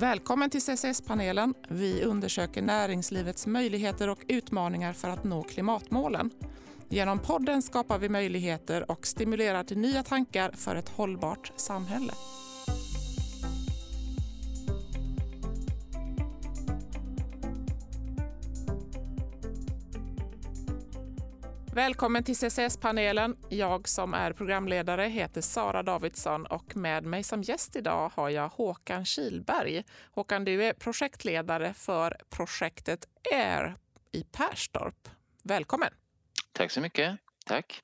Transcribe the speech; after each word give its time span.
Välkommen 0.00 0.50
till 0.50 0.62
CCS-panelen. 0.62 1.54
Vi 1.68 2.02
undersöker 2.02 2.62
näringslivets 2.62 3.46
möjligheter 3.46 4.08
och 4.08 4.24
utmaningar 4.28 4.92
för 4.92 5.08
att 5.08 5.24
nå 5.24 5.42
klimatmålen. 5.42 6.30
Genom 6.88 7.18
podden 7.18 7.62
skapar 7.62 7.98
vi 7.98 8.08
möjligheter 8.08 8.90
och 8.90 9.06
stimulerar 9.06 9.64
till 9.64 9.78
nya 9.78 10.02
tankar 10.02 10.50
för 10.54 10.76
ett 10.76 10.88
hållbart 10.88 11.52
samhälle. 11.56 12.12
Välkommen 21.78 22.24
till 22.24 22.36
CCS-panelen. 22.36 23.36
Jag 23.48 23.88
som 23.88 24.14
är 24.14 24.32
programledare 24.32 25.02
heter 25.02 25.40
Sara 25.40 25.82
Davidsson 25.82 26.46
och 26.46 26.76
med 26.76 27.04
mig 27.04 27.22
som 27.22 27.42
gäst 27.42 27.76
idag 27.76 28.12
har 28.14 28.30
jag 28.30 28.48
Håkan 28.48 29.04
Kilberg. 29.04 29.84
Håkan, 30.10 30.44
du 30.44 30.64
är 30.64 30.72
projektledare 30.72 31.74
för 31.74 32.16
projektet 32.30 33.08
AIR 33.32 33.76
i 34.12 34.24
Perstorp. 34.24 35.08
Välkommen! 35.42 35.88
Tack 36.52 36.70
så 36.70 36.80
mycket. 36.80 37.18
Tack. 37.46 37.82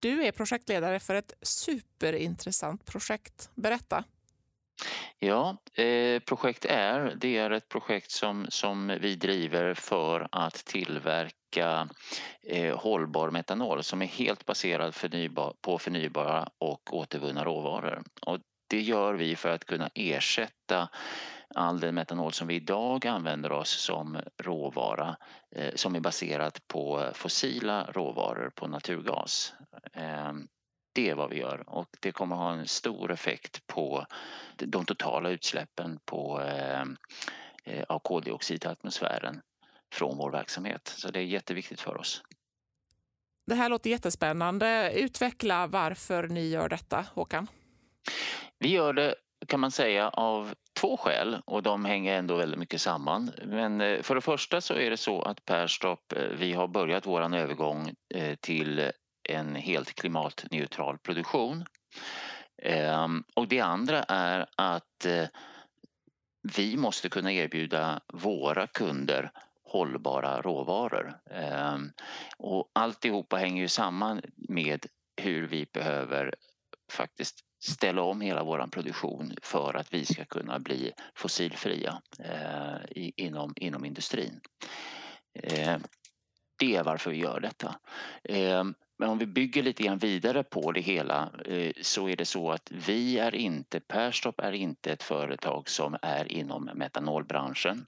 Du 0.00 0.24
är 0.24 0.32
projektledare 0.32 1.00
för 1.00 1.14
ett 1.14 1.32
superintressant 1.42 2.84
projekt. 2.84 3.50
Berätta. 3.54 4.04
Ja, 5.18 5.56
eh, 5.74 6.20
projekt 6.20 6.66
AIR 6.66 7.14
det 7.16 7.36
är 7.36 7.50
ett 7.50 7.68
projekt 7.68 8.10
som, 8.10 8.46
som 8.48 8.98
vi 9.00 9.16
driver 9.16 9.74
för 9.74 10.28
att 10.32 10.54
tillverka 10.54 11.88
eh, 12.46 12.78
hållbar 12.78 13.30
metanol 13.30 13.82
som 13.82 14.02
är 14.02 14.06
helt 14.06 14.46
baserad 14.46 14.94
förnybar, 14.94 15.54
på 15.60 15.78
förnybara 15.78 16.48
och 16.58 16.96
återvunna 16.96 17.44
råvaror. 17.44 18.02
Och 18.26 18.38
det 18.68 18.80
gör 18.80 19.14
vi 19.14 19.36
för 19.36 19.48
att 19.48 19.64
kunna 19.64 19.90
ersätta 19.94 20.88
all 21.54 21.80
den 21.80 21.94
metanol 21.94 22.32
som 22.32 22.48
vi 22.48 22.54
idag 22.54 23.06
använder 23.06 23.52
oss 23.52 23.70
som 23.70 24.18
råvara 24.42 25.16
eh, 25.56 25.74
som 25.74 25.94
är 25.94 26.00
baserat 26.00 26.68
på 26.68 27.10
fossila 27.14 27.84
råvaror, 27.92 28.50
på 28.54 28.66
naturgas. 28.66 29.54
Ehm, 29.92 30.48
Eh, 30.92 31.02
det 31.02 31.10
är 31.10 31.14
vad 31.14 31.30
vi 31.30 31.38
gör 31.38 31.64
och 31.66 31.88
det 32.00 32.12
kommer 32.12 32.36
ha 32.36 32.52
en 32.52 32.66
stor 32.66 33.12
effekt 33.12 33.66
på 33.66 34.06
de 34.56 34.84
totala 34.84 35.30
utsläppen 35.30 35.98
på, 36.04 36.40
eh, 36.40 36.82
eh, 37.64 37.84
av 37.88 37.98
koldioxid 37.98 38.64
i 38.64 38.68
atmosfären 38.68 39.40
från 39.92 40.18
vår 40.18 40.30
verksamhet. 40.30 40.88
Så 40.88 41.10
det 41.10 41.20
är 41.20 41.24
jätteviktigt 41.24 41.80
för 41.80 41.96
oss. 41.96 42.22
Det 43.46 43.54
här 43.54 43.68
låter 43.68 43.90
jättespännande. 43.90 44.92
Utveckla 44.94 45.66
varför 45.66 46.28
ni 46.28 46.48
gör 46.48 46.68
detta, 46.68 47.06
Håkan. 47.14 47.46
Vi 48.58 48.68
gör 48.68 48.92
det 48.92 49.14
kan 49.48 49.60
man 49.60 49.70
säga 49.70 50.08
av 50.08 50.54
två 50.80 50.96
skäl 50.96 51.42
och 51.44 51.62
de 51.62 51.84
hänger 51.84 52.18
ändå 52.18 52.36
väldigt 52.36 52.58
mycket 52.58 52.80
samman. 52.80 53.30
Men 53.44 53.80
eh, 53.80 54.02
för 54.02 54.14
det 54.14 54.20
första 54.20 54.60
så 54.60 54.74
är 54.74 54.90
det 54.90 54.96
så 54.96 55.22
att 55.22 55.44
Perstorp, 55.44 56.12
vi 56.38 56.52
har 56.52 56.68
börjat 56.68 57.06
våran 57.06 57.34
övergång 57.34 57.94
till 58.40 58.92
en 59.24 59.54
helt 59.54 59.94
klimatneutral 59.94 60.98
produktion. 60.98 61.64
Ehm, 62.62 63.24
och 63.34 63.48
det 63.48 63.60
andra 63.60 64.02
är 64.02 64.46
att 64.56 65.04
eh, 65.04 65.26
vi 66.56 66.76
måste 66.76 67.08
kunna 67.08 67.32
erbjuda 67.32 68.00
våra 68.12 68.66
kunder 68.66 69.30
hållbara 69.64 70.42
råvaror. 70.42 71.18
Ehm, 71.30 71.92
och 72.38 72.70
alltihopa 72.72 73.36
hänger 73.36 73.62
ju 73.62 73.68
samman 73.68 74.22
med 74.36 74.86
hur 75.16 75.46
vi 75.46 75.66
behöver 75.72 76.34
faktiskt 76.92 77.40
ställa 77.64 78.02
om 78.02 78.20
hela 78.20 78.44
vår 78.44 78.66
produktion 78.66 79.34
för 79.42 79.76
att 79.76 79.94
vi 79.94 80.04
ska 80.04 80.24
kunna 80.24 80.58
bli 80.58 80.92
fossilfria 81.14 82.02
eh, 82.18 82.76
inom, 83.16 83.52
inom 83.56 83.84
industrin. 83.84 84.40
Ehm, 85.42 85.82
det 86.58 86.76
är 86.76 86.84
varför 86.84 87.10
vi 87.10 87.16
gör 87.16 87.40
detta. 87.40 87.76
Men 88.98 89.08
om 89.08 89.18
vi 89.18 89.26
bygger 89.26 89.62
lite 89.62 89.82
grann 89.82 89.98
vidare 89.98 90.42
på 90.42 90.72
det 90.72 90.80
hela 90.80 91.30
eh, 91.44 91.72
så 91.80 92.08
är 92.08 92.16
det 92.16 92.24
så 92.24 92.50
att 92.50 92.72
vi 92.86 93.18
är 93.18 93.34
inte, 93.34 93.80
Perstorp 93.80 94.40
är 94.40 94.52
inte 94.52 94.92
ett 94.92 95.02
företag 95.02 95.68
som 95.68 95.96
är 96.02 96.32
inom 96.32 96.70
metanolbranschen 96.74 97.86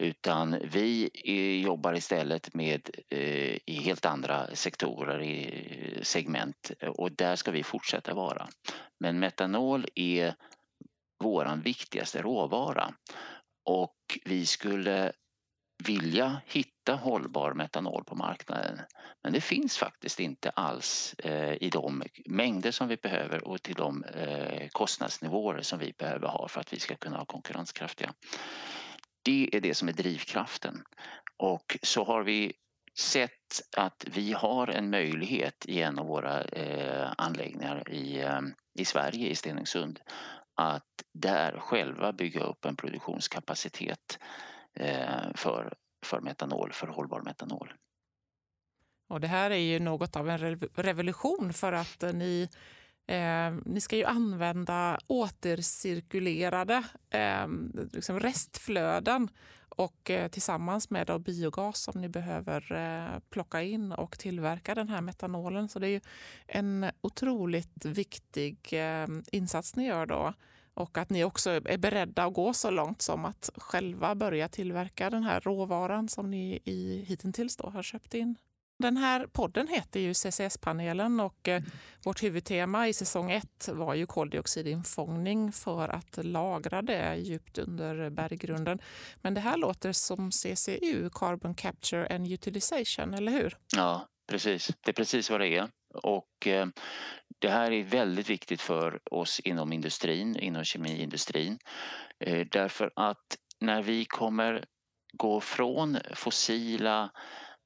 utan 0.00 0.56
vi 0.64 1.10
eh, 1.24 1.62
jobbar 1.64 1.94
istället 1.94 2.54
med 2.54 2.90
eh, 3.08 3.58
i 3.66 3.80
helt 3.84 4.06
andra 4.06 4.54
sektorer, 4.54 5.22
i 5.22 5.98
segment 6.02 6.70
och 6.86 7.12
där 7.12 7.36
ska 7.36 7.50
vi 7.50 7.62
fortsätta 7.62 8.14
vara. 8.14 8.48
Men 9.00 9.18
metanol 9.18 9.86
är 9.94 10.34
våran 11.24 11.60
viktigaste 11.60 12.22
råvara 12.22 12.94
och 13.64 13.96
vi 14.24 14.46
skulle 14.46 15.12
vilja 15.80 16.40
hitta 16.46 16.94
hållbar 16.94 17.52
metanol 17.52 18.04
på 18.04 18.14
marknaden. 18.14 18.80
Men 19.22 19.32
det 19.32 19.40
finns 19.40 19.78
faktiskt 19.78 20.20
inte 20.20 20.50
alls 20.50 21.14
eh, 21.18 21.62
i 21.62 21.70
de 21.70 22.02
mängder 22.26 22.70
som 22.70 22.88
vi 22.88 22.96
behöver 22.96 23.48
och 23.48 23.62
till 23.62 23.74
de 23.74 24.04
eh, 24.04 24.68
kostnadsnivåer 24.68 25.62
som 25.62 25.78
vi 25.78 25.92
behöver 25.98 26.28
ha 26.28 26.48
för 26.48 26.60
att 26.60 26.72
vi 26.72 26.80
ska 26.80 26.96
kunna 26.96 27.16
vara 27.16 27.26
konkurrenskraftiga. 27.26 28.14
Det 29.22 29.50
är 29.52 29.60
det 29.60 29.74
som 29.74 29.88
är 29.88 29.92
drivkraften. 29.92 30.82
Och 31.36 31.78
så 31.82 32.04
har 32.04 32.22
vi 32.22 32.52
sett 32.98 33.62
att 33.76 34.04
vi 34.14 34.32
har 34.32 34.66
en 34.66 34.90
möjlighet 34.90 35.66
i 35.66 35.82
en 35.82 35.98
av 35.98 36.06
våra 36.06 36.42
eh, 36.44 37.12
anläggningar 37.18 37.90
i, 37.90 38.20
eh, 38.20 38.40
i 38.78 38.84
Sverige, 38.84 39.28
i 39.28 39.34
Stenungsund, 39.34 40.00
att 40.54 41.02
där 41.12 41.58
själva 41.58 42.12
bygga 42.12 42.40
upp 42.40 42.64
en 42.64 42.76
produktionskapacitet 42.76 44.18
Eh, 44.74 45.34
för, 45.34 45.74
för 46.06 46.20
metanol, 46.20 46.72
för 46.72 46.86
hållbar 46.86 47.20
metanol. 47.20 47.72
Och 49.08 49.20
det 49.20 49.26
här 49.26 49.50
är 49.50 49.56
ju 49.56 49.80
något 49.80 50.16
av 50.16 50.28
en 50.28 50.56
revolution 50.74 51.52
för 51.52 51.72
att 51.72 52.02
eh, 52.02 52.12
ni, 52.12 52.48
eh, 53.06 53.54
ni 53.64 53.80
ska 53.80 53.96
ju 53.96 54.04
använda 54.04 54.98
återcirkulerade 55.06 56.82
eh, 57.10 57.48
liksom 57.92 58.20
restflöden 58.20 59.28
och 59.68 60.10
eh, 60.10 60.28
tillsammans 60.28 60.90
med 60.90 61.06
då 61.06 61.18
biogas 61.18 61.82
som 61.82 62.00
ni 62.00 62.08
behöver 62.08 62.72
eh, 62.72 63.20
plocka 63.30 63.62
in 63.62 63.92
och 63.92 64.18
tillverka 64.18 64.74
den 64.74 64.88
här 64.88 65.00
metanolen. 65.00 65.68
Så 65.68 65.78
det 65.78 65.86
är 65.86 65.90
ju 65.90 66.00
en 66.46 66.86
otroligt 67.00 67.84
viktig 67.84 68.58
eh, 68.72 69.06
insats 69.32 69.76
ni 69.76 69.86
gör 69.86 70.06
då. 70.06 70.34
Och 70.80 70.98
att 70.98 71.10
ni 71.10 71.24
också 71.24 71.50
är 71.50 71.78
beredda 71.78 72.24
att 72.24 72.34
gå 72.34 72.52
så 72.52 72.70
långt 72.70 73.02
som 73.02 73.24
att 73.24 73.50
själva 73.56 74.14
börja 74.14 74.48
tillverka 74.48 75.10
den 75.10 75.22
här 75.22 75.40
råvaran 75.40 76.08
som 76.08 76.30
ni 76.30 76.60
i, 76.64 77.04
hittills 77.08 77.56
då 77.56 77.70
har 77.70 77.82
köpt 77.82 78.14
in. 78.14 78.36
Den 78.78 78.96
här 78.96 79.26
podden 79.26 79.68
heter 79.68 80.00
ju 80.00 80.14
CCS-panelen 80.14 81.20
och 81.20 81.48
mm. 81.48 81.70
vårt 82.04 82.22
huvudtema 82.22 82.88
i 82.88 82.92
säsong 82.92 83.30
ett 83.30 83.68
var 83.72 83.94
ju 83.94 84.06
koldioxidinfångning 84.06 85.52
för 85.52 85.88
att 85.88 86.24
lagra 86.24 86.82
det 86.82 87.16
djupt 87.16 87.58
under 87.58 88.10
berggrunden. 88.10 88.78
Men 89.22 89.34
det 89.34 89.40
här 89.40 89.56
låter 89.56 89.92
som 89.92 90.30
CCU, 90.30 91.10
Carbon 91.12 91.54
Capture 91.54 92.14
and 92.14 92.32
Utilization, 92.32 93.14
eller 93.14 93.32
hur? 93.32 93.56
Ja, 93.76 94.06
precis. 94.30 94.70
Det 94.80 94.90
är 94.90 94.94
precis 94.94 95.30
vad 95.30 95.40
det 95.40 95.48
är. 95.48 95.68
Och 95.94 96.46
eh, 96.46 96.66
det 97.38 97.48
här 97.48 97.72
är 97.72 97.84
väldigt 97.84 98.30
viktigt 98.30 98.60
för 98.60 99.00
oss 99.10 99.40
inom 99.40 99.72
industrin, 99.72 100.36
inom 100.36 100.64
kemiindustrin. 100.64 101.58
Eh, 102.20 102.46
därför 102.50 102.90
att 102.96 103.36
när 103.60 103.82
vi 103.82 104.04
kommer 104.04 104.64
gå 105.12 105.40
från 105.40 105.98
fossila 106.14 107.10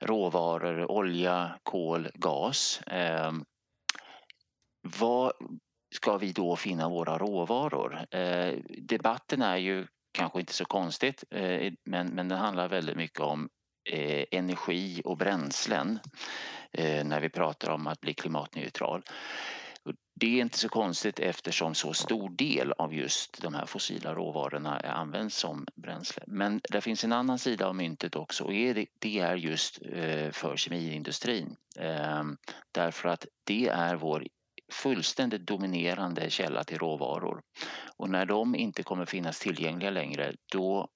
råvaror, 0.05 0.91
olja, 0.91 1.59
kol, 1.63 2.11
gas. 2.15 2.81
Eh, 2.83 3.33
var 5.01 5.33
ska 5.95 6.17
vi 6.17 6.33
då 6.33 6.57
finna 6.57 6.89
våra 6.89 7.19
råvaror? 7.19 8.07
Eh, 8.11 8.59
debatten 8.79 9.43
är 9.43 9.57
ju 9.57 9.87
kanske 10.13 10.41
inte 10.41 10.53
så 10.53 10.65
konstigt 10.65 11.25
eh, 11.31 11.73
men, 11.85 12.07
men 12.07 12.29
den 12.29 12.39
handlar 12.39 12.69
väldigt 12.69 12.97
mycket 12.97 13.21
om 13.21 13.49
eh, 13.85 14.25
energi 14.31 15.03
och 15.05 15.17
bränslen 15.17 15.99
eh, 16.73 17.05
när 17.05 17.21
vi 17.21 17.29
pratar 17.29 17.71
om 17.71 17.87
att 17.87 18.01
bli 18.01 18.15
klimatneutral. 18.15 19.03
Det 20.17 20.27
är 20.27 20.43
inte 20.43 20.59
så 20.59 20.69
konstigt 20.69 21.21
eftersom 21.21 21.75
så 21.75 21.93
stor 21.93 22.31
del 22.31 22.73
av 22.73 22.95
just 22.95 23.43
de 23.43 23.55
här 23.55 23.67
fossila 23.67 24.15
råvarorna 24.15 24.79
används 24.79 25.37
som 25.37 25.67
bränsle. 25.75 26.23
Men 26.27 26.61
det 26.71 26.81
finns 26.81 27.05
en 27.05 27.13
annan 27.13 27.39
sida 27.39 27.67
av 27.67 27.75
myntet 27.75 28.17
också 28.17 28.45
och 28.45 28.53
det 28.99 29.19
är 29.19 29.37
just 29.37 29.79
eh, 29.83 30.31
för 30.31 30.57
kemiindustrin. 30.57 31.57
Ehm, 31.79 32.37
därför 32.73 33.09
att 33.09 33.27
det 33.45 33.69
är 33.69 33.97
vår 33.97 34.27
fullständigt 34.73 35.47
dominerande 35.47 36.31
källa 36.31 36.65
till 36.65 36.79
råvaror. 36.79 37.43
Och 37.97 38.11
när 38.11 38.27
de 38.27 38.55
inte 38.55 38.83
kommer 38.83 39.05
finnas 39.05 39.41
tillgängliga 39.41 39.91
längre 39.91 40.35
då, 40.53 40.89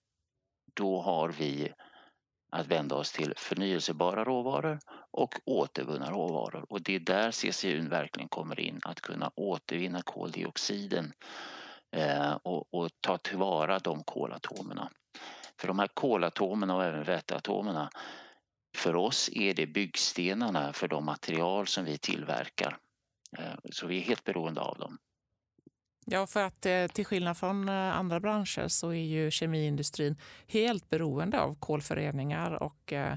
då 0.74 1.02
har 1.02 1.28
vi 1.28 1.72
att 2.50 2.66
vända 2.66 2.94
oss 2.94 3.12
till 3.12 3.34
förnyelsebara 3.36 4.24
råvaror 4.24 4.78
och 5.10 5.34
återvunna 5.44 6.10
råvaror. 6.10 6.66
Och 6.68 6.82
det 6.82 6.94
är 6.94 7.00
där 7.00 7.30
CCU 7.30 7.88
verkligen 7.88 8.28
kommer 8.28 8.60
in, 8.60 8.80
att 8.84 9.00
kunna 9.00 9.30
återvinna 9.34 10.02
koldioxiden 10.02 11.12
eh, 11.96 12.32
och, 12.32 12.74
och 12.74 12.90
ta 13.00 13.18
tillvara 13.18 13.78
de 13.78 14.04
kolatomerna. 14.04 14.90
För 15.60 15.68
de 15.68 15.78
här 15.78 15.88
kolatomerna 15.94 16.76
och 16.76 16.84
även 16.84 17.04
väteatomerna 17.04 17.90
för 18.76 18.96
oss 18.96 19.30
är 19.32 19.54
det 19.54 19.66
byggstenarna 19.66 20.72
för 20.72 20.88
de 20.88 21.04
material 21.04 21.66
som 21.66 21.84
vi 21.84 21.98
tillverkar. 21.98 22.78
Eh, 23.38 23.54
så 23.70 23.86
vi 23.86 23.98
är 23.98 24.02
helt 24.02 24.24
beroende 24.24 24.60
av 24.60 24.78
dem. 24.78 24.98
Ja, 26.10 26.26
för 26.26 26.42
att 26.42 26.66
eh, 26.66 26.86
till 26.86 27.06
skillnad 27.06 27.36
från 27.36 27.68
eh, 27.68 27.74
andra 27.74 28.20
branscher 28.20 28.68
så 28.68 28.88
är 28.88 29.04
ju 29.04 29.30
kemiindustrin 29.30 30.16
helt 30.46 30.90
beroende 30.90 31.40
av 31.40 31.54
kolföreningar 31.54 32.62
och 32.62 32.92
eh, 32.92 33.16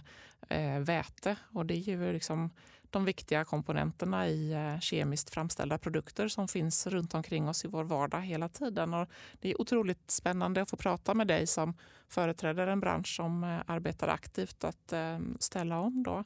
väte. 0.80 1.36
Och 1.54 1.66
det 1.66 1.74
är 1.74 1.78
ju 1.78 2.14
liksom 2.14 2.50
de 2.90 3.06
viktiga 3.06 3.46
komponenterna 3.46 4.28
i 4.28 4.56
kemiskt 4.82 5.30
framställda 5.30 5.78
produkter 5.78 6.28
som 6.28 6.48
finns 6.48 6.88
runt 6.88 7.14
omkring 7.14 7.50
oss 7.50 7.66
i 7.66 7.68
vår 7.68 7.84
vardag 7.84 8.22
hela 8.22 8.50
tiden. 8.50 8.94
Och 8.94 9.10
det 9.40 9.50
är 9.50 9.62
otroligt 9.62 10.12
spännande 10.12 10.62
att 10.62 10.70
få 10.70 10.78
prata 10.78 11.14
med 11.14 11.28
dig 11.28 11.48
som 11.48 11.74
företräder 12.10 12.68
en 12.68 12.80
bransch 12.80 13.16
som 13.16 13.62
arbetar 13.66 14.08
aktivt 14.08 14.64
att 14.64 14.94
ställa 15.40 15.80
om. 15.80 16.04
Då. 16.04 16.24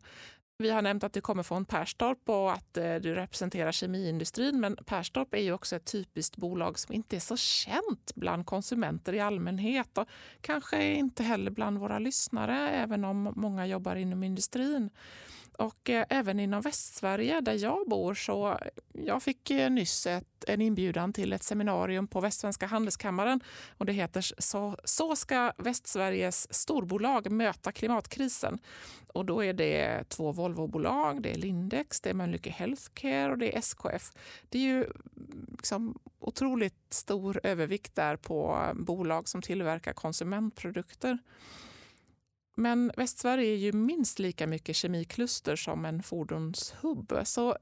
Vi 0.57 0.69
har 0.69 0.81
nämnt 0.81 1.03
att 1.03 1.13
du 1.13 1.21
kommer 1.21 1.43
från 1.43 1.65
Perstorp 1.65 2.29
och 2.29 2.51
att 2.51 2.77
eh, 2.77 2.95
du 2.95 3.15
representerar 3.15 3.71
kemiindustrin. 3.71 4.59
Men 4.59 4.75
Perstorp 4.75 5.33
är 5.33 5.41
ju 5.41 5.53
också 5.53 5.75
ett 5.75 5.85
typiskt 5.85 6.37
bolag 6.37 6.79
som 6.79 6.95
inte 6.95 7.15
är 7.15 7.19
så 7.19 7.37
känt 7.37 8.15
bland 8.15 8.45
konsumenter 8.45 9.13
i 9.13 9.19
allmänhet 9.19 9.97
och 9.97 10.07
kanske 10.41 10.93
inte 10.93 11.23
heller 11.23 11.51
bland 11.51 11.77
våra 11.77 11.99
lyssnare, 11.99 12.69
även 12.69 13.05
om 13.05 13.33
många 13.35 13.67
jobbar 13.67 13.95
inom 13.95 14.23
industrin. 14.23 14.89
Och 15.59 15.89
eh, 15.89 16.05
även 16.09 16.39
inom 16.39 16.61
Västsverige 16.61 17.41
där 17.41 17.63
jag 17.63 17.89
bor 17.89 18.13
så 18.13 18.59
jag 18.93 19.23
fick 19.23 19.51
eh, 19.51 19.69
nyss 19.69 20.07
ett, 20.07 20.43
en 20.47 20.61
inbjudan 20.61 21.13
till 21.13 21.33
ett 21.33 21.43
seminarium 21.43 22.07
på 22.07 22.21
Västsvenska 22.21 22.65
handelskammaren 22.65 23.41
och 23.77 23.85
det 23.85 23.93
heter 23.93 24.21
så, 24.37 24.77
så 24.83 25.15
ska 25.15 25.51
Västsveriges 25.57 26.53
storbolag 26.53 27.31
möta 27.31 27.71
klimatkrisen. 27.71 28.59
Och 29.13 29.25
då 29.25 29.43
är 29.43 29.53
det 29.53 30.09
två 30.09 30.31
Volvobolag, 30.31 31.21
det 31.21 31.31
är 31.31 31.37
Lindex, 31.37 32.01
det 32.01 32.09
är 32.09 32.13
Mölnlycke 32.13 32.49
Healthcare 32.49 33.31
och 33.31 33.37
det 33.37 33.55
är 33.55 33.59
SKF. 33.59 34.11
Det 34.49 34.57
är 34.57 34.61
ju 34.61 34.85
liksom 35.51 35.99
otroligt 36.19 36.93
stor 36.93 37.39
övervikt 37.43 37.95
där 37.95 38.15
på 38.15 38.67
bolag 38.73 39.27
som 39.27 39.41
tillverkar 39.41 39.93
konsumentprodukter. 39.93 41.17
Men 42.55 42.91
Västsverige 42.97 43.51
är 43.53 43.57
ju 43.57 43.71
minst 43.71 44.19
lika 44.19 44.47
mycket 44.47 44.75
kemikluster 44.75 45.55
som 45.55 45.85
en 45.85 46.03
fordonshubb. 46.03 47.13
Så 47.23 47.57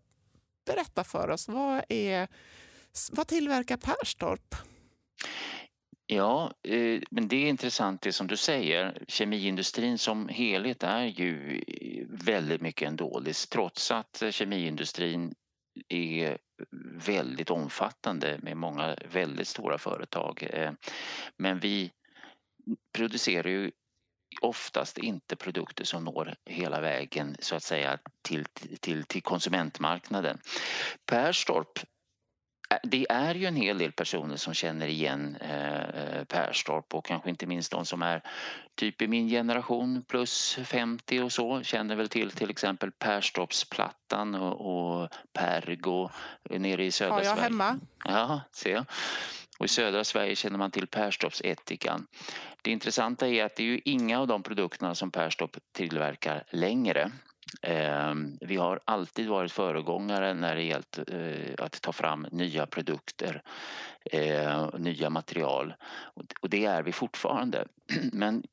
berätta 0.65 1.03
för 1.03 1.29
oss, 1.29 1.47
vad, 1.47 1.83
är, 1.89 2.27
vad 3.11 3.27
tillverkar 3.27 3.77
Perstorp? 3.77 4.55
Ja, 6.05 6.53
eh, 6.63 7.01
men 7.11 7.27
det 7.27 7.35
är 7.35 7.49
intressant 7.49 8.01
det 8.01 8.11
som 8.11 8.27
du 8.27 8.37
säger. 8.37 9.03
Kemiindustrin 9.07 9.97
som 9.97 10.27
helhet 10.27 10.83
är 10.83 11.05
ju 11.05 11.63
eh, 11.67 12.05
väldigt 12.09 12.61
mycket 12.61 12.87
en 12.87 12.95
dålig 12.95 13.35
trots 13.35 13.91
att 13.91 14.23
kemiindustrin 14.31 15.33
är 15.89 16.37
väldigt 17.05 17.49
omfattande 17.49 18.39
med 18.41 18.57
många 18.57 18.95
väldigt 19.11 19.47
stora 19.47 19.77
företag. 19.77 20.47
Eh, 20.49 20.71
men 21.37 21.59
vi 21.59 21.91
producerar 22.97 23.49
ju 23.49 23.71
oftast 24.41 24.97
inte 24.97 25.35
produkter 25.35 25.83
som 25.83 26.05
når 26.05 26.35
hela 26.45 26.81
vägen 26.81 27.35
så 27.39 27.55
att 27.55 27.63
säga 27.63 27.97
till, 28.21 28.45
till, 28.79 29.03
till 29.03 29.23
konsumentmarknaden. 29.23 30.39
Perstorp 31.05 31.79
det 32.83 33.05
är 33.09 33.35
ju 33.35 33.45
en 33.45 33.55
hel 33.55 33.77
del 33.77 33.91
personer 33.91 34.37
som 34.37 34.53
känner 34.53 34.87
igen 34.87 35.35
eh, 35.35 36.23
Perstorp 36.23 36.93
och 36.93 37.05
kanske 37.05 37.29
inte 37.29 37.45
minst 37.45 37.71
de 37.71 37.85
som 37.85 38.01
är 38.01 38.21
typ 38.75 39.01
i 39.01 39.07
min 39.07 39.27
generation 39.27 40.03
plus 40.07 40.57
50 40.65 41.19
och 41.21 41.31
så 41.31 41.63
känner 41.63 41.95
väl 41.95 42.09
till 42.09 42.31
till 42.31 42.49
exempel 42.49 42.91
Perstorpsplattan 42.91 44.35
och, 44.35 45.01
och 45.01 45.09
Pergo 45.33 46.09
nere 46.49 46.85
i 46.85 46.91
södra 46.91 47.15
Sverige. 47.15 47.29
Har 47.29 47.37
jag 47.37 47.43
hemma. 47.43 47.79
Ja, 48.05 48.41
se. 48.51 48.83
Och 49.59 49.65
i 49.65 49.69
södra 49.69 50.03
Sverige 50.03 50.35
känner 50.35 50.57
man 50.57 50.71
till 50.71 50.87
Perstorpsättikan. 50.87 52.07
Det 52.61 52.71
intressanta 52.71 53.27
är 53.27 53.45
att 53.45 53.55
det 53.55 53.63
är 53.63 53.67
ju 53.67 53.81
inga 53.85 54.19
av 54.19 54.27
de 54.27 54.43
produkterna 54.43 54.95
som 54.95 55.11
Perstorp 55.11 55.57
tillverkar 55.71 56.43
längre. 56.49 57.11
Ehm, 57.61 58.37
vi 58.41 58.55
har 58.55 58.79
alltid 58.85 59.27
varit 59.27 59.51
föregångare 59.51 60.33
när 60.33 60.55
det 60.55 60.63
gällt 60.63 60.99
eh, 61.07 61.65
att 61.65 61.81
ta 61.81 61.91
fram 61.91 62.27
nya 62.31 62.65
produkter, 62.65 63.41
eh, 64.05 64.69
nya 64.77 65.09
material 65.09 65.73
och 66.41 66.49
det 66.49 66.65
är 66.65 66.83
vi 66.83 66.91
fortfarande. 66.91 67.67
Men 68.13 68.43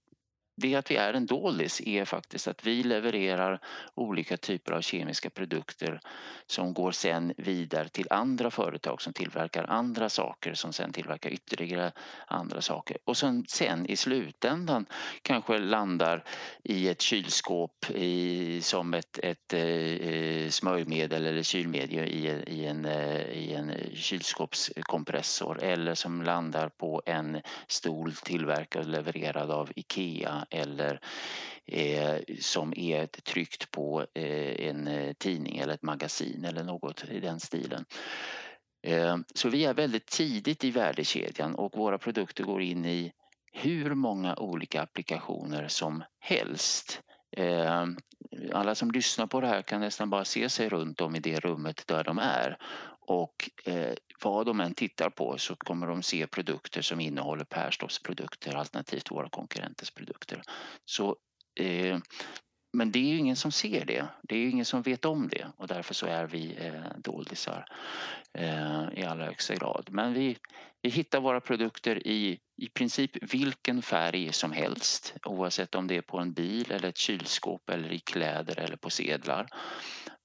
det 0.61 0.75
att 0.75 0.91
vi 0.91 0.97
är 0.97 1.15
en 1.15 1.27
doldis 1.27 1.81
är 1.81 2.05
faktiskt 2.05 2.49
att 2.49 2.67
vi 2.67 2.83
levererar 2.83 3.61
olika 3.95 4.37
typer 4.37 4.73
av 4.73 4.81
kemiska 4.81 5.31
produkter 5.31 6.01
som 6.47 6.75
går 6.75 6.93
sen 6.93 7.35
vidare 7.37 7.89
till 7.89 8.07
andra 8.11 8.51
företag 8.51 9.03
som 9.03 9.12
tillverkar 9.12 9.65
andra 9.65 10.09
saker 10.09 10.55
som 10.55 10.73
sen 10.73 10.93
tillverkar 10.93 11.31
ytterligare 11.31 11.93
andra 12.27 12.61
saker 12.61 12.97
och 13.05 13.17
som 13.17 13.45
sen 13.49 13.87
i 13.87 13.97
slutändan 13.97 14.87
kanske 15.23 15.59
landar 15.59 16.25
i 16.62 16.89
ett 16.89 17.01
kylskåp 17.01 17.91
i, 17.91 18.61
som 18.62 18.95
ett, 18.95 19.19
ett 19.23 19.53
eh, 19.53 19.61
eh 19.61 20.49
smörjmedel 20.49 21.27
eller 21.27 21.43
kylmedie 21.43 22.07
i, 22.07 22.27
i, 22.47 22.67
en, 22.67 22.85
eh, 22.85 23.21
i 23.21 23.55
en 23.55 23.73
kylskåpskompressor 23.95 25.62
eller 25.62 25.95
som 25.95 26.23
landar 26.23 26.69
på 26.69 27.03
en 27.07 27.41
stol 27.69 28.12
tillverkad 28.15 28.83
och 28.83 28.89
levererad 28.89 29.51
av 29.51 29.73
IKEA 29.77 30.47
eller 30.50 31.00
eh, 31.67 32.17
som 32.41 32.73
är 32.76 33.06
tryckt 33.06 33.70
på 33.70 34.06
eh, 34.14 34.69
en 34.69 34.87
eh, 34.87 35.12
tidning 35.12 35.58
eller 35.58 35.75
ett 35.75 35.82
magasin 35.82 36.44
eller 36.44 36.64
något 36.64 37.05
i 37.11 37.20
den 37.20 37.41
stilen. 37.41 37.85
Eh, 38.87 39.17
så 39.35 39.49
vi 39.49 39.64
är 39.64 39.75
väldigt 39.75 40.06
tidigt 40.06 40.64
i 40.64 40.70
värdekedjan 40.70 41.55
och 41.55 41.76
våra 41.76 41.99
produkter 41.99 42.44
går 42.44 42.62
in 42.62 42.85
i 42.85 43.12
hur 43.52 43.94
många 43.94 44.37
olika 44.37 44.82
applikationer 44.82 45.69
som 45.69 46.05
helst. 46.20 47.00
Eh, 47.37 47.87
alla 48.52 48.75
som 48.75 48.91
lyssnar 48.91 49.26
på 49.26 49.41
det 49.41 49.47
här 49.47 49.62
kan 49.62 49.81
nästan 49.81 50.11
bara 50.11 50.25
se 50.25 50.49
sig 50.49 50.69
runt 50.69 51.00
om 51.00 51.17
i 51.17 51.20
det 51.20 51.41
rummet 51.41 51.85
där 51.87 52.05
de 52.05 52.19
är 52.19 52.56
och 53.00 53.50
eh, 53.64 53.94
vad 54.23 54.47
de 54.47 54.61
än 54.61 54.75
tittar 54.75 55.11
på 55.11 55.39
så 55.39 55.57
kommer 55.57 55.87
de 55.87 56.03
se 56.03 56.27
produkter 56.27 56.83
som 56.83 57.00
innehåller 57.00 57.45
Perstorps 57.45 57.99
produkter 57.99 58.55
alternativt 58.55 59.11
våra 59.11 59.29
konkurrenters 59.29 59.91
produkter. 59.91 60.43
Så, 60.85 61.17
eh, 61.61 61.99
men 62.73 62.93
det 62.93 62.99
är 62.99 63.12
ju 63.12 63.19
ingen 63.19 63.37
som 63.37 63.53
ser 63.53 63.85
det. 63.85 64.07
Det 64.23 64.35
är 64.35 64.39
ju 64.39 64.50
ingen 64.50 64.65
som 64.65 64.83
vet 64.83 65.05
om 65.05 65.29
det 65.29 65.47
och 65.57 65.67
därför 65.67 65.95
så 65.95 66.07
är 66.07 66.27
vi 66.27 66.57
eh, 66.59 66.83
doldisar 66.99 67.65
eh, 68.35 68.85
i 68.95 69.05
allra 69.05 69.25
högsta 69.25 69.55
grad. 69.55 69.89
Men 69.91 70.15
vi, 70.15 70.37
vi 70.83 70.91
hittar 70.91 71.21
våra 71.21 71.41
produkter 71.41 72.07
i 72.07 72.39
i 72.61 72.69
princip 72.69 73.33
vilken 73.35 73.83
färg 73.83 74.33
som 74.33 74.53
helst 74.53 75.15
oavsett 75.23 75.75
om 75.75 75.87
det 75.87 75.97
är 75.97 76.03
på 76.03 76.19
en 76.19 76.33
bil 76.33 76.73
eller 76.73 76.89
ett 76.89 76.99
kylskåp 76.99 77.71
eller 77.71 77.93
i 77.93 77.99
kläder 77.99 78.59
eller 78.59 78.77
på 78.77 78.91
sedlar. 78.91 79.49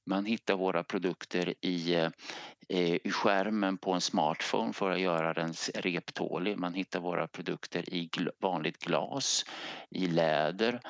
Man 0.05 0.25
hittar 0.25 0.55
våra 0.55 0.83
produkter 0.83 1.53
i, 1.61 1.93
eh, 1.93 2.95
i 3.03 3.11
skärmen 3.11 3.77
på 3.77 3.91
en 3.93 4.01
smartphone 4.01 4.73
för 4.73 4.91
att 4.91 4.99
göra 4.99 5.33
den 5.33 5.53
reptålig. 5.75 6.57
Man 6.57 6.73
hittar 6.73 6.99
våra 6.99 7.27
produkter 7.27 7.93
i 7.93 8.09
vanligt 8.39 8.85
glas, 8.85 9.45
i 9.89 10.07
läder, 10.07 10.81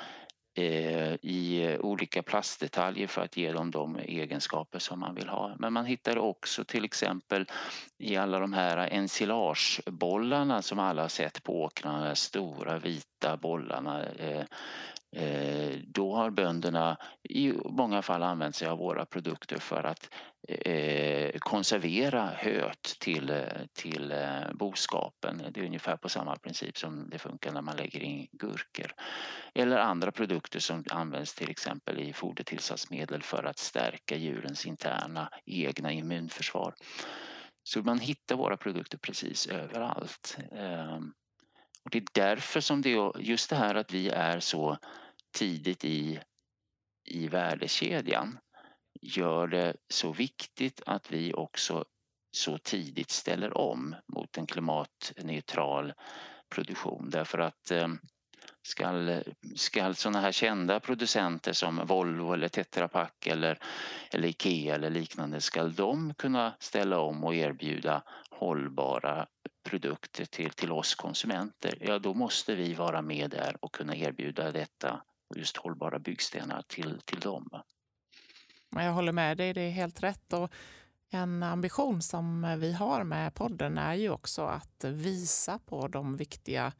Eh, 0.57 1.13
i 1.21 1.77
olika 1.79 2.23
plastdetaljer 2.23 3.07
för 3.07 3.21
att 3.21 3.37
ge 3.37 3.51
dem 3.51 3.71
de 3.71 3.95
egenskaper 3.95 4.79
som 4.79 4.99
man 4.99 5.15
vill 5.15 5.27
ha. 5.27 5.55
Men 5.59 5.73
man 5.73 5.85
hittar 5.85 6.17
också 6.17 6.63
till 6.63 6.85
exempel 6.85 7.45
i 7.97 8.15
alla 8.15 8.39
de 8.39 8.53
här 8.53 8.77
ensilagebollarna 8.77 10.61
som 10.61 10.79
alla 10.79 11.01
har 11.01 11.09
sett 11.09 11.43
på 11.43 11.61
åkrarna, 11.61 12.09
de 12.09 12.15
stora 12.15 12.79
vita 12.79 13.37
bollarna 13.37 14.03
eh, 14.05 14.45
eh, 15.23 15.79
då 15.87 16.15
har 16.15 16.29
bönderna 16.29 16.97
i 17.29 17.53
många 17.65 18.01
fall 18.01 18.23
använt 18.23 18.55
sig 18.55 18.67
av 18.67 18.77
våra 18.77 19.05
produkter 19.05 19.57
för 19.57 19.83
att 19.83 20.09
eh, 20.47 21.39
konservera 21.39 22.25
höet 22.25 22.83
till, 22.99 23.29
eh, 23.29 23.43
till 23.73 24.11
eh, 24.11 24.53
boskapen. 24.53 25.43
Det 25.51 25.59
är 25.59 25.65
ungefär 25.65 25.97
på 25.97 26.09
samma 26.09 26.35
princip 26.35 26.77
som 26.77 27.09
det 27.09 27.19
funkar 27.19 27.51
när 27.51 27.61
man 27.61 27.77
lägger 27.77 27.99
in 27.99 28.27
gurkor. 28.31 28.93
Eller 29.53 29.77
andra 29.77 30.11
produkter 30.11 30.59
som 30.59 30.83
används 30.89 31.35
till 31.35 31.49
exempel 31.49 31.99
i 31.99 32.13
fodertillsatsmedel 32.13 33.23
för 33.23 33.43
att 33.43 33.59
stärka 33.59 34.15
djurens 34.15 34.65
interna 34.65 35.29
egna 35.45 35.91
immunförsvar. 35.91 36.75
Så 37.63 37.81
man 37.81 37.99
hittar 37.99 38.35
våra 38.35 38.57
produkter 38.57 38.97
precis 38.97 39.47
överallt. 39.47 40.37
Ehm, 40.51 41.13
och 41.83 41.91
det 41.91 41.97
är 41.97 42.05
därför 42.13 42.61
som 42.61 42.81
det 42.81 43.11
just 43.19 43.49
det 43.49 43.55
här 43.55 43.75
att 43.75 43.93
vi 43.93 44.09
är 44.09 44.39
så 44.39 44.77
tidigt 45.37 45.85
i, 45.85 46.19
i 47.05 47.27
värdekedjan 47.27 48.37
gör 49.05 49.47
det 49.47 49.75
så 49.89 50.11
viktigt 50.11 50.81
att 50.85 51.11
vi 51.11 51.33
också 51.33 51.85
så 52.31 52.57
tidigt 52.57 53.11
ställer 53.11 53.57
om 53.57 53.95
mot 54.07 54.37
en 54.37 54.47
klimatneutral 54.47 55.93
produktion 56.49 57.09
därför 57.09 57.39
att 57.39 57.71
eh, 57.71 57.87
ska, 58.61 59.21
ska 59.55 59.93
sådana 59.93 60.21
här 60.21 60.31
kända 60.31 60.79
producenter 60.79 61.53
som 61.53 61.85
Volvo 61.85 62.33
eller 62.33 62.47
Tetra 62.47 62.87
Pak 62.87 63.27
eller, 63.27 63.59
eller 64.11 64.27
Ikea 64.27 64.75
eller 64.75 64.89
liknande, 64.89 65.41
ska 65.41 65.63
de 65.63 66.13
kunna 66.13 66.55
ställa 66.59 66.99
om 66.99 67.23
och 67.23 67.35
erbjuda 67.35 68.03
hållbara 68.29 69.27
produkter 69.69 70.25
till, 70.25 70.49
till 70.49 70.71
oss 70.71 70.95
konsumenter, 70.95 71.77
ja 71.81 71.99
då 71.99 72.13
måste 72.13 72.55
vi 72.55 72.73
vara 72.73 73.01
med 73.01 73.29
där 73.29 73.57
och 73.61 73.73
kunna 73.73 73.95
erbjuda 73.95 74.51
detta, 74.51 75.01
just 75.35 75.57
hållbara 75.57 75.99
byggstenar 75.99 76.63
till, 76.67 77.01
till 77.05 77.19
dem. 77.19 77.49
Jag 78.69 78.93
håller 78.93 79.11
med 79.11 79.37
dig, 79.37 79.53
det 79.53 79.61
är 79.61 79.71
helt 79.71 80.03
rätt. 80.03 80.33
Och 80.33 80.51
en 81.09 81.43
ambition 81.43 82.01
som 82.01 82.55
vi 82.59 82.73
har 82.73 83.03
med 83.03 83.33
podden 83.33 83.77
är 83.77 83.93
ju 83.93 84.09
också 84.09 84.41
att 84.41 84.83
visa 84.83 85.59
på 85.59 85.87
de 85.87 86.17
viktiga 86.17 86.73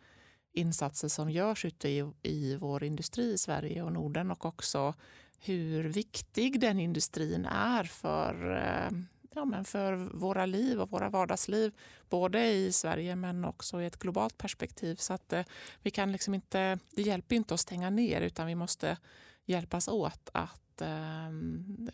insatser 0.53 1.07
som 1.07 1.31
görs 1.31 1.65
ute 1.65 1.89
i, 1.89 2.11
i 2.23 2.55
vår 2.55 2.83
industri 2.83 3.33
i 3.33 3.37
Sverige 3.37 3.83
och 3.83 3.91
Norden 3.91 4.31
och 4.31 4.45
också 4.45 4.93
hur 5.39 5.83
viktig 5.83 6.59
den 6.59 6.79
industrin 6.79 7.45
är 7.45 7.83
för, 7.83 8.55
eh, 8.55 8.97
ja, 9.35 9.45
men 9.45 9.65
för 9.65 9.93
våra 9.93 10.45
liv 10.45 10.81
och 10.81 10.91
våra 10.91 11.09
vardagsliv. 11.09 11.73
Både 12.09 12.47
i 12.47 12.71
Sverige 12.71 13.15
men 13.15 13.45
också 13.45 13.81
i 13.81 13.85
ett 13.85 13.99
globalt 13.99 14.37
perspektiv. 14.37 14.95
Så 14.95 15.13
att 15.13 15.33
eh, 15.33 15.45
vi 15.81 15.91
kan 15.91 16.11
liksom 16.11 16.33
inte, 16.33 16.79
det 16.91 17.01
hjälper 17.01 17.35
inte 17.35 17.53
att 17.53 17.59
stänga 17.59 17.89
ner 17.89 18.21
utan 18.21 18.47
vi 18.47 18.55
måste 18.55 18.97
hjälpas 19.45 19.87
åt 19.87 20.29
att 20.33 20.61
eh, 20.81 21.29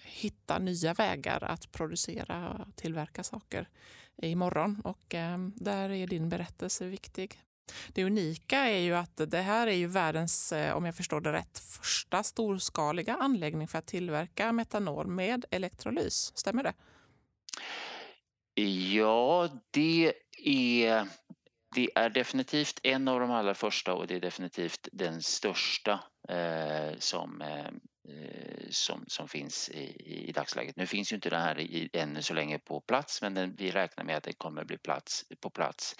hitta 0.01 0.59
nya 0.59 0.93
vägar 0.93 1.43
att 1.43 1.71
producera 1.71 2.49
och 2.49 2.75
tillverka 2.75 3.23
saker 3.23 3.69
imorgon. 4.21 4.81
Och 4.83 5.15
eh, 5.15 5.37
där 5.55 5.89
är 5.89 6.07
din 6.07 6.29
berättelse 6.29 6.85
viktig. 6.85 7.39
Det 7.87 8.03
unika 8.03 8.57
är 8.57 8.79
ju 8.79 8.95
att 8.95 9.21
det 9.27 9.41
här 9.41 9.67
är 9.67 9.75
ju 9.75 9.87
världens, 9.87 10.51
eh, 10.51 10.75
om 10.75 10.85
jag 10.85 10.95
förstår 10.95 11.21
det 11.21 11.33
rätt, 11.33 11.59
första 11.59 12.23
storskaliga 12.23 13.15
anläggning 13.15 13.67
för 13.67 13.79
att 13.79 13.87
tillverka 13.87 14.51
metanol 14.51 15.07
med 15.07 15.45
elektrolys. 15.51 16.31
Stämmer 16.35 16.63
det? 16.63 16.73
Ja, 18.93 19.49
det 19.71 20.13
är, 20.43 21.07
det 21.75 21.89
är 21.95 22.09
definitivt 22.09 22.79
en 22.83 23.07
av 23.07 23.19
de 23.19 23.31
allra 23.31 23.53
första 23.53 23.93
och 23.93 24.07
det 24.07 24.15
är 24.15 24.19
definitivt 24.19 24.87
den 24.91 25.21
största 25.21 25.99
eh, 26.29 26.97
som 26.99 27.41
Eh, 27.41 27.71
Eh, 28.09 28.67
som, 28.69 29.03
som 29.07 29.27
finns 29.27 29.69
i, 29.69 30.27
i 30.29 30.31
dagsläget. 30.31 30.75
Nu 30.75 30.87
finns 30.87 31.11
ju 31.11 31.15
inte 31.15 31.29
det 31.29 31.37
här 31.37 31.59
i, 31.59 31.89
ännu 31.93 32.21
så 32.21 32.33
länge 32.33 32.59
på 32.59 32.81
plats 32.81 33.21
men 33.21 33.33
den, 33.33 33.55
vi 33.55 33.71
räknar 33.71 34.03
med 34.03 34.17
att 34.17 34.23
det 34.23 34.33
kommer 34.33 34.63
bli 34.63 34.77
plats, 34.77 35.25
på 35.39 35.49
plats 35.49 35.95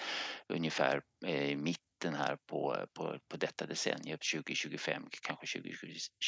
ungefär 0.47 1.01
eh, 1.25 1.49
i 1.49 1.55
mitten 1.55 2.13
här 2.13 2.37
på, 2.49 2.85
på, 2.93 3.19
på 3.27 3.37
detta 3.37 3.65
decennium, 3.65 4.17
2025, 4.33 5.03
kanske 5.21 5.61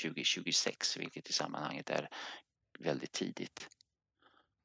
2026 0.03 0.97
vilket 0.97 1.29
i 1.29 1.33
sammanhanget 1.33 1.89
är 1.89 2.09
väldigt 2.79 3.11
tidigt. 3.11 3.67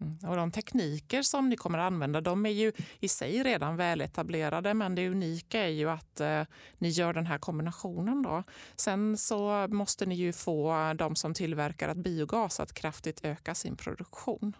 Mm. 0.00 0.30
Och 0.30 0.36
de 0.36 0.50
tekniker 0.50 1.22
som 1.22 1.48
ni 1.48 1.56
kommer 1.56 1.78
att 1.78 1.86
använda 1.86 2.20
de 2.20 2.46
är 2.46 2.50
ju 2.50 2.72
i 3.00 3.08
sig 3.08 3.42
redan 3.42 3.76
väletablerade 3.76 4.74
men 4.74 4.94
det 4.94 5.08
unika 5.08 5.60
är 5.60 5.68
ju 5.68 5.90
att 5.90 6.20
eh, 6.20 6.42
ni 6.78 6.88
gör 6.88 7.12
den 7.12 7.26
här 7.26 7.38
kombinationen. 7.38 8.22
Då. 8.22 8.42
Sen 8.76 9.18
så 9.18 9.66
måste 9.70 10.06
ni 10.06 10.14
ju 10.14 10.32
få 10.32 10.94
de 10.98 11.16
som 11.16 11.34
tillverkar 11.34 11.94
biogas 11.94 12.60
att 12.60 12.72
kraftigt 12.72 13.24
öka 13.24 13.54
sin 13.54 13.76
produktion. 13.76 14.56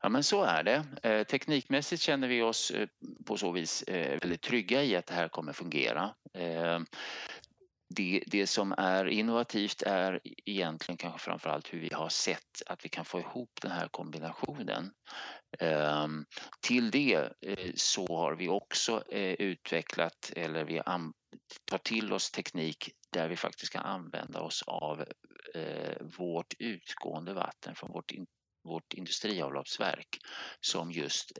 Ja 0.00 0.08
men 0.08 0.24
så 0.24 0.44
är 0.44 0.62
det. 0.62 0.84
Eh, 1.02 1.22
teknikmässigt 1.22 2.02
känner 2.02 2.28
vi 2.28 2.42
oss 2.42 2.70
eh, 2.70 2.88
på 3.26 3.36
så 3.36 3.52
vis 3.52 3.82
eh, 3.82 4.18
väldigt 4.20 4.42
trygga 4.42 4.82
i 4.82 4.96
att 4.96 5.06
det 5.06 5.14
här 5.14 5.28
kommer 5.28 5.52
fungera. 5.52 6.10
Eh, 6.34 6.80
det, 7.90 8.22
det 8.26 8.46
som 8.46 8.74
är 8.78 9.06
innovativt 9.06 9.82
är 9.82 10.14
e-, 10.14 10.34
egentligen 10.46 10.96
kanske 10.96 11.18
framförallt 11.18 11.74
hur 11.74 11.80
vi 11.80 11.94
har 11.94 12.08
sett 12.08 12.62
att 12.66 12.84
vi 12.84 12.88
kan 12.88 13.04
få 13.04 13.20
ihop 13.20 13.50
den 13.62 13.70
här 13.70 13.88
kombinationen. 13.88 14.90
Ehm, 15.58 16.24
till 16.60 16.90
det 16.90 17.14
eh, 17.40 17.72
så 17.74 18.06
har 18.06 18.34
vi 18.34 18.48
också 18.48 19.12
eh, 19.12 19.32
utvecklat 19.32 20.32
eller 20.36 20.64
vi 20.64 20.82
tar 21.70 21.78
till 21.78 22.12
oss 22.12 22.30
teknik 22.30 22.90
där 23.12 23.28
vi 23.28 23.36
faktiskt 23.36 23.72
kan 23.72 23.84
använda 23.84 24.40
oss 24.40 24.62
av 24.66 25.04
eh, 25.54 26.06
vårt 26.18 26.54
utgående 26.58 27.34
vatten 27.34 27.74
från 27.74 27.92
vårt, 27.92 28.10
in, 28.10 28.26
vårt 28.64 28.94
industriavloppsverk 28.94 30.18
som 30.60 30.92
just 30.92 31.38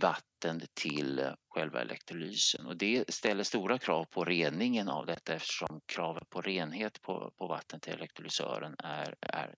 vatten 0.00 0.60
till 0.74 1.18
eh, 1.18 1.32
själva 1.48 1.80
elektrolysen 1.80 2.66
och 2.66 2.76
det 2.76 3.14
ställer 3.14 3.44
stora 3.44 3.78
krav 3.78 4.04
på 4.04 4.24
reningen 4.24 4.88
av 4.88 5.06
detta 5.06 5.34
eftersom 5.34 5.80
kravet 5.86 6.30
på 6.30 6.40
renhet 6.40 7.02
på, 7.02 7.32
på 7.38 7.46
vatten 7.46 7.80
till 7.80 7.92
elektrolysören 7.92 8.76
är, 8.78 9.14
är 9.20 9.54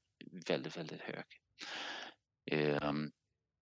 väldigt, 0.49 0.77
väldigt 0.77 1.01
hög. 1.01 1.25
Um, 2.83 3.13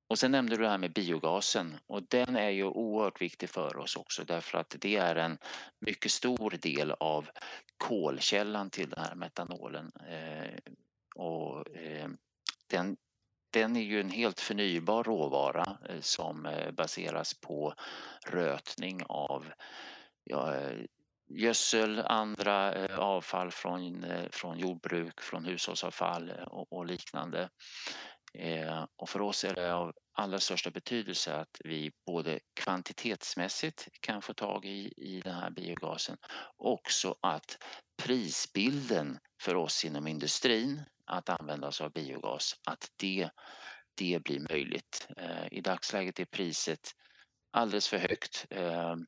och 0.09 0.19
sen 0.19 0.31
nämnde 0.31 0.57
du 0.57 0.63
det 0.63 0.69
här 0.69 0.79
med 0.79 0.93
biogasen 0.93 1.77
och 1.87 2.03
den 2.03 2.37
är 2.37 2.51
ju 2.51 2.65
oerhört 2.65 3.21
viktig 3.21 3.51
för 3.51 3.77
oss 3.77 3.97
också 3.97 4.25
därför 4.25 4.59
att 4.59 4.77
det 4.79 4.97
är 4.97 5.17
en 5.17 5.39
mycket 5.81 6.13
stor 6.13 6.51
del 6.51 6.91
av 6.91 7.29
kolkällan 7.77 8.71
till 8.71 8.91
den 8.91 9.05
här 9.05 9.15
metanolen. 9.15 9.93
Eh, 10.09 10.59
och 11.15 11.77
eh, 11.77 12.09
den 12.67 12.97
den 13.57 13.77
är 13.77 13.81
ju 13.81 14.01
en 14.01 14.11
helt 14.11 14.41
förnybar 14.41 15.05
råvara 15.05 15.79
eh, 15.89 16.01
som 16.01 16.47
eh, 16.47 16.71
baseras 16.71 17.35
på 17.35 17.75
rötning 18.27 19.03
av 19.09 19.53
ja, 20.25 20.55
eh, 20.55 20.79
gödsel, 21.29 21.99
andra 21.99 22.89
avfall 22.99 23.51
från, 23.51 24.07
från 24.31 24.59
jordbruk, 24.59 25.21
från 25.21 25.45
hushållsavfall 25.45 26.33
och, 26.47 26.73
och 26.73 26.87
liknande. 26.87 27.49
Och 28.97 29.09
för 29.09 29.21
oss 29.21 29.45
är 29.45 29.55
det 29.55 29.75
av 29.75 29.93
allra 30.13 30.41
största 30.41 30.71
betydelse 30.71 31.37
att 31.37 31.61
vi 31.65 31.93
både 32.07 32.41
kvantitetsmässigt 32.61 33.89
kan 34.01 34.23
få 34.23 34.35
tag 34.35 34.65
i, 34.65 34.93
i 34.97 35.21
den 35.21 35.35
här 35.35 35.51
biogasen 35.51 36.17
också 36.57 37.17
att 37.21 37.59
prisbilden 38.03 39.19
för 39.43 39.55
oss 39.55 39.85
inom 39.85 40.07
industrin 40.07 40.83
att 41.07 41.29
använda 41.29 41.73
sig 41.73 41.87
av 41.87 41.93
biogas, 41.93 42.61
att 42.65 42.91
det, 42.97 43.31
det 43.95 44.23
blir 44.25 44.41
möjligt. 44.51 45.09
Eh, 45.17 45.47
I 45.53 45.61
dagsläget 45.61 46.21
är 46.21 46.25
priset 46.25 46.91
alldeles 47.51 47.89
för 47.89 47.99
högt 47.99 48.47
ehm, 48.51 49.07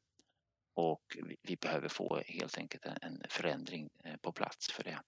och 0.75 1.17
vi 1.43 1.57
behöver 1.57 1.89
få 1.89 2.23
helt 2.27 2.59
enkelt 2.59 2.87
en 2.87 3.23
förändring 3.29 3.91
eh, 4.05 4.17
på 4.17 4.33
plats 4.33 4.73
för 4.73 4.85
det. 4.85 4.99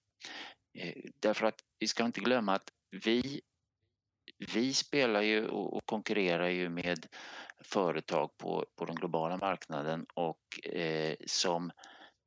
Eh, 0.79 1.03
därför 1.19 1.45
att 1.45 1.59
vi 1.79 1.87
ska 1.87 2.05
inte 2.05 2.19
glömma 2.19 2.53
att 2.53 2.71
vi, 3.05 3.41
vi 4.53 4.73
spelar 4.73 5.21
ju 5.21 5.47
och 5.47 5.85
konkurrerar 5.85 6.47
ju 6.47 6.69
med 6.69 7.07
företag 7.63 8.37
på, 8.37 8.65
på 8.75 8.85
den 8.85 8.95
globala 8.95 9.37
marknaden 9.37 10.05
och 10.13 10.67
eh, 10.69 11.15
som 11.27 11.71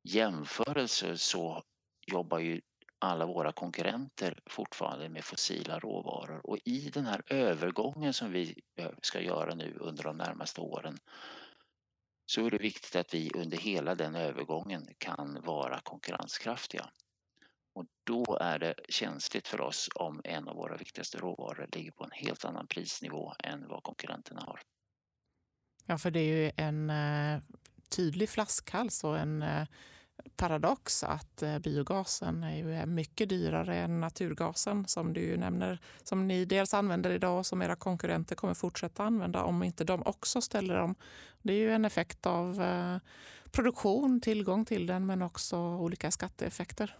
jämförelse 0.03 1.17
så 1.17 1.63
jobbar 2.07 2.39
ju 2.39 2.61
alla 3.05 3.25
våra 3.25 3.51
konkurrenter 3.51 4.39
fortfarande 4.45 5.09
med 5.09 5.23
fossila 5.23 5.79
råvaror 5.79 6.41
och 6.43 6.57
i 6.65 6.89
den 6.89 7.05
här 7.05 7.21
övergången 7.27 8.13
som 8.13 8.31
vi 8.31 8.61
ska 9.01 9.21
göra 9.21 9.55
nu 9.55 9.77
under 9.79 10.03
de 10.03 10.17
närmaste 10.17 10.61
åren 10.61 10.97
så 12.25 12.45
är 12.45 12.51
det 12.51 12.57
viktigt 12.57 12.95
att 12.95 13.13
vi 13.13 13.31
under 13.35 13.57
hela 13.57 13.95
den 13.95 14.15
övergången 14.15 14.87
kan 14.97 15.41
vara 15.41 15.79
konkurrenskraftiga. 15.79 16.89
Och 17.73 17.85
då 18.03 18.37
är 18.41 18.59
det 18.59 18.75
känsligt 18.89 19.47
för 19.47 19.61
oss 19.61 19.89
om 19.95 20.21
en 20.23 20.47
av 20.47 20.55
våra 20.55 20.77
viktigaste 20.77 21.17
råvaror 21.17 21.67
ligger 21.71 21.91
på 21.91 22.03
en 22.03 22.11
helt 22.11 22.45
annan 22.45 22.67
prisnivå 22.67 23.33
än 23.43 23.67
vad 23.67 23.83
konkurrenterna 23.83 24.41
har. 24.41 24.59
Ja, 25.85 25.97
för 25.97 26.11
det 26.11 26.19
är 26.19 26.45
ju 26.45 26.51
en 26.57 26.89
eh, 26.89 27.41
tydlig 27.89 28.29
flaskhals 28.29 29.03
och 29.03 29.17
en 29.19 29.41
eh, 29.41 29.67
paradox 30.37 31.03
att 31.03 31.41
eh, 31.41 31.59
biogasen 31.59 32.43
är 32.43 32.55
ju 32.55 32.85
mycket 32.85 33.29
dyrare 33.29 33.75
än 33.75 34.01
naturgasen 34.01 34.87
som 34.87 35.13
du 35.13 35.37
nämner, 35.37 35.79
som 36.03 36.27
ni 36.27 36.45
dels 36.45 36.73
använder 36.73 37.09
idag 37.09 37.39
och 37.39 37.45
som 37.45 37.61
era 37.61 37.75
konkurrenter 37.75 38.35
kommer 38.35 38.53
fortsätta 38.53 39.03
använda 39.03 39.43
om 39.43 39.63
inte 39.63 39.83
de 39.83 40.03
också 40.05 40.41
ställer 40.41 40.75
om. 40.75 40.95
Det 41.41 41.53
är 41.53 41.57
ju 41.57 41.71
en 41.71 41.85
effekt 41.85 42.25
av 42.25 42.61
eh, 42.61 42.97
produktion, 43.51 44.21
tillgång 44.21 44.65
till 44.65 44.87
den 44.87 45.05
men 45.05 45.21
också 45.21 45.57
olika 45.57 46.11
skatteeffekter. 46.11 46.97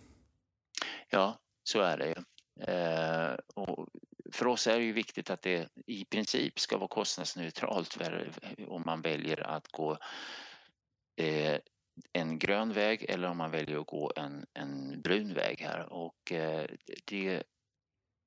Ja, 1.09 1.39
så 1.63 1.81
är 1.81 1.97
det 1.97 2.07
ju. 2.07 2.15
Eh, 2.73 3.35
och 3.55 3.87
för 4.31 4.47
oss 4.47 4.67
är 4.67 4.77
det 4.77 4.83
ju 4.85 4.93
viktigt 4.93 5.29
att 5.29 5.41
det 5.41 5.69
i 5.85 6.05
princip 6.05 6.59
ska 6.59 6.77
vara 6.77 6.87
kostnadsneutralt 6.87 7.97
om 8.67 8.83
man 8.85 9.01
väljer 9.01 9.47
att 9.47 9.67
gå 9.67 9.97
en 12.13 12.39
grön 12.39 12.73
väg 12.73 13.05
eller 13.09 13.27
om 13.27 13.37
man 13.37 13.51
väljer 13.51 13.79
att 13.79 13.87
gå 13.87 14.11
en, 14.15 14.45
en 14.53 15.01
brun 15.01 15.33
väg 15.33 15.61
här 15.61 15.93
och 15.93 16.31
eh, 16.31 16.65
det 17.05 17.43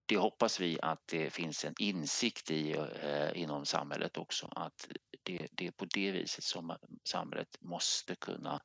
det 0.08 0.16
hoppas 0.16 0.60
vi 0.60 0.78
att 0.82 1.02
det 1.06 1.30
finns 1.30 1.64
en 1.64 1.75
insikt 1.78 2.50
i 2.50 2.72
eh, 3.02 3.42
inom 3.42 3.66
samhället 3.66 4.16
också 4.16 4.48
att 4.56 4.88
det, 5.22 5.46
det 5.52 5.66
är 5.66 5.70
på 5.70 5.84
det 5.84 6.10
viset 6.10 6.44
som 6.44 6.76
samhället 7.04 7.56
måste 7.60 8.14
kunna 8.14 8.60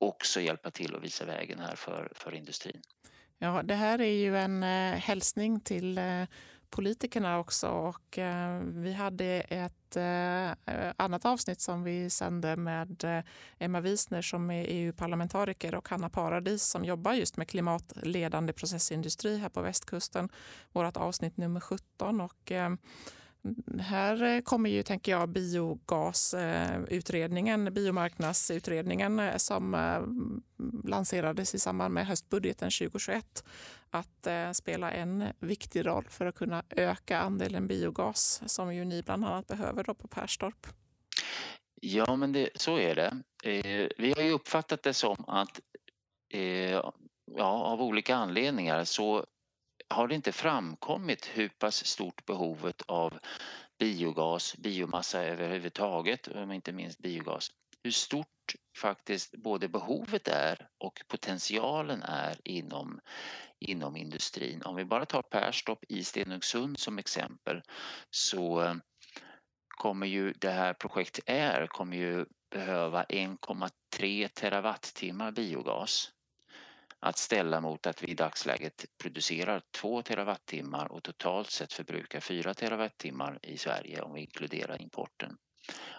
också 0.00 0.40
hjälpa 0.40 0.70
till 0.70 0.94
och 0.94 1.04
visa 1.04 1.24
vägen 1.24 1.58
här 1.58 1.76
för, 1.76 2.12
för 2.14 2.34
industrin. 2.34 2.82
Ja, 3.38 3.62
det 3.62 3.74
här 3.74 4.00
är 4.00 4.14
ju 4.14 4.38
en 4.38 4.62
eh, 4.62 4.98
hälsning 4.98 5.60
till 5.60 5.98
eh, 5.98 6.24
politikerna 6.72 7.38
också. 7.38 7.68
Och, 7.68 8.18
eh, 8.18 8.60
vi 8.62 8.92
hade 8.92 9.26
ett 9.40 9.96
eh, 9.96 10.92
annat 10.96 11.24
avsnitt 11.24 11.60
som 11.60 11.82
vi 11.82 12.10
sände 12.10 12.56
med 12.56 13.04
eh, 13.04 13.24
Emma 13.58 13.80
Wiesner 13.80 14.22
som 14.22 14.50
är 14.50 14.66
EU-parlamentariker 14.68 15.74
och 15.74 15.88
Hanna 15.88 16.08
Paradis 16.08 16.62
som 16.62 16.84
jobbar 16.84 17.12
just 17.12 17.36
med 17.36 17.48
klimatledande 17.48 18.52
processindustri 18.52 19.38
här 19.38 19.48
på 19.48 19.62
västkusten. 19.62 20.28
Vårt 20.72 20.96
avsnitt 20.96 21.36
nummer 21.36 21.60
17. 21.60 22.20
Och, 22.20 22.52
eh, 22.52 22.70
här 23.80 24.22
eh, 24.22 24.40
kommer 24.40 24.70
ju, 24.70 24.82
tänker 24.82 25.12
jag, 25.12 25.28
biogasutredningen, 25.28 27.66
eh, 27.66 27.72
biomarknadsutredningen 27.72 29.18
eh, 29.18 29.36
som 29.36 29.76
lanserades 30.84 31.54
i 31.54 31.58
samband 31.58 31.94
med 31.94 32.06
höstbudgeten 32.06 32.70
2021 32.70 33.44
att 33.90 34.28
spela 34.52 34.92
en 34.92 35.24
viktig 35.38 35.86
roll 35.86 36.06
för 36.08 36.26
att 36.26 36.34
kunna 36.34 36.62
öka 36.70 37.18
andelen 37.18 37.66
biogas 37.66 38.42
som 38.46 38.74
ju 38.74 38.84
ni 38.84 39.02
bland 39.02 39.24
annat 39.24 39.46
behöver 39.46 39.84
då 39.84 39.94
på 39.94 40.08
Perstorp. 40.08 40.66
Ja, 41.80 42.16
men 42.16 42.32
det, 42.32 42.50
så 42.54 42.78
är 42.78 42.94
det. 42.94 43.16
vi 43.98 44.14
har 44.16 44.22
ju 44.22 44.32
uppfattat 44.32 44.82
det 44.82 44.94
som 44.94 45.24
att 45.26 45.60
ja, 47.36 47.44
av 47.44 47.82
olika 47.82 48.16
anledningar 48.16 48.84
så 48.84 49.26
har 49.92 50.08
det 50.08 50.14
inte 50.14 50.32
framkommit 50.32 51.30
hur 51.34 51.48
pass 51.48 51.86
stort 51.86 52.26
behovet 52.26 52.82
av 52.86 53.18
biogas, 53.78 54.56
biomassa 54.56 55.22
överhuvudtaget, 55.22 56.26
och 56.26 56.54
inte 56.54 56.72
minst 56.72 56.98
biogas, 56.98 57.50
hur 57.82 57.90
stort 57.90 58.26
faktiskt 58.78 59.36
både 59.36 59.68
behovet 59.68 60.28
är 60.28 60.68
och 60.84 61.02
potentialen 61.08 62.02
är 62.02 62.36
inom, 62.44 63.00
inom 63.58 63.96
industrin. 63.96 64.62
Om 64.62 64.76
vi 64.76 64.84
bara 64.84 65.06
tar 65.06 65.22
Perstorp 65.22 65.84
i 65.88 66.04
Stenungsund 66.04 66.78
som 66.78 66.98
exempel 66.98 67.62
så 68.10 68.76
kommer 69.68 70.06
ju 70.06 70.32
det 70.32 70.50
här 70.50 70.72
projektet 70.72 71.24
är 71.26 71.66
kommer 71.66 71.96
ju 71.96 72.26
behöva 72.50 73.04
1,3 73.04 74.28
terawattimmar 74.28 75.30
biogas 75.30 76.12
att 77.02 77.18
ställa 77.18 77.60
mot 77.60 77.86
att 77.86 78.02
vi 78.02 78.06
i 78.08 78.14
dagsläget 78.14 78.84
producerar 78.98 79.62
2 79.70 80.02
terawattimmar 80.02 80.92
och 80.92 81.02
totalt 81.02 81.50
sett 81.50 81.72
förbrukar 81.72 82.20
4 82.20 82.54
terawattimmar 82.54 83.38
i 83.42 83.58
Sverige 83.58 84.00
om 84.00 84.14
vi 84.14 84.20
inkluderar 84.20 84.82
importen. 84.82 85.36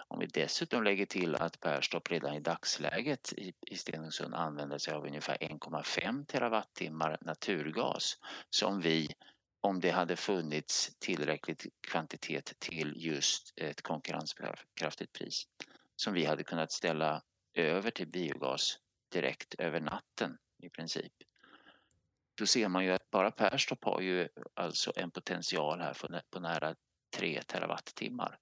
Om 0.08 0.18
vi 0.18 0.26
dessutom 0.26 0.84
lägger 0.84 1.06
till 1.06 1.34
att 1.34 1.60
Perstorp 1.60 2.10
redan 2.10 2.34
i 2.34 2.40
dagsläget 2.40 3.32
i, 3.32 3.76
Stenungsund 3.76 4.34
använder 4.34 4.78
sig 4.78 4.94
av 4.94 5.06
ungefär 5.06 5.36
1,5 5.36 6.26
terawattimmar 6.26 7.18
naturgas 7.20 8.18
som 8.50 8.80
vi 8.80 9.14
om 9.60 9.80
det 9.80 9.90
hade 9.90 10.16
funnits 10.16 10.96
tillräcklig 10.98 11.56
kvantitet 11.88 12.52
till 12.58 12.92
just 12.96 13.52
ett 13.56 13.82
konkurrenskraftigt 13.82 15.12
pris 15.12 15.44
som 15.96 16.14
vi 16.14 16.24
hade 16.24 16.44
kunnat 16.44 16.72
ställa 16.72 17.22
över 17.54 17.90
till 17.90 18.08
biogas 18.08 18.78
direkt 19.12 19.54
över 19.54 19.80
natten 19.80 20.38
i 20.62 20.70
princip. 20.70 21.12
Då 22.38 22.46
ser 22.46 22.68
man 22.68 22.84
ju 22.84 22.90
att 22.90 23.10
bara 23.10 23.30
Perstorp 23.30 23.84
har 23.84 24.00
ju 24.00 24.28
alltså 24.54 24.92
en 24.96 25.10
potential 25.10 25.80
här 25.80 26.22
på 26.30 26.40
nära 26.40 26.74
3 27.16 27.42
terawattimmar. 27.42 28.38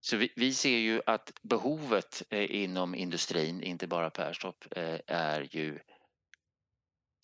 Så 0.00 0.16
vi, 0.16 0.32
vi, 0.36 0.54
ser 0.54 0.78
ju 0.78 1.02
att 1.06 1.32
behovet 1.42 2.22
eh, 2.30 2.62
inom 2.62 2.94
industrin, 2.94 3.62
inte 3.62 3.86
bara 3.86 4.10
Perstorp, 4.10 4.76
eh, 4.76 5.00
är 5.06 5.56
ju 5.56 5.78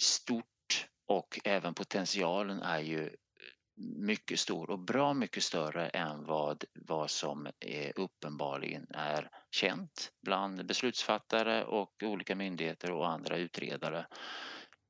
stort 0.02 0.86
och 1.06 1.40
även 1.44 1.74
potentialen 1.74 2.62
är 2.62 2.80
ju 2.80 3.16
mycket 3.76 4.40
stor 4.40 4.70
och 4.70 4.78
bra 4.78 5.14
mycket 5.14 5.42
större 5.42 5.88
än 5.88 6.24
vad, 6.24 6.64
vad 6.74 7.10
som 7.10 7.48
är 7.60 7.92
uppenbarligen 7.98 8.86
är 8.90 9.30
känt 9.50 10.10
bland 10.22 10.66
beslutsfattare 10.66 11.64
och 11.64 11.92
olika 12.02 12.34
myndigheter 12.34 12.90
och 12.90 13.08
andra 13.08 13.36
utredare. 13.36 14.06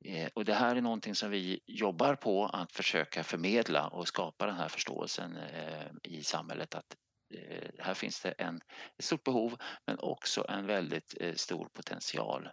Eh, 0.05 0.29
och 0.33 0.45
det 0.45 0.53
här 0.53 0.75
är 0.75 0.81
någonting 0.81 1.15
som 1.15 1.29
vi 1.29 1.59
jobbar 1.65 2.15
på 2.15 2.45
att 2.45 2.71
försöka 2.71 3.23
förmedla 3.23 3.87
och 3.87 4.07
skapa 4.07 4.45
den 4.45 4.55
här 4.55 4.69
förståelsen 4.69 5.37
eh, 5.37 5.87
i 6.03 6.23
samhället 6.23 6.75
att 6.75 6.95
eh, 7.35 7.69
här 7.79 7.93
finns 7.93 8.21
det 8.21 8.31
en, 8.31 8.55
ett 8.97 9.05
stort 9.05 9.23
behov 9.23 9.57
men 9.87 9.99
också 9.99 10.45
en 10.49 10.65
väldigt 10.65 11.13
stor 11.35 11.67
potential 11.73 12.49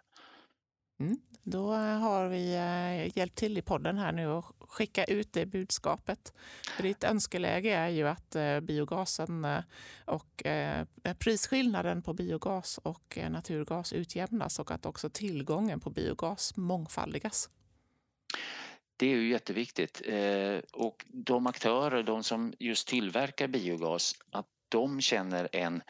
Mm. 0.99 1.17
Då 1.43 1.71
har 1.73 2.27
vi 2.27 2.53
eh, 2.53 3.17
hjälpt 3.17 3.35
till 3.35 3.57
i 3.57 3.61
podden 3.61 3.97
här 3.97 4.11
nu 4.11 4.27
och 4.27 4.45
skicka 4.59 5.03
ut 5.03 5.33
det 5.33 5.45
budskapet. 5.45 6.33
För 6.75 6.83
ditt 6.83 7.03
önskeläge 7.03 7.69
är 7.69 7.89
ju 7.89 8.07
att 8.07 8.35
eh, 8.35 8.59
biogasen 8.59 9.45
eh, 9.45 9.63
och 10.05 10.43
prisskillnaden 11.19 12.01
på 12.01 12.13
biogas 12.13 12.77
och 12.77 13.19
naturgas 13.29 13.93
utjämnas 13.93 14.59
och 14.59 14.71
att 14.71 14.85
också 14.85 15.09
tillgången 15.09 15.79
på 15.79 15.89
biogas 15.89 16.57
mångfaldigas. 16.57 17.49
Det 18.97 19.05
är 19.05 19.15
ju 19.15 19.29
jätteviktigt. 19.29 20.01
Och 20.73 21.05
de 21.07 21.47
aktörer, 21.47 22.03
de 22.03 22.23
som 22.23 22.53
just 22.59 22.87
tillverkar 22.87 23.47
biogas, 23.47 24.15
att 24.31 24.47
de 24.69 25.01
känner 25.01 25.49
en 25.51 25.81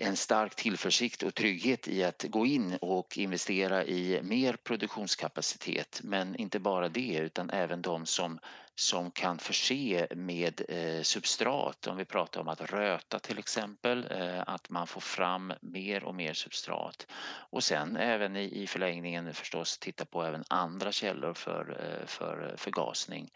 en 0.00 0.16
stark 0.16 0.54
tillförsikt 0.54 1.22
och 1.22 1.34
trygghet 1.34 1.88
i 1.88 2.04
att 2.04 2.24
gå 2.28 2.46
in 2.46 2.78
och 2.80 3.18
investera 3.18 3.84
i 3.84 4.20
mer 4.22 4.56
produktionskapacitet. 4.56 6.00
Men 6.04 6.36
inte 6.36 6.60
bara 6.60 6.88
det 6.88 7.16
utan 7.16 7.50
även 7.50 7.82
de 7.82 8.06
som, 8.06 8.38
som 8.74 9.10
kan 9.10 9.38
förse 9.38 10.06
med 10.14 10.62
eh, 10.68 11.02
substrat. 11.02 11.86
Om 11.86 11.96
vi 11.96 12.04
pratar 12.04 12.40
om 12.40 12.48
att 12.48 12.60
röta 12.60 13.18
till 13.18 13.38
exempel, 13.38 14.06
eh, 14.10 14.42
att 14.46 14.70
man 14.70 14.86
får 14.86 15.00
fram 15.00 15.52
mer 15.60 16.04
och 16.04 16.14
mer 16.14 16.34
substrat. 16.34 17.06
Och 17.50 17.64
sen 17.64 17.96
även 17.96 18.36
i, 18.36 18.62
i 18.62 18.66
förlängningen 18.66 19.34
förstås 19.34 19.78
titta 19.78 20.04
på 20.04 20.22
även 20.22 20.44
andra 20.48 20.92
källor 20.92 21.34
för, 21.34 21.80
eh, 21.80 22.06
för 22.06 22.54
förgasning. 22.56 23.30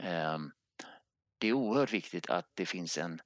Ehm, 0.00 0.50
det 1.38 1.48
är 1.48 1.52
oerhört 1.52 1.92
viktigt 1.92 2.30
att 2.30 2.50
det 2.54 2.66
finns 2.66 2.98
en 2.98 3.20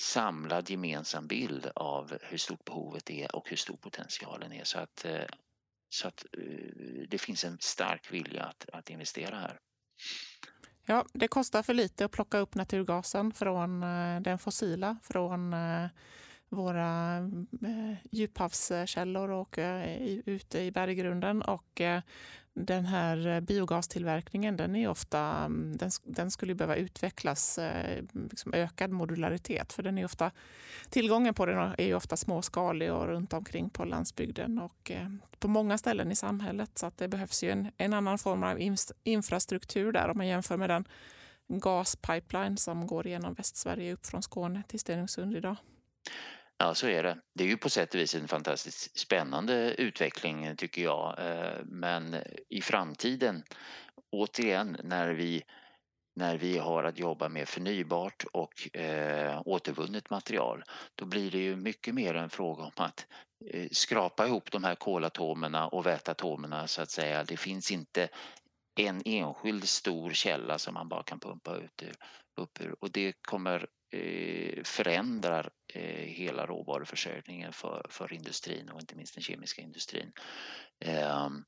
samlad 0.00 0.70
gemensam 0.70 1.26
bild 1.26 1.70
av 1.74 2.18
hur 2.22 2.38
stort 2.38 2.64
behovet 2.64 3.10
är 3.10 3.36
och 3.36 3.50
hur 3.50 3.56
stor 3.56 3.76
potentialen 3.76 4.52
är 4.52 4.64
så 4.64 4.78
att, 4.78 5.04
eh, 5.04 5.24
så 5.88 6.08
att 6.08 6.26
eh, 6.32 7.08
det 7.08 7.18
finns 7.18 7.44
en 7.44 7.58
stark 7.60 8.12
vilja 8.12 8.42
att, 8.42 8.68
att 8.72 8.90
investera 8.90 9.36
här. 9.36 9.58
Ja, 10.86 11.06
det 11.12 11.28
kostar 11.28 11.62
för 11.62 11.74
lite 11.74 12.04
att 12.04 12.10
plocka 12.10 12.38
upp 12.38 12.54
naturgasen 12.54 13.32
från 13.32 13.82
eh, 13.82 14.20
den 14.20 14.38
fossila, 14.38 14.96
från 15.02 15.54
våra 16.48 17.20
djuphavskällor 18.10 19.30
och 19.30 19.58
ute 20.24 20.60
i 20.60 20.70
berggrunden. 20.70 21.42
Och 21.42 21.80
den 22.64 22.86
här 22.86 23.26
eh, 23.26 23.40
biogastillverkningen 23.40 24.56
den 24.56 24.76
är 24.76 24.88
ofta, 24.88 25.20
mm, 25.20 25.76
den, 25.76 25.90
den 26.04 26.30
skulle 26.30 26.54
behöva 26.54 26.76
utvecklas, 26.76 27.58
eh, 27.58 28.04
liksom 28.30 28.54
ökad 28.54 28.90
modularitet. 28.90 29.72
För 29.72 29.82
den 29.82 29.98
är 29.98 30.04
ofta, 30.04 30.30
tillgången 30.90 31.34
på 31.34 31.46
den 31.46 31.74
är 31.78 31.94
ofta 31.94 32.16
småskalig 32.16 32.92
och 32.92 33.06
runt 33.06 33.32
omkring 33.32 33.70
på 33.70 33.84
landsbygden 33.84 34.58
och 34.58 34.90
eh, 34.90 35.08
på 35.38 35.48
många 35.48 35.78
ställen 35.78 36.12
i 36.12 36.16
samhället. 36.16 36.78
Så 36.78 36.86
att 36.86 36.98
det 36.98 37.08
behövs 37.08 37.42
ju 37.42 37.50
en, 37.50 37.70
en 37.76 37.94
annan 37.94 38.18
form 38.18 38.42
av 38.42 38.76
infrastruktur 39.04 39.92
där 39.92 40.08
om 40.08 40.16
man 40.16 40.26
jämför 40.26 40.56
med 40.56 40.70
den 40.70 40.84
gaspipeline 41.48 42.56
som 42.56 42.86
går 42.86 43.06
genom 43.06 43.34
Västsverige 43.34 43.92
upp 43.92 44.06
från 44.06 44.22
Skåne 44.22 44.62
till 44.68 44.80
Stenungsund 44.80 45.36
idag. 45.36 45.56
Ja, 46.60 46.74
så 46.74 46.88
är 46.88 47.02
det. 47.02 47.18
Det 47.34 47.44
är 47.44 47.48
ju 47.48 47.56
på 47.56 47.70
sätt 47.70 47.94
och 47.94 48.00
vis 48.00 48.14
en 48.14 48.28
fantastiskt 48.28 48.98
spännande 48.98 49.74
utveckling 49.74 50.56
tycker 50.56 50.82
jag. 50.82 51.18
Eh, 51.18 51.64
men 51.64 52.16
i 52.48 52.60
framtiden, 52.62 53.42
återigen, 54.12 54.76
när 54.84 55.08
vi, 55.08 55.42
när 56.16 56.38
vi 56.38 56.58
har 56.58 56.84
att 56.84 56.98
jobba 56.98 57.28
med 57.28 57.48
förnybart 57.48 58.24
och 58.32 58.76
eh, 58.76 59.42
återvunnet 59.44 60.10
material, 60.10 60.64
då 60.94 61.04
blir 61.04 61.30
det 61.30 61.38
ju 61.38 61.56
mycket 61.56 61.94
mer 61.94 62.14
en 62.14 62.30
fråga 62.30 62.62
om 62.62 62.72
att 62.76 63.06
eh, 63.50 63.68
skrapa 63.72 64.26
ihop 64.26 64.50
de 64.50 64.64
här 64.64 64.74
kolatomerna 64.74 65.68
och 65.68 65.86
väteatomerna 65.86 66.66
så 66.66 66.82
att 66.82 66.90
säga. 66.90 67.24
Det 67.24 67.36
finns 67.36 67.70
inte 67.72 68.08
en 68.80 69.02
enskild 69.04 69.68
stor 69.68 70.10
källa 70.10 70.58
som 70.58 70.74
man 70.74 70.88
bara 70.88 71.02
kan 71.02 71.20
pumpa 71.20 71.56
ut 71.56 71.82
ur, 71.82 71.94
upp 72.40 72.60
ur 72.60 72.76
och 72.80 72.90
det 72.90 73.12
kommer 73.12 73.66
Eh, 73.90 74.62
förändrar 74.64 75.50
Eh, 75.74 76.04
hela 76.04 76.46
råvaruförsörjningen 76.46 77.52
för, 77.52 77.86
för 77.90 78.12
industrin 78.12 78.68
och 78.68 78.80
inte 78.80 78.96
minst 78.96 79.14
den 79.14 79.22
kemiska 79.22 79.62
industrin. 79.62 80.12
Ehm, 80.80 81.44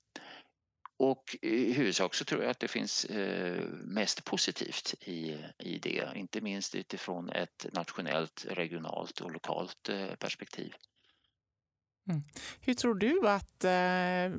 och 0.96 1.37
i 1.42 1.72
huvudsak 1.72 2.14
så 2.14 2.24
tror 2.24 2.42
jag 2.42 2.50
att 2.50 2.61
det 2.61 2.68
finns 2.68 3.04
eh, 3.04 3.64
mest 3.85 4.24
positivt 4.24 4.94
i, 5.00 5.44
i 5.59 5.78
det, 5.78 6.12
inte 6.14 6.40
minst 6.40 6.74
utifrån 6.74 7.30
ett 7.30 7.66
nationellt, 7.72 8.46
regionalt 8.48 9.20
och 9.20 9.30
lokalt 9.30 9.88
eh, 9.88 10.14
perspektiv. 10.14 10.74
Mm. 12.11 12.23
Hur 12.61 12.75
tror 12.75 12.94
du 12.94 13.29
att 13.29 13.64
eh, 13.64 14.38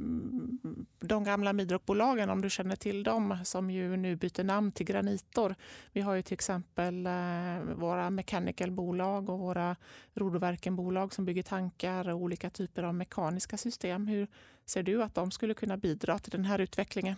de 1.00 1.24
gamla 1.24 1.54
Midrockbolagen, 1.54 2.30
om 2.30 2.42
du 2.42 2.50
känner 2.50 2.76
till 2.76 3.04
dem, 3.04 3.38
som 3.44 3.72
ju 3.72 3.98
nu 3.98 4.16
byter 4.16 4.44
namn 4.44 4.72
till 4.72 4.86
Granitor. 4.86 5.56
Vi 5.92 6.02
har 6.02 6.16
ju 6.16 6.22
till 6.22 6.34
exempel 6.34 7.06
eh, 7.06 7.76
våra 7.76 8.10
Mechanical-bolag 8.10 9.30
och 9.30 9.40
våra 9.40 9.76
Rodoverken-bolag 10.14 11.14
som 11.14 11.26
bygger 11.26 11.44
tankar 11.44 12.10
och 12.10 12.18
olika 12.18 12.50
typer 12.50 12.84
av 12.84 12.96
mekaniska 12.96 13.58
system. 13.58 14.08
Hur 14.08 14.28
ser 14.66 14.84
du 14.84 15.04
att 15.04 15.16
de 15.16 15.32
skulle 15.32 15.54
kunna 15.54 15.78
bidra 15.78 16.20
till 16.20 16.32
den 16.32 16.46
här 16.46 16.60
utvecklingen? 16.60 17.16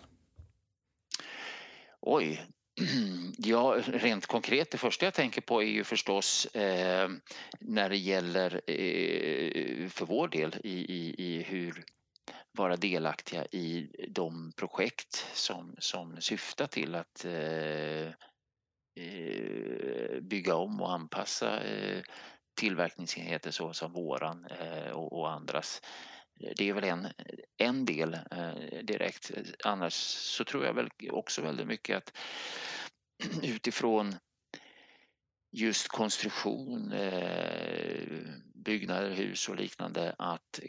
Oj, 2.00 2.46
Ja, 3.38 3.82
rent 3.86 4.26
konkret, 4.26 4.70
det 4.70 4.78
första 4.78 5.06
jag 5.06 5.14
tänker 5.14 5.40
på 5.40 5.62
är 5.62 5.66
ju 5.66 5.84
förstås 5.84 6.46
eh, 6.46 7.08
när 7.60 7.88
det 7.88 7.96
gäller 7.96 8.54
eh, 8.54 9.88
för 9.88 10.06
vår 10.06 10.28
del 10.28 10.56
i, 10.64 10.78
i, 10.78 11.14
i, 11.18 11.42
hur 11.42 11.84
vara 12.52 12.76
delaktiga 12.76 13.44
i 13.44 13.90
de 14.08 14.52
projekt 14.56 15.26
som, 15.32 15.76
som 15.78 16.20
syftar 16.20 16.66
till 16.66 16.94
att 16.94 17.24
eh, 17.24 18.06
eh 18.96 20.20
bygga 20.20 20.54
om 20.54 20.80
och 20.80 20.92
anpassa 20.92 21.62
eh, 21.62 22.02
tillverkningsenheter 22.60 23.50
så 23.50 23.72
som 23.72 23.92
våran 23.92 24.46
eh, 24.60 24.90
och, 24.90 25.12
och 25.12 25.30
andras 25.32 25.82
det 26.34 26.68
är 26.68 26.72
väl 26.72 26.84
en, 26.84 27.08
en 27.56 27.84
del 27.84 28.14
eh, 28.14 28.82
direkt. 28.82 29.30
Annars 29.64 29.94
så 29.94 30.44
tror 30.44 30.64
jag 30.64 30.74
väl 30.74 30.90
också 31.10 31.42
väldigt 31.42 31.66
mycket 31.66 31.96
att 31.96 32.12
utifrån 33.42 34.14
just 35.52 35.88
konstruktion, 35.88 36.92
eh, 36.92 38.02
byggnader, 38.54 39.10
hus 39.10 39.48
och 39.48 39.56
liknande 39.56 40.14
att 40.18 40.60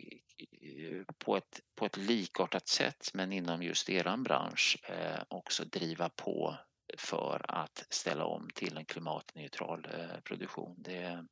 eh, 0.61 1.03
på 1.17 1.37
ett, 1.37 1.59
på 1.75 1.85
ett 1.85 1.97
likartat 1.97 2.67
sätt 2.67 3.11
men 3.13 3.31
inom 3.31 3.63
just 3.63 3.89
er 3.89 4.17
bransch 4.17 4.77
eh, 4.89 5.23
också 5.27 5.65
driva 5.65 6.09
på 6.09 6.57
för 6.97 7.45
att 7.47 7.85
ställa 7.89 8.25
om 8.25 8.47
till 8.55 8.77
en 8.77 8.85
klimatneutral 8.85 9.87
eh, 9.93 10.21
produktion. 10.23 10.75
Det, 10.77 11.25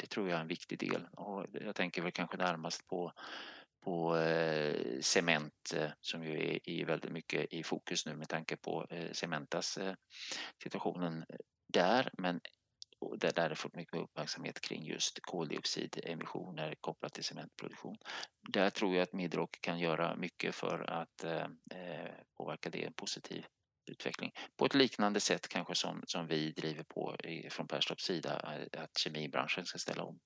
det 0.00 0.06
tror 0.06 0.28
jag 0.28 0.36
är 0.36 0.40
en 0.40 0.48
viktig 0.48 0.78
del 0.78 1.06
och 1.12 1.46
jag 1.52 1.74
tänker 1.74 2.02
väl 2.02 2.12
kanske 2.12 2.36
närmast 2.36 2.86
på 2.86 3.12
på 3.84 4.16
eh, 4.16 5.00
cement 5.00 5.72
eh, 5.76 5.90
som 6.00 6.24
ju 6.24 6.54
är, 6.54 6.58
är 6.70 6.84
väldigt 6.84 7.12
mycket 7.12 7.52
i 7.52 7.62
fokus 7.62 8.06
nu 8.06 8.16
med 8.16 8.28
tanke 8.28 8.56
på 8.56 8.86
eh, 8.90 9.12
Cementas 9.12 9.76
eh, 9.76 9.94
situationen 10.62 11.24
där 11.72 12.10
men 12.18 12.40
där, 13.16 13.32
där 13.32 13.48
det 13.48 13.56
fått 13.56 13.74
mycket 13.74 14.00
uppmärksamhet 14.00 14.60
kring 14.60 14.84
just 14.84 15.18
koldioxidemissioner 15.22 16.74
kopplat 16.80 17.12
till 17.12 17.24
cementproduktion. 17.24 17.96
Där 18.48 18.70
tror 18.70 18.94
jag 18.94 19.02
att 19.02 19.12
Midrock 19.12 19.60
kan 19.60 19.78
göra 19.78 20.16
mycket 20.16 20.54
för 20.54 20.90
att 20.90 21.24
eh, 21.24 21.46
eh, 21.70 22.10
påverka 22.36 22.70
det 22.70 22.78
i 22.78 22.84
en 22.84 22.92
positiv 22.92 23.46
utveckling. 23.90 24.32
På 24.56 24.66
ett 24.66 24.74
liknande 24.74 25.20
sätt 25.20 25.48
kanske 25.48 25.74
som, 25.74 26.02
som 26.06 26.26
vi 26.26 26.52
driver 26.52 26.84
på 26.84 27.16
i, 27.24 27.50
från 27.50 27.68
Perstorps 27.68 28.04
sida 28.04 28.58
eh, 28.72 28.82
att 28.82 28.98
kemibranschen 28.98 29.66
ska 29.66 29.78
ställa 29.78 30.02
om. 30.02 30.18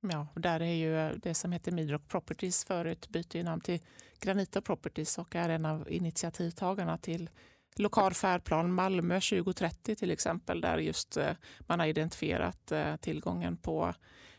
Ja, 0.00 0.26
där 0.34 0.60
är 0.60 0.74
ju 0.74 0.98
eh, 0.98 1.12
det 1.22 1.34
som 1.34 1.52
heter 1.52 1.72
Midrock 1.72 2.08
Properties 2.08 2.64
förut 2.64 3.08
byter 3.08 3.42
namn 3.42 3.60
till 3.60 3.80
Granita 4.20 4.60
Properties 4.60 5.18
och 5.18 5.36
är 5.36 5.48
en 5.48 5.64
av 5.64 5.90
initiativtagarna 5.90 6.98
till 6.98 7.30
lokal 7.76 8.14
färdplan 8.14 8.72
Malmö 8.72 9.14
2030 9.20 9.96
till 9.96 10.10
exempel, 10.10 10.60
där 10.60 10.78
just 10.78 11.16
eh, 11.16 11.32
man 11.60 11.80
har 11.80 11.86
identifierat 11.86 12.72
eh, 12.72 12.96
tillgången 12.96 13.56
på 13.56 13.94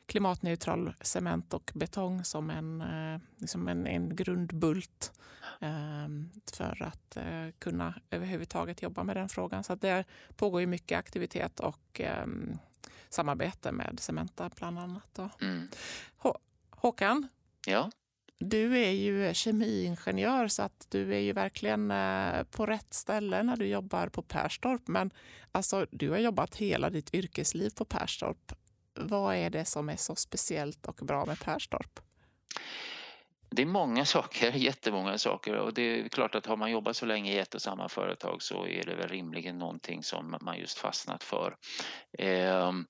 klimatneutral 0.06 0.93
cement 1.02 1.54
och 1.54 1.72
betong 1.76 2.24
som 2.24 2.50
en, 2.50 2.84
liksom 3.38 3.67
en, 3.67 3.88
en 3.88 4.15
grundbult 4.15 5.12
ehm, 5.60 6.30
för 6.54 6.84
att 6.84 7.17
kunna 7.60 7.93
överhuvudtaget 8.10 8.82
jobba 8.82 9.04
med 9.04 9.15
den 9.15 9.30
frågan. 9.30 9.63
Så 9.63 9.76
det 9.76 10.04
pågår 10.36 10.62
ju 10.62 10.67
mycket 10.67 11.00
aktivitet 11.00 11.60
och 11.60 12.02
ehm, 12.02 12.58
samarbete 13.10 13.72
med 13.72 14.00
Cementa 14.00 14.50
bland 14.56 14.80
annat. 14.80 15.19
Mm. 15.41 15.67
Håkan, 16.69 17.28
ja? 17.67 17.91
du 18.39 18.78
är 18.78 18.91
ju 18.91 19.34
kemiingenjör 19.34 20.48
så 20.48 20.62
att 20.62 20.86
du 20.89 21.15
är 21.15 21.19
ju 21.19 21.34
verkligen 21.34 21.91
eh, 21.91 22.43
på 22.43 22.65
rätt 22.65 22.93
ställe 22.93 23.43
när 23.43 23.58
du 23.58 23.67
jobbar 23.67 24.08
på 24.08 24.22
Perstorp. 24.22 24.88
Men 24.88 25.12
alltså, 25.52 25.86
du 25.91 26.10
har 26.10 26.17
jobbat 26.17 26.56
hela 26.56 26.89
ditt 26.89 27.13
yrkesliv 27.13 27.69
på 27.69 27.86
Perstorp. 27.86 28.52
Vad 28.93 29.36
är 29.36 29.50
det 29.50 29.65
som 29.65 29.89
är 29.89 29.98
så 29.98 30.15
speciellt 30.15 30.86
och 30.86 30.95
bra 30.95 31.26
med 31.26 31.39
Perstorp? 31.39 32.00
Det 33.52 33.62
är 33.62 33.66
många 33.66 34.06
saker, 34.06 34.52
jättemånga 34.56 35.18
saker 35.18 35.56
och 35.56 35.74
det 35.74 35.82
är 35.82 36.10
klart 36.10 36.36
att 36.36 36.46
har 36.46 36.58
man 36.58 36.72
jobbat 36.72 36.98
så 36.98 37.06
länge 37.06 37.34
i 37.34 37.38
ett 37.38 37.56
och 37.56 37.62
samma 37.62 37.90
företag 37.90 38.42
så 38.42 38.68
är 38.68 38.84
det 38.84 38.96
väl 38.96 39.10
rimligen 39.10 39.58
någonting 39.58 40.04
som 40.04 40.38
man 40.42 40.60
just 40.60 40.78
fastnat 40.78 41.24
för. 41.24 41.58
Ehm, 42.18 42.88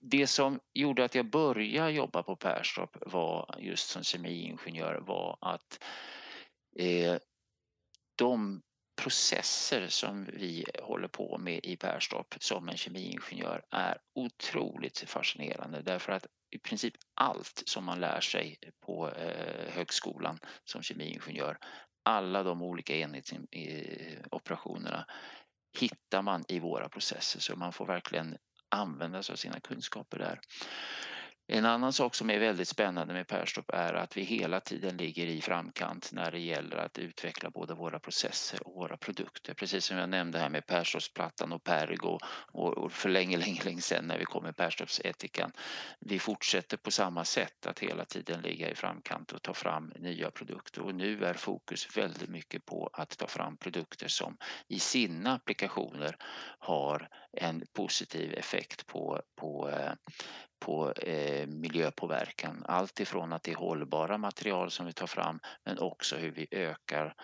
det 0.00 0.26
som 0.26 0.60
gjorde 0.74 1.04
att 1.04 1.14
jag 1.14 1.30
började 1.30 1.92
jobba 1.92 2.22
på 2.22 2.36
Perstorp 2.36 2.96
var 3.06 3.54
just 3.58 3.88
som 3.88 4.02
kemiingenjör 4.02 4.94
var 4.94 5.38
att 5.40 5.84
eh, 6.78 7.16
de 8.18 8.62
processer 9.02 9.88
som 9.88 10.24
vi 10.32 10.64
håller 10.82 11.08
på 11.08 11.38
med 11.38 11.60
i 11.62 11.76
Perstorp 11.76 12.34
som 12.40 12.68
en 12.68 12.76
kemiingenjör 12.76 13.62
är 13.70 13.98
otroligt 14.14 14.98
fascinerande 15.06 15.82
därför 15.82 16.12
att 16.12 16.26
i 16.56 16.58
princip 16.58 16.94
allt 17.14 17.62
som 17.66 17.84
man 17.84 18.00
lär 18.00 18.20
sig 18.20 18.58
på 18.86 19.10
eh, 19.10 19.72
högskolan 19.72 20.38
som 20.64 20.82
kemiingenjör, 20.82 21.58
alla 22.02 22.42
de 22.42 22.62
olika 22.62 22.96
enhetsoperationerna 22.96 25.06
hittar 25.78 26.22
man 26.22 26.44
i 26.48 26.58
våra 26.58 26.88
processer 26.88 27.40
så 27.40 27.56
man 27.56 27.72
får 27.72 27.86
verkligen 27.86 28.36
använda 28.68 29.22
sig 29.22 29.32
av 29.32 29.36
sina 29.36 29.60
kunskaper 29.60 30.18
där. 30.18 30.40
En 31.48 31.64
annan 31.64 31.92
sak 31.92 32.14
som 32.14 32.30
är 32.30 32.38
väldigt 32.38 32.68
spännande 32.68 33.14
med 33.14 33.26
Perstorp 33.26 33.70
är 33.70 33.94
att 33.94 34.16
vi 34.16 34.22
hela 34.22 34.60
tiden 34.60 34.96
ligger 34.96 35.26
i 35.26 35.40
framkant 35.40 36.12
när 36.12 36.30
det 36.30 36.38
gäller 36.38 36.76
att 36.76 36.98
utveckla 36.98 37.50
både 37.50 37.74
våra 37.74 37.98
processer 37.98 38.68
och 38.68 38.74
våra 38.74 38.96
produkter. 38.96 39.54
Precis 39.54 39.84
som 39.84 39.96
jag 39.96 40.08
nämnde 40.08 40.38
här 40.38 40.48
med 40.48 40.66
Perstorpsplattan 40.66 41.52
och 41.52 41.64
Pergo 41.64 42.18
och 42.52 42.92
för 42.92 43.08
länge, 43.08 43.36
länge, 43.46 43.62
länge 43.64 43.80
sedan 43.80 44.06
när 44.06 44.18
vi 44.18 44.24
kom 44.24 44.42
med 44.42 44.56
Perstorpsetikan. 44.56 45.52
Vi 46.00 46.18
fortsätter 46.18 46.76
på 46.76 46.90
samma 46.90 47.24
sätt 47.24 47.66
att 47.66 47.78
hela 47.78 48.04
tiden 48.04 48.40
ligga 48.40 48.70
i 48.70 48.74
framkant 48.74 49.32
och 49.32 49.42
ta 49.42 49.54
fram 49.54 49.92
nya 49.98 50.30
produkter 50.30 50.82
och 50.82 50.94
nu 50.94 51.24
är 51.24 51.34
fokus 51.34 51.96
väldigt 51.96 52.28
mycket 52.28 52.66
på 52.66 52.90
att 52.92 53.18
ta 53.18 53.26
fram 53.26 53.56
produkter 53.56 54.08
som 54.08 54.36
i 54.68 54.78
sina 54.78 55.34
applikationer 55.34 56.16
har 56.58 57.08
en 57.36 57.62
positiv 57.72 58.34
effekt 58.34 58.86
på, 58.86 59.22
på 59.40 59.70
eh, 59.70 59.92
på 60.58 60.92
eh, 60.92 61.46
miljöpåverkan. 61.46 62.64
Allt 62.68 63.00
ifrån 63.00 63.32
att 63.32 63.42
det 63.42 63.52
är 63.52 63.56
hållbara 63.56 64.18
material 64.18 64.70
som 64.70 64.86
vi 64.86 64.92
tar 64.92 65.06
fram 65.06 65.40
men 65.64 65.78
också 65.78 66.16
hur 66.16 66.30
vi 66.30 66.46
ökar 66.50 67.14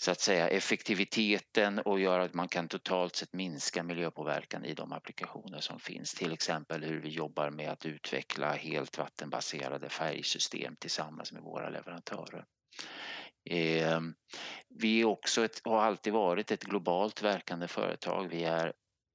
så 0.00 0.10
att 0.10 0.20
säga 0.20 0.48
effektiviteten 0.48 1.78
och 1.78 2.00
gör 2.00 2.20
att 2.20 2.34
man 2.34 2.48
kan 2.48 2.68
totalt 2.68 3.16
sett 3.16 3.32
minska 3.32 3.82
miljöpåverkan 3.82 4.64
i 4.64 4.74
de 4.74 4.92
applikationer 4.92 5.60
som 5.60 5.80
finns. 5.80 6.14
Till 6.14 6.32
exempel 6.32 6.84
hur 6.84 7.00
vi 7.00 7.08
jobbar 7.08 7.50
med 7.50 7.70
att 7.70 7.86
utveckla 7.86 8.52
helt 8.52 8.98
vattenbaserade 8.98 9.88
färgsystem 9.88 10.76
tillsammans 10.76 11.32
med 11.32 11.42
våra 11.42 11.68
leverantörer. 11.70 12.44
Eh, 13.50 14.00
vi 14.68 15.00
är 15.00 15.04
också 15.04 15.44
ett, 15.44 15.60
har 15.64 15.82
alltid 15.82 16.12
varit 16.12 16.50
ett 16.50 16.64
globalt 16.64 17.22
verkande 17.22 17.68
företag. 17.68 18.28
Vi 18.28 18.44
är 18.44 18.72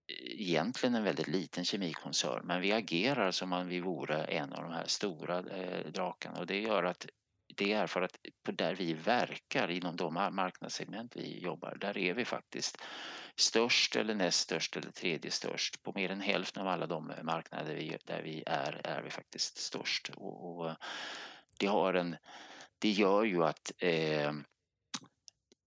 egentligen 0.08 0.96
en 0.96 1.04
väldigt 1.04 1.28
liten 1.28 1.66
kemikoncern 1.66 2.48
men 2.48 2.62
vi 2.62 2.72
agerar 2.72 3.32
som 3.32 3.54
om 3.54 3.68
vi 3.68 3.80
vore 3.80 4.24
en 4.24 4.54
av 4.54 4.64
de 4.64 4.74
här 4.74 4.88
stora 4.88 5.40
eh, 5.40 5.92
drakarna 5.92 6.40
och 6.40 6.48
det 6.48 6.62
gör 6.62 6.84
att 6.84 7.06
det 7.56 7.74
är 7.74 7.88
för 7.88 8.02
att 8.02 8.18
på 8.46 8.52
där 8.52 8.76
vi 8.76 8.94
verkar 8.94 9.72
inom 9.72 9.96
de 9.96 10.14
marknadssegment 10.14 11.16
vi 11.16 11.40
jobbar, 11.40 11.78
där 11.82 11.98
är 11.98 12.14
vi 12.14 12.26
faktiskt 12.26 12.78
störst 13.36 13.96
eller 13.96 14.16
näst 14.16 14.40
störst 14.40 14.78
eller 14.78 14.92
tredje 14.92 15.32
störst. 15.32 15.84
På 15.84 15.94
mer 15.96 16.12
än 16.12 16.22
hälften 16.22 16.62
av 16.62 16.68
alla 16.68 16.88
de 16.88 17.12
eh, 17.12 17.24
marknader 17.24 17.76
vi, 17.76 17.98
där 18.06 18.22
vi 18.22 18.44
är, 18.46 18.82
är 18.84 19.02
vi 19.02 19.10
faktiskt 19.10 19.58
störst. 19.58 20.10
Och, 20.10 20.60
och 20.60 20.76
det, 21.60 21.68
har 21.68 21.94
en, 21.94 22.16
det 22.80 22.90
gör 22.90 23.24
ju 23.24 23.44
att 23.44 23.72
eh, 23.78 24.32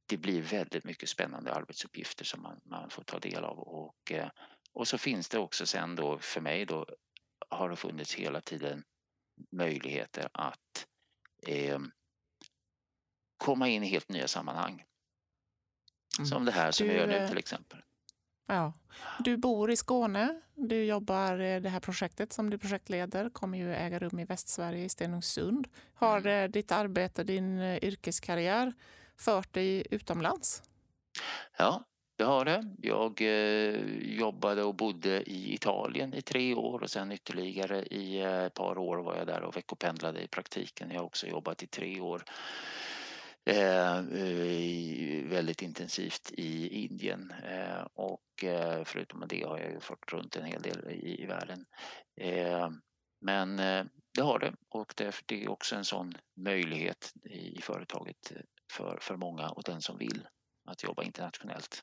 det 0.07 0.17
blir 0.17 0.43
väldigt 0.43 0.85
mycket 0.85 1.09
spännande 1.09 1.55
arbetsuppgifter 1.55 2.25
som 2.25 2.43
man, 2.43 2.61
man 2.65 2.91
får 2.91 3.03
ta 3.03 3.19
del 3.19 3.45
av 3.45 3.59
och, 3.59 4.13
eh, 4.13 4.29
och 4.73 4.89
så 4.89 4.99
finns 4.99 5.29
det 5.29 5.39
också 5.39 5.67
sen 5.67 5.97
då 5.97 6.19
för 6.19 6.41
mig 6.41 6.67
då 6.67 6.87
har 7.49 7.71
det 7.71 7.77
funnits 7.77 8.15
hela 8.15 8.41
tiden 8.41 8.85
möjligheter 9.53 10.29
att 10.33 10.87
eh, 11.47 11.79
komma 13.37 13.69
in 13.69 13.83
i 13.83 13.87
helt 13.87 14.09
nya 14.09 14.29
sammanhang. 14.29 14.85
Mm. 16.19 16.27
Som 16.27 16.45
det 16.45 16.53
här 16.53 16.71
som 16.71 16.87
du, 16.87 16.93
vi 16.93 16.99
gör 16.99 17.07
nu 17.07 17.17
eh, 17.17 17.29
till 17.29 17.39
exempel. 17.39 17.83
Ja. 18.47 18.73
Du 19.19 19.37
bor 19.37 19.71
i 19.71 19.77
Skåne. 19.77 20.41
Du 20.55 20.85
jobbar, 20.85 21.39
eh, 21.39 21.61
det 21.61 21.69
här 21.69 21.81
projektet 21.81 22.33
som 22.33 22.51
du 22.51 22.59
projektleder 22.59 23.31
kommer 23.31 23.59
ju 23.59 23.75
äga 23.75 23.99
rum 23.99 24.19
i 24.19 24.25
Västsverige, 24.25 24.85
i 24.85 24.89
Stenungsund. 24.89 25.69
Har 25.95 26.19
mm. 26.21 26.51
ditt 26.51 26.73
arbete, 26.73 27.25
din 27.25 27.61
yrkeskarriär 27.61 28.73
fört 29.19 29.53
dig 29.53 29.87
utomlands? 29.91 30.63
Ja, 31.59 31.85
det 32.17 32.25
har 32.25 32.45
det. 32.45 32.75
Jag 32.83 33.21
eh, 33.23 33.81
jobbade 34.19 34.63
och 34.63 34.75
bodde 34.75 35.31
i 35.31 35.55
Italien 35.55 36.15
i 36.15 36.23
tre 36.23 36.55
år 36.55 36.83
och 36.83 36.91
sen 36.91 37.13
ytterligare 37.13 37.83
i 37.83 38.21
eh, 38.21 38.45
ett 38.45 38.55
par 38.55 38.79
år 38.79 38.97
var 38.97 39.17
jag 39.17 39.27
där 39.27 39.43
och 39.43 39.57
veckopendlade 39.57 40.21
i 40.21 40.29
praktiken. 40.29 40.91
Jag 40.91 41.01
har 41.01 41.07
också 41.07 41.27
jobbat 41.27 41.63
i 41.63 41.67
tre 41.67 42.01
år 42.01 42.25
eh, 43.45 43.99
eh 43.99 45.25
väldigt 45.25 45.63
intensivt 45.63 46.33
i 46.33 46.69
Indien 46.85 47.33
eh, 47.49 47.87
och 47.95 48.45
eh, 48.45 48.85
förutom 48.85 49.25
det 49.29 49.43
har 49.43 49.59
jag 49.59 49.71
ju 49.71 49.81
fått 49.81 50.13
runt 50.13 50.37
en 50.37 50.45
hel 50.45 50.63
del 50.63 50.91
i, 50.91 51.23
i 51.23 51.27
världen. 51.27 51.65
Eh, 52.21 52.71
men 53.21 53.59
eh, 53.59 53.85
det 54.15 54.23
har 54.23 54.39
det 54.39 54.53
och 54.69 54.95
det, 54.97 55.15
det 55.27 55.45
är 55.45 55.51
också 55.51 55.77
en 55.77 55.85
sån 55.85 56.15
möjlighet 56.37 57.13
i 57.25 57.61
företaget 57.63 58.33
eh, 58.37 58.43
för, 58.73 58.99
för 59.01 59.17
många 59.17 59.49
och 59.49 59.63
den 59.63 59.83
som 59.83 59.99
vill 59.99 60.29
att 60.65 60.83
jobba 60.83 61.03
internationellt. 61.03 61.83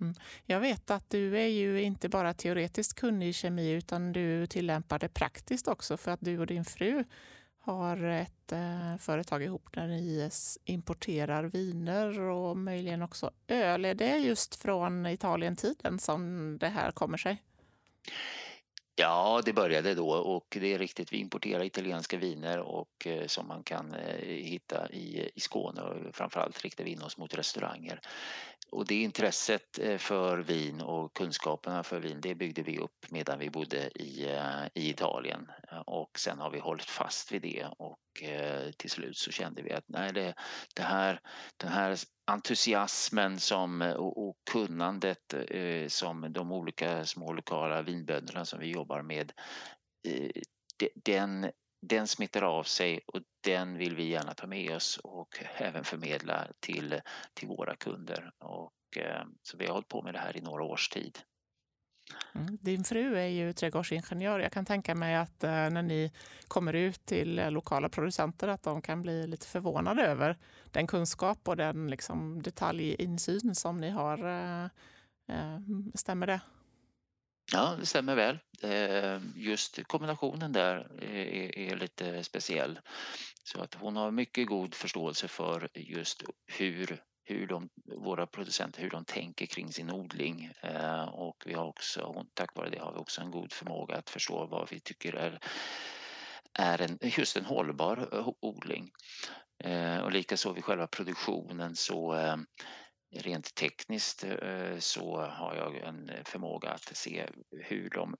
Mm. 0.00 0.14
Jag 0.44 0.60
vet 0.60 0.90
att 0.90 1.10
du 1.10 1.38
är 1.38 1.46
ju 1.46 1.82
inte 1.82 2.08
bara 2.08 2.34
teoretiskt 2.34 2.94
kunnig 2.94 3.28
i 3.28 3.32
kemi 3.32 3.70
utan 3.70 4.12
du 4.12 4.46
tillämpar 4.46 4.98
det 4.98 5.08
praktiskt 5.08 5.68
också 5.68 5.96
för 5.96 6.10
att 6.10 6.20
du 6.20 6.38
och 6.38 6.46
din 6.46 6.64
fru 6.64 7.04
har 7.58 7.96
ett 7.96 8.52
eh, 8.52 8.96
företag 8.96 9.42
ihop 9.42 9.72
där 9.72 9.86
ni 9.86 10.30
importerar 10.64 11.44
viner 11.44 12.20
och 12.20 12.56
möjligen 12.56 13.02
också 13.02 13.30
öl. 13.48 13.84
Är 13.84 13.94
det 13.94 14.16
just 14.16 14.54
från 14.54 15.06
Italien-tiden 15.06 15.98
som 15.98 16.56
det 16.58 16.68
här 16.68 16.90
kommer 16.90 17.18
sig? 17.18 17.42
Ja, 18.96 19.42
det 19.44 19.52
började 19.52 19.94
då 19.94 20.10
och 20.10 20.46
det 20.60 20.74
är 20.74 20.78
riktigt. 20.78 21.12
Vi 21.12 21.16
importerar 21.16 21.64
italienska 21.64 22.16
viner 22.16 22.58
och 22.58 23.06
eh, 23.06 23.26
som 23.26 23.48
man 23.48 23.62
kan 23.62 23.94
eh, 23.94 24.18
hitta 24.26 24.90
i, 24.90 25.30
i 25.34 25.40
Skåne 25.40 25.82
och 25.82 26.14
framförallt 26.14 26.62
riktar 26.62 26.84
vi 26.84 26.90
in 26.90 27.02
oss 27.02 27.18
mot 27.18 27.34
restauranger. 27.34 28.00
Och 28.72 28.86
det 28.86 28.94
intresset 28.94 29.78
eh, 29.78 29.98
för 29.98 30.38
vin 30.38 30.80
och 30.80 31.14
kunskaperna 31.14 31.82
för 31.82 32.00
vin 32.00 32.20
det 32.20 32.34
byggde 32.34 32.62
vi 32.62 32.78
upp 32.78 33.06
medan 33.10 33.38
vi 33.38 33.50
bodde 33.50 33.90
i, 34.02 34.28
eh, 34.30 34.66
i 34.74 34.90
Italien. 34.90 35.50
Och 35.86 36.18
sen 36.18 36.38
har 36.38 36.50
vi 36.50 36.58
hållit 36.58 36.84
fast 36.84 37.32
vid 37.32 37.42
det 37.42 37.66
och 37.78 38.22
eh, 38.22 38.70
till 38.70 38.90
slut 38.90 39.16
så 39.16 39.30
kände 39.30 39.62
vi 39.62 39.72
att 39.72 39.84
nej, 39.86 40.12
det, 40.12 40.34
det 40.74 40.82
här, 40.82 41.20
den 41.56 41.72
här 41.72 41.98
entusiasmen 42.26 43.40
som, 43.40 43.82
och, 43.82 44.28
och 44.28 44.36
kunnandet 44.50 45.34
som 45.88 46.32
de 46.32 46.52
olika 46.52 47.04
små 47.04 47.32
lokala 47.32 47.82
vinbönderna 47.82 48.44
som 48.44 48.60
vi 48.60 48.70
jobbar 48.70 49.02
med, 49.02 49.32
den, 51.04 51.50
den 51.88 52.06
smittar 52.06 52.42
av 52.42 52.62
sig 52.62 53.00
och 53.06 53.20
den 53.44 53.78
vill 53.78 53.96
vi 53.96 54.08
gärna 54.08 54.34
ta 54.34 54.46
med 54.46 54.76
oss 54.76 55.00
och 55.02 55.28
även 55.56 55.84
förmedla 55.84 56.46
till, 56.60 57.00
till 57.34 57.48
våra 57.48 57.76
kunder. 57.76 58.30
Och, 58.38 58.96
eh, 58.96 59.24
så 59.42 59.56
vi 59.56 59.66
har 59.66 59.72
hållit 59.72 59.88
på 59.88 60.02
med 60.02 60.14
det 60.14 60.18
här 60.18 60.36
i 60.36 60.40
några 60.40 60.64
års 60.64 60.88
tid. 60.88 61.18
Mm. 62.34 62.58
Din 62.60 62.84
fru 62.84 63.16
är 63.16 63.26
ju 63.26 63.52
trädgårdsingenjör. 63.52 64.40
Jag 64.40 64.52
kan 64.52 64.64
tänka 64.64 64.94
mig 64.94 65.14
att 65.14 65.44
eh, 65.44 65.50
när 65.50 65.82
ni 65.82 66.12
kommer 66.48 66.72
ut 66.72 67.06
till 67.06 67.38
eh, 67.38 67.50
lokala 67.50 67.88
producenter 67.88 68.48
att 68.48 68.62
de 68.62 68.82
kan 68.82 69.02
bli 69.02 69.26
lite 69.26 69.46
förvånade 69.46 70.02
över 70.02 70.38
den 70.70 70.86
kunskap 70.86 71.48
och 71.48 71.56
den 71.56 71.90
liksom, 71.90 72.42
detaljinsyn 72.42 73.54
som 73.54 73.76
ni 73.76 73.90
har. 73.90 74.18
Eh, 75.28 75.58
stämmer 75.94 76.26
det? 76.26 76.40
Ja, 77.52 77.76
det 77.78 77.86
stämmer 77.86 78.14
väl. 78.14 78.38
Ehm, 78.62 79.32
just 79.36 79.86
kombinationen 79.86 80.52
där 80.52 81.02
eh, 81.02 81.70
är, 81.70 81.76
lite 81.76 82.24
speciell. 82.24 82.80
Så 83.44 83.60
att 83.60 83.74
hon 83.74 83.96
har 83.96 84.10
mycket 84.10 84.46
god 84.46 84.74
förståelse 84.74 85.28
för 85.28 85.68
just 85.74 86.22
hur 86.46 87.02
hur 87.26 87.46
de, 87.46 87.68
våra 87.98 88.26
producenter 88.26 88.82
hur 88.82 88.90
de 88.90 89.04
tänker 89.04 89.46
kring 89.46 89.72
sin 89.72 89.90
odling 89.90 90.52
ehm, 90.62 91.08
och 91.08 91.42
vi 91.46 91.54
har 91.54 91.64
också, 91.64 92.26
tack 92.34 92.56
vare 92.56 92.70
det 92.70 92.78
har 92.78 92.92
vi 92.92 92.98
också 92.98 93.20
en 93.20 93.30
god 93.30 93.52
förmåga 93.52 93.96
att 93.96 94.10
förstå 94.10 94.46
vad 94.46 94.70
vi 94.70 94.80
tycker 94.80 95.12
är, 95.12 95.38
är 96.58 96.80
en, 96.80 96.98
just 97.02 97.36
en 97.36 97.44
hållbar 97.44 98.08
eh, 98.12 98.28
odling. 98.40 98.90
Ehm, 99.64 100.02
och 100.02 100.12
likaså 100.12 100.52
vid 100.52 100.64
själva 100.64 100.86
produktionen 100.86 101.76
så 101.76 102.14
rent 103.14 103.54
tekniskt 103.54 104.24
eh, 104.24 104.78
så 104.78 105.20
har 105.20 105.54
jag 105.54 105.76
en 105.76 106.10
förmåga 106.24 106.70
att 106.70 106.96
se 106.96 107.26
hur 107.50 107.90
de, 107.90 108.16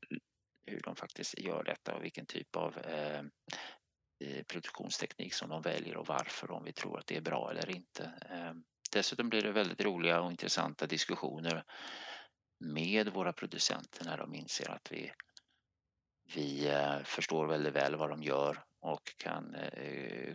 hur 0.67 0.81
de 0.81 0.97
faktiskt 0.97 1.39
gör 1.39 1.65
detta 1.65 1.95
och 1.95 2.05
vilken 2.05 2.27
typ 2.27 2.57
av 2.57 2.79
eh, 2.79 3.23
produktionsteknik 4.47 5.35
som 5.35 5.49
de 5.49 5.63
väljer 5.63 5.97
och 5.97 6.07
varför 6.07 6.51
om 6.51 6.65
vi 6.65 6.73
tror 6.73 6.99
att 6.99 7.07
det 7.07 7.17
är 7.17 7.21
bra 7.21 7.51
eller 7.51 7.71
inte. 7.71 8.13
Eh, 8.31 8.53
dessutom 8.93 9.29
blir 9.29 9.43
det 9.43 9.53
väldigt 9.53 9.85
roliga 9.85 10.21
och 10.21 10.31
intressanta 10.31 10.87
diskussioner 10.87 11.65
med 12.61 13.09
våra 13.09 13.33
producenter 13.33 14.05
när 14.05 14.19
de 14.19 14.35
inser 14.35 14.71
att 14.71 14.93
vi, 14.93 15.13
vi 16.35 16.71
förstår 17.05 17.47
väldigt 17.47 17.75
väl 17.75 17.97
vad 17.97 18.11
de 18.11 18.23
gör 18.23 18.65
och 18.81 19.17
kan 19.17 19.57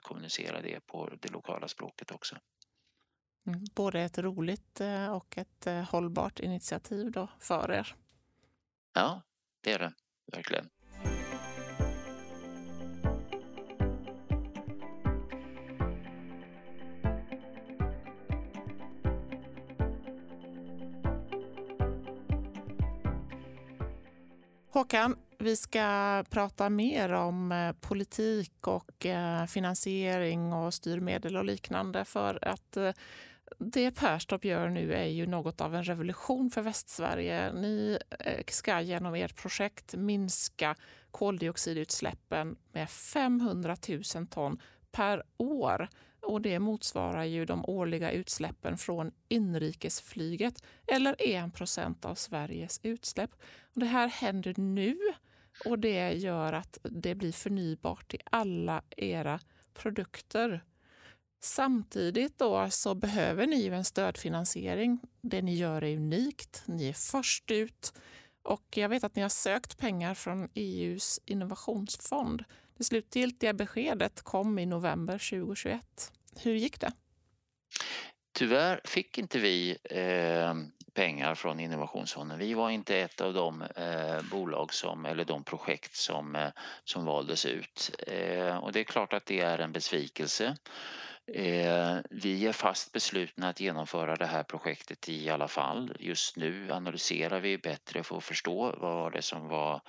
kommunicera 0.01 0.61
det 0.61 0.79
på 0.85 1.09
det 1.21 1.31
lokala 1.31 1.67
språket 1.67 2.11
också. 2.11 2.37
Mm, 3.47 3.65
både 3.75 4.01
ett 4.01 4.17
roligt 4.17 4.81
eh, 4.81 5.15
och 5.15 5.37
ett 5.37 5.67
hållbart 5.89 6.39
initiativ 6.39 7.11
då 7.11 7.27
för 7.39 7.71
er. 7.71 7.95
Ja, 8.93 9.21
det 9.61 9.71
är 9.71 9.79
det 9.79 9.93
verkligen. 10.31 10.69
Håkan, 24.71 25.15
vi 25.41 25.55
ska 25.55 26.23
prata 26.29 26.69
mer 26.69 27.11
om 27.11 27.51
eh, 27.51 27.71
politik 27.71 28.67
och 28.67 29.05
eh, 29.05 29.45
finansiering 29.45 30.53
och 30.53 30.73
styrmedel 30.73 31.37
och 31.37 31.45
liknande 31.45 32.05
för 32.05 32.47
att 32.47 32.77
eh, 32.77 32.91
det 33.57 33.91
Perstorp 33.91 34.45
gör 34.45 34.69
nu 34.69 34.93
är 34.93 35.05
ju 35.05 35.27
något 35.27 35.61
av 35.61 35.75
en 35.75 35.83
revolution 35.83 36.49
för 36.49 36.61
Västsverige. 36.61 37.53
Ni 37.53 37.99
ska 38.47 38.81
genom 38.81 39.15
ert 39.15 39.35
projekt 39.35 39.95
minska 39.95 40.75
koldioxidutsläppen 41.11 42.55
med 42.71 42.89
500 42.89 43.77
000 44.15 44.27
ton 44.27 44.61
per 44.91 45.23
år 45.37 45.89
och 46.21 46.41
det 46.41 46.59
motsvarar 46.59 47.23
ju 47.23 47.45
de 47.45 47.65
årliga 47.65 48.11
utsläppen 48.11 48.77
från 48.77 49.11
inrikesflyget 49.27 50.63
eller 50.87 51.15
1% 51.15 52.05
av 52.05 52.15
Sveriges 52.15 52.79
utsläpp. 52.83 53.31
Och 53.73 53.79
det 53.79 53.85
här 53.85 54.07
händer 54.07 54.53
nu 54.57 54.97
och 55.65 55.79
det 55.79 56.13
gör 56.13 56.53
att 56.53 56.77
det 56.83 57.15
blir 57.15 57.31
förnybart 57.31 58.13
i 58.13 58.17
alla 58.23 58.81
era 58.97 59.39
produkter. 59.73 60.63
Samtidigt 61.41 62.37
då 62.37 62.69
så 62.69 62.95
behöver 62.95 63.47
ni 63.47 63.61
ju 63.61 63.73
en 63.73 63.85
stödfinansiering. 63.85 64.99
Det 65.21 65.41
ni 65.41 65.55
gör 65.55 65.83
är 65.83 65.95
unikt. 65.95 66.63
Ni 66.65 66.89
är 66.89 66.93
först 66.93 67.51
ut 67.51 67.93
och 68.43 68.77
jag 68.77 68.89
vet 68.89 69.03
att 69.03 69.15
ni 69.15 69.21
har 69.21 69.29
sökt 69.29 69.77
pengar 69.77 70.13
från 70.13 70.49
EUs 70.53 71.19
innovationsfond. 71.25 72.43
Det 72.77 72.83
slutgiltiga 72.83 73.53
beskedet 73.53 74.21
kom 74.21 74.59
i 74.59 74.65
november 74.65 75.13
2021. 75.13 76.11
Hur 76.35 76.53
gick 76.53 76.79
det? 76.79 76.91
Tyvärr 78.33 78.81
fick 78.85 79.17
inte 79.17 79.39
vi 79.39 79.77
eh, 79.83 80.53
pengar 80.93 81.35
från 81.35 81.59
Innovationsfonden. 81.59 82.39
Vi 82.39 82.53
var 82.53 82.69
inte 82.69 82.97
ett 82.97 83.21
av 83.21 83.33
de 83.33 83.61
eh, 83.61 84.21
bolag 84.31 84.73
som, 84.73 85.05
eller 85.05 85.25
de 85.25 85.43
projekt 85.43 85.95
som, 85.95 86.35
eh, 86.35 86.49
som 86.83 87.05
valdes 87.05 87.45
ut. 87.45 87.91
Eh, 88.07 88.57
och 88.57 88.71
det 88.71 88.79
är 88.79 88.83
klart 88.83 89.13
att 89.13 89.25
det 89.25 89.39
är 89.39 89.59
en 89.59 89.71
besvikelse. 89.71 90.57
Eh, 91.33 91.97
vi 92.09 92.47
är 92.47 92.51
fast 92.51 92.91
beslutna 92.91 93.49
att 93.49 93.59
genomföra 93.59 94.15
det 94.15 94.25
här 94.25 94.43
projektet 94.43 95.09
i 95.09 95.29
alla 95.29 95.47
fall. 95.47 95.95
Just 95.99 96.35
nu 96.35 96.71
analyserar 96.71 97.39
vi 97.39 97.57
bättre 97.57 98.03
för 98.03 98.17
att 98.17 98.23
förstå 98.23 98.75
vad 98.77 99.13
det 99.13 99.21
som 99.21 99.47
var 99.47 99.81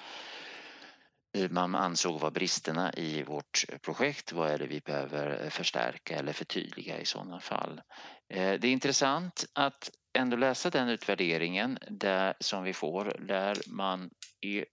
eh, 1.36 1.50
man 1.50 1.74
ansåg 1.74 2.20
var 2.20 2.30
bristerna 2.30 2.92
i 2.92 3.22
vårt 3.22 3.64
projekt. 3.82 4.32
Vad 4.32 4.50
är 4.50 4.58
det 4.58 4.66
vi 4.66 4.80
behöver 4.80 5.44
eh, 5.44 5.50
förstärka 5.50 6.16
eller 6.18 6.32
förtydliga 6.32 6.98
i 6.98 7.04
sådana 7.04 7.40
fall? 7.40 7.80
Eh, 8.28 8.52
det 8.60 8.68
är 8.68 8.72
intressant 8.72 9.44
att 9.52 9.90
ändå 10.18 10.36
läsa 10.36 10.70
den 10.70 10.88
utvärderingen 10.88 11.78
där, 11.88 12.34
som 12.40 12.64
vi 12.64 12.72
får 12.72 13.16
där 13.20 13.58
man 13.66 14.10
är 14.40 14.64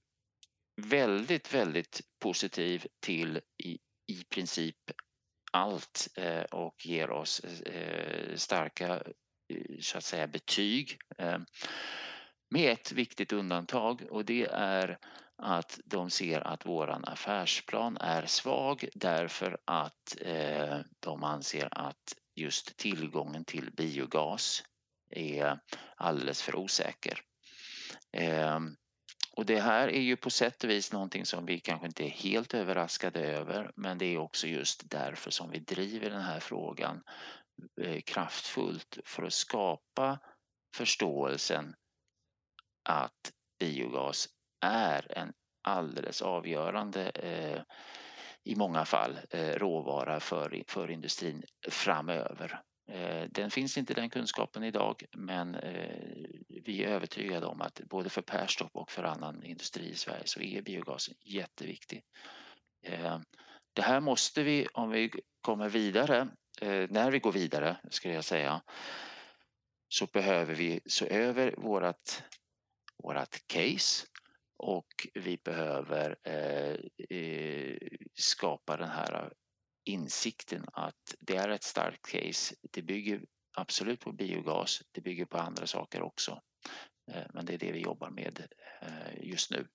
väldigt, 0.81 1.53
väldigt 1.53 2.01
positiv 2.19 2.85
till 2.99 3.41
i, 3.63 3.79
i 4.11 4.23
princip 4.29 4.75
allt 5.51 6.07
eh, 6.15 6.41
och 6.41 6.85
ger 6.85 7.09
oss 7.09 7.39
eh, 7.39 8.35
starka 8.35 8.93
eh, 9.53 9.79
så 9.79 9.97
att 9.97 10.03
säga 10.03 10.27
betyg. 10.27 10.97
Med 12.49 12.71
ett 12.71 12.91
viktigt 12.91 13.33
undantag 13.33 14.01
och 14.09 14.25
det 14.25 14.47
är 14.51 14.97
att 15.37 15.79
de 15.85 16.09
ser 16.09 16.41
att 16.41 16.65
våran 16.65 17.05
affärsplan 17.05 17.97
är 17.97 18.25
svag 18.25 18.89
därför 18.93 19.57
att 19.65 20.17
eh, 20.21 20.79
de 20.99 21.23
anser 21.23 21.67
att 21.71 22.13
just 22.35 22.77
tillgången 22.77 23.45
till 23.45 23.71
biogas 23.71 24.63
är 25.09 25.59
alldeles 25.95 26.41
för 26.41 26.55
osäker. 26.55 27.21
Ehm, 28.11 28.75
och 29.31 29.45
det 29.45 29.59
här 29.59 29.87
är 29.87 30.01
ju 30.01 30.15
på 30.15 30.29
sätt 30.29 30.63
och 30.63 30.69
vis 30.69 30.93
någonting 30.93 31.25
som 31.25 31.45
vi 31.45 31.59
kanske 31.59 31.87
inte 31.87 32.03
är 32.03 32.09
helt 32.09 32.53
överraskade 32.53 33.19
över 33.19 33.71
men 33.75 33.97
det 33.97 34.05
är 34.05 34.17
också 34.17 34.47
just 34.47 34.89
därför 34.89 35.31
som 35.31 35.49
vi 35.49 35.59
driver 35.59 36.09
den 36.09 36.21
här 36.21 36.39
frågan 36.39 37.03
eh, 37.81 38.01
kraftfullt 38.01 38.97
för 39.05 39.23
att 39.23 39.33
skapa 39.33 40.19
förståelsen 40.75 41.75
att 42.89 43.31
biogas 43.59 44.27
är 44.65 45.17
en 45.17 45.33
alldeles 45.63 46.21
avgörande 46.21 47.09
eh, 47.09 47.61
i 48.43 48.55
många 48.55 48.85
fall 48.85 49.19
eh, 49.29 49.53
råvara 49.53 50.19
för, 50.19 50.63
för 50.67 50.91
industrin 50.91 51.43
framöver. 51.69 52.61
Eh, 52.87 53.23
den 53.29 53.51
finns 53.51 53.77
inte 53.77 53.93
den 53.93 54.09
kunskapen 54.09 54.63
idag 54.63 55.03
men 55.11 55.55
eh, 55.55 56.25
vi 56.47 56.83
är 56.83 56.87
övertygade 56.87 57.45
om 57.45 57.61
att 57.61 57.81
både 57.89 58.09
för 58.09 58.21
Perstorp 58.21 58.75
och 58.75 58.91
för 58.91 59.03
annan 59.03 59.43
industri 59.43 59.89
i 59.89 59.95
Sverige 59.95 60.23
så 60.25 60.41
är 60.41 60.61
biogasen 60.61 61.15
jätteviktig. 61.21 62.03
Eh, 62.83 63.19
det 63.73 63.81
här 63.81 63.99
måste 63.99 64.43
vi, 64.43 64.67
om 64.73 64.89
vi 64.89 65.11
kommer 65.41 65.69
vidare, 65.69 66.27
när 66.89 67.11
vi 67.11 67.19
går 67.19 67.31
vidare 67.31 67.77
skulle 67.89 68.13
jag 68.13 68.25
säga, 68.25 68.61
så 69.89 70.05
behöver 70.05 70.55
vi 70.55 70.79
se 70.85 71.09
över 71.09 71.55
vårat 71.57 72.23
vårat 73.03 73.47
case 73.47 74.07
och 74.57 75.07
vi 75.13 75.37
behöver 75.37 76.15
eh, 76.23 77.77
skapa 78.15 78.77
den 78.77 78.89
här 78.89 79.33
insikten 79.87 80.65
att 80.73 81.15
det 81.19 81.35
är 81.35 81.49
ett 81.49 81.63
starkt 81.63 82.11
case. 82.11 82.55
Det 82.71 82.81
bygger 82.81 83.21
absolut 83.57 83.99
på 83.99 84.11
biogas, 84.11 84.81
det 84.91 85.01
bygger 85.01 85.25
på 85.25 85.37
andra 85.37 85.67
saker 85.67 86.01
också. 86.01 86.41
Eh, 87.11 87.23
men 87.33 87.45
det 87.45 87.53
är 87.53 87.57
det 87.57 87.71
vi 87.71 87.79
jobbar 87.79 88.09
med 88.09 88.47
eh, 88.81 89.29
just 89.29 89.51
nu. 89.51 89.67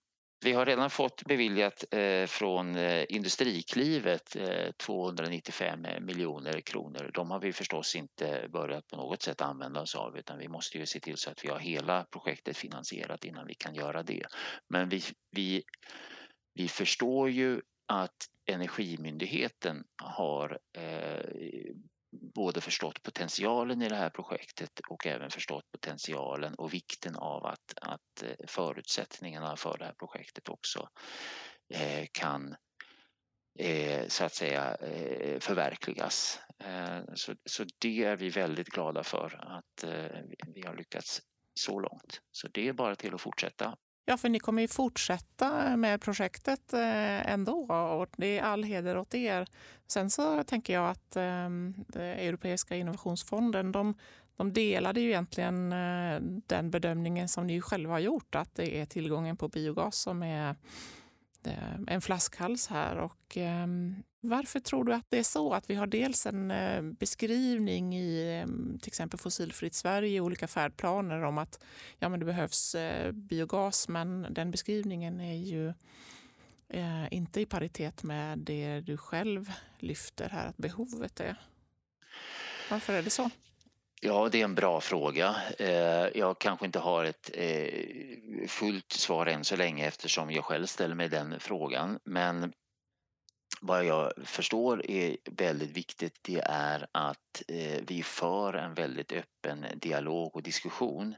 Vi 0.45 0.53
har 0.53 0.67
redan 0.67 0.91
fått 0.91 1.25
beviljat 1.25 1.85
eh, 1.91 2.27
från 2.27 2.77
Industriklivet 3.09 4.37
295 4.77 5.87
miljoner 6.01 6.61
kronor. 6.61 7.11
De 7.15 7.31
har 7.31 7.41
vi 7.41 7.53
förstås 7.53 7.97
inte 7.97 8.49
börjat 8.53 8.87
på 8.87 8.97
något 8.97 9.23
sätt 9.23 9.41
använda 9.41 9.81
oss 9.81 9.95
av 9.95 10.19
utan 10.19 10.39
vi 10.39 10.49
måste 10.49 10.79
ju 10.79 10.87
se 10.87 11.01
till 11.01 11.17
så 11.17 11.31
att 11.31 11.45
vi 11.45 11.49
har 11.49 11.59
hela 11.59 12.05
projektet 12.05 12.57
finansierat 12.57 13.25
innan 13.25 13.47
vi 13.47 13.55
kan 13.55 13.75
göra 13.75 14.03
det. 14.03 14.27
Men 14.69 14.89
vi, 14.89 15.03
vi, 15.31 15.63
vi 16.55 16.69
förstår 16.69 17.31
ju 17.31 17.61
att 17.93 18.29
Energimyndigheten 18.47 19.85
har 19.97 20.59
eh, 20.77 21.75
både 22.35 22.61
förstått 22.61 23.03
potentialen 23.03 23.83
i 23.83 23.89
det 23.89 23.97
här 23.97 24.11
projektet 24.11 24.81
och 24.89 25.07
även 25.07 25.31
förstått 25.31 25.65
potentialen 25.73 26.55
och 26.55 26.75
vikten 26.75 27.17
av 27.17 27.47
att, 27.47 27.75
att 27.81 28.23
eh, 28.23 28.47
förutsättningarna 28.47 29.57
för 29.57 29.79
det 29.79 29.85
här 29.85 29.95
projektet 29.99 30.49
också 30.49 30.89
eh, 31.75 32.07
kan 32.13 32.57
eh, 33.59 34.09
så 34.09 34.25
att 34.25 34.35
säga 34.35 34.75
eh, 34.75 35.41
förverkligas. 35.41 36.41
Eh, 36.59 37.01
så, 37.15 37.35
så 37.45 37.65
det 37.79 38.05
är 38.05 38.17
vi 38.17 38.29
väldigt 38.29 38.69
glada 38.69 39.05
för 39.05 39.57
att 39.59 39.85
vi 40.47 40.67
har 40.67 40.77
lyckats 40.77 41.23
så 41.55 41.81
långt. 41.81 42.21
Så 42.33 42.49
det 42.49 42.69
är 42.69 42.73
bara 42.73 42.97
till 42.97 43.15
att 43.15 43.21
fortsätta. 43.21 43.77
Ja, 44.05 44.17
för 44.17 44.29
ni 44.29 44.39
kommer 44.39 44.63
ju 44.63 44.69
fortsätta 44.69 45.77
med 45.77 46.01
projektet 46.01 46.73
eh, 46.73 47.31
ändå 47.33 47.53
och 48.01 48.09
det 48.17 48.39
är 48.39 48.43
all 48.43 48.65
heder 48.65 48.99
åt 48.99 49.15
er. 49.15 49.47
Sen 49.87 50.11
så 50.11 50.45
tänker 50.45 50.73
jag 50.73 50.91
att 50.91 51.17
ehm, 51.17 51.75
Europeiska 51.95 52.77
innovationsfonden, 52.77 53.73
de, 53.73 53.95
de 54.37 54.53
delade 54.53 55.01
ju 55.01 55.09
egentligen 55.09 55.73
eh, 55.73 56.21
den 56.47 56.71
bedömningen 56.71 57.29
som 57.29 57.47
ni 57.47 57.61
själva 57.61 57.93
har 57.93 57.99
gjort, 57.99 58.35
att 58.35 58.55
det 58.55 58.81
är 58.81 58.87
tillgången 58.87 59.37
på 59.37 59.49
biogas 59.49 59.97
som 59.97 60.23
är 60.23 60.57
Eh, 61.45 61.75
en 61.87 62.01
flaskhals 62.01 62.67
här. 62.67 62.97
Och, 62.97 63.37
ehm, 63.37 64.03
varför 64.21 64.61
tror 64.61 64.85
du 64.85 64.95
att 64.95 65.07
det 65.09 65.19
är 65.19 65.23
så? 65.23 65.55
Att 65.55 65.71
vi 65.71 65.75
har 65.75 65.87
dels 65.87 66.27
en 66.27 66.51
eh, 66.51 66.83
beskrivning 66.83 67.95
i 67.97 68.41
ehm, 68.43 68.79
till 68.83 68.89
exempel 68.89 69.19
Fossilfritt 69.19 69.75
Sverige 69.75 70.21
och 70.21 70.27
olika 70.27 70.49
färdplaner 70.49 71.23
om 71.23 71.39
att 71.39 71.65
ja, 71.99 72.09
men 72.09 72.21
det 72.21 72.27
behövs 72.27 72.75
eh, 72.75 73.13
biogas, 73.13 73.89
men 73.89 74.27
den 74.31 74.51
beskrivningen 74.51 75.21
är 75.21 75.37
ju 75.37 75.73
inte 77.11 77.41
i 77.41 77.47
paritet 77.47 78.03
med 78.03 78.39
det 78.39 78.81
du 78.81 78.97
själv 78.97 79.53
lyfter 79.79 80.29
här 80.29 80.47
att 80.47 80.57
behovet 80.57 81.21
är. 81.21 81.37
Varför 82.71 82.93
är 82.93 83.03
det 83.03 83.11
så? 83.11 83.31
Ja, 84.05 84.29
det 84.29 84.41
är 84.41 84.45
en 84.45 84.55
bra 84.55 84.81
fråga. 84.81 85.37
Eh, 85.59 86.19
jag 86.19 86.39
kanske 86.39 86.67
inte 86.67 86.79
har 86.79 87.05
ett 87.05 87.31
eh, 87.35 88.47
fullt 88.49 88.93
svar 88.93 89.27
än 89.27 89.45
så 89.45 89.57
länge 89.57 89.87
eftersom 89.87 90.31
jag 90.31 90.45
själv 90.45 90.67
ställer 90.67 90.95
mig 90.95 91.09
den 91.09 91.41
frågan. 91.41 91.99
Men 92.05 92.53
vad 93.61 93.85
jag 93.85 94.13
förstår 94.25 94.91
är 94.91 95.17
väldigt 95.31 95.71
viktigt 95.71 96.19
det 96.23 96.43
är 96.45 96.87
att 96.93 97.43
eh, 97.49 97.81
vi 97.87 98.03
för 98.03 98.55
en 98.55 98.75
väldigt 98.75 99.13
öppen 99.13 99.67
dialog 99.77 100.37
och 100.37 100.43
diskussion 100.43 101.15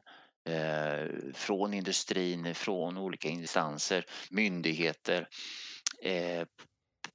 från 1.34 1.74
industrin, 1.74 2.54
från 2.54 2.98
olika 2.98 3.28
instanser, 3.28 4.04
myndigheter 4.30 5.28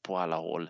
på 0.01 0.17
alla 0.17 0.35
håll 0.35 0.69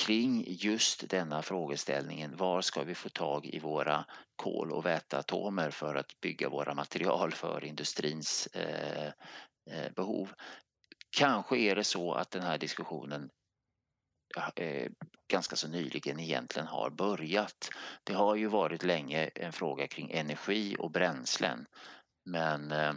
kring 0.00 0.44
just 0.48 1.08
denna 1.08 1.42
frågeställningen. 1.42 2.36
Var 2.36 2.60
ska 2.60 2.82
vi 2.82 2.94
få 2.94 3.08
tag 3.08 3.46
i 3.46 3.58
våra 3.58 4.04
kol 4.36 4.72
och 4.72 4.86
väteatomer 4.86 5.70
för 5.70 5.94
att 5.94 6.20
bygga 6.20 6.48
våra 6.48 6.74
material 6.74 7.32
för 7.32 7.64
industrins 7.64 8.46
eh, 8.46 9.06
eh 9.70 9.92
behov? 9.96 10.32
Kanske 11.16 11.56
är 11.58 11.76
det 11.76 11.84
så 11.84 12.14
att 12.14 12.30
den 12.30 12.42
här 12.42 12.58
diskussionen 12.58 13.30
eh, 14.56 14.90
ganska 15.28 15.56
så 15.56 15.68
nyligen 15.68 16.20
egentligen 16.20 16.68
har 16.68 16.90
börjat. 16.90 17.70
Det 18.04 18.14
har 18.14 18.36
ju 18.36 18.46
varit 18.46 18.82
länge 18.82 19.30
en 19.34 19.52
fråga 19.52 19.88
kring 19.88 20.10
energi 20.10 20.76
och 20.78 20.90
bränslen 20.90 21.66
men 22.24 22.72
eh, 22.72 22.92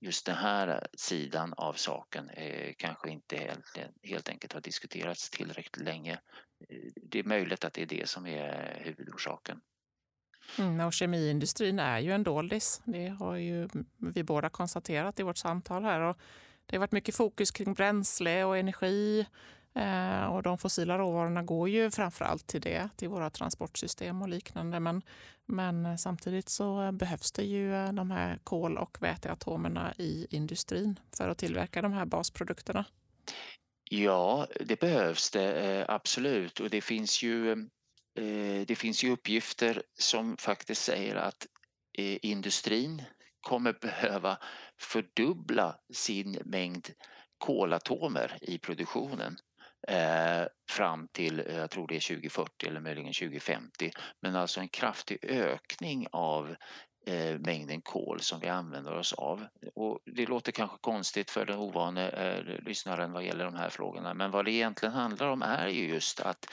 just 0.00 0.26
den 0.26 0.36
här 0.36 0.68
eh, 0.68 0.78
sidan 0.98 1.54
av 1.56 1.72
saken 1.72 2.30
eh, 2.30 2.72
kanske 2.78 3.10
inte 3.10 3.36
helt, 3.36 3.78
helt 4.02 4.28
enkelt 4.28 4.52
har 4.52 4.60
diskuterats 4.60 5.30
tillräckligt 5.30 5.84
länge. 5.86 6.12
Eh, 6.68 6.92
det 7.02 7.18
är 7.18 7.24
möjligt 7.24 7.64
att 7.64 7.72
det 7.72 7.82
är 7.82 7.86
det 7.86 8.08
som 8.08 8.26
är 8.26 8.82
huvudorsaken. 8.84 9.60
Mm, 10.58 10.86
och 10.86 10.92
kemiindustrin 10.92 11.78
är 11.78 11.98
ju 11.98 12.12
en 12.12 12.22
doldis. 12.22 12.82
Det 12.84 13.08
har 13.08 13.36
ju 13.36 13.68
vi 13.96 14.22
båda 14.22 14.48
konstaterat 14.48 15.20
i 15.20 15.22
vårt 15.22 15.36
samtal 15.36 15.84
här. 15.84 16.00
Och 16.00 16.16
det 16.66 16.76
har 16.76 16.80
varit 16.80 16.92
mycket 16.92 17.14
fokus 17.14 17.50
kring 17.50 17.74
bränsle 17.74 18.44
och 18.44 18.58
energi 18.58 19.26
Eh, 19.74 20.24
och 20.24 20.42
de 20.42 20.58
fossila 20.58 20.98
råvarorna 20.98 21.42
går 21.42 21.68
ju 21.68 21.90
framförallt 21.90 22.46
till 22.46 22.60
det, 22.60 22.88
till 22.96 23.08
våra 23.08 23.30
transportsystem 23.30 24.22
och 24.22 24.28
liknande. 24.28 24.80
Men, 24.80 25.02
men 25.46 25.98
samtidigt 25.98 26.48
så 26.48 26.92
behövs 26.92 27.32
det 27.32 27.44
ju 27.44 27.74
eh, 27.74 27.92
de 27.92 28.10
här 28.10 28.38
kol 28.44 28.78
och 28.78 29.02
väteatomerna 29.02 29.94
i 29.98 30.26
industrin 30.30 31.00
för 31.16 31.28
att 31.28 31.38
tillverka 31.38 31.82
de 31.82 31.92
här 31.92 32.04
basprodukterna. 32.04 32.84
Ja, 33.90 34.46
det 34.60 34.80
behövs 34.80 35.30
det 35.30 35.52
eh, 35.52 35.84
absolut 35.88 36.60
och 36.60 36.70
det 36.70 36.80
finns 36.80 37.22
ju 37.22 37.68
det 38.66 38.78
finns 38.78 39.04
ju 39.04 39.12
uppgifter 39.12 39.82
som 39.98 40.36
faktiskt 40.36 40.82
säger 40.82 41.16
att 41.16 41.46
industrin 41.98 43.02
kommer 43.40 43.72
behöva 43.72 44.38
fördubbla 44.80 45.76
sin 45.92 46.38
mängd 46.44 46.88
kolatomer 47.38 48.38
i 48.42 48.58
produktionen 48.58 49.36
Eh, 49.88 50.46
fram 50.70 51.08
till, 51.08 51.40
eh, 51.40 51.56
jag 51.56 51.70
tror 51.70 51.88
det 51.88 51.96
är 51.96 52.00
2040 52.00 52.68
eller 52.68 52.80
möjligen 52.80 53.12
2050. 53.12 53.90
Men 54.20 54.36
alltså 54.36 54.60
en 54.60 54.68
kraftig 54.68 55.24
ökning 55.24 56.06
av 56.12 56.56
eh, 57.06 57.38
mängden 57.38 57.80
kol 57.80 58.20
som 58.20 58.40
vi 58.40 58.48
använder 58.48 58.92
oss 58.92 59.12
av. 59.12 59.46
Och 59.74 59.98
det 60.04 60.26
låter 60.26 60.52
kanske 60.52 60.76
konstigt 60.80 61.30
för 61.30 61.46
den 61.46 61.58
ovane 61.58 62.08
eh, 62.08 62.64
lyssnaren 62.64 63.12
vad 63.12 63.24
gäller 63.24 63.44
de 63.44 63.54
här 63.54 63.68
frågorna 63.68 64.14
men 64.14 64.30
vad 64.30 64.44
det 64.44 64.50
egentligen 64.50 64.94
handlar 64.94 65.28
om 65.28 65.42
är 65.42 65.68
ju 65.68 65.88
just 65.88 66.20
att 66.20 66.46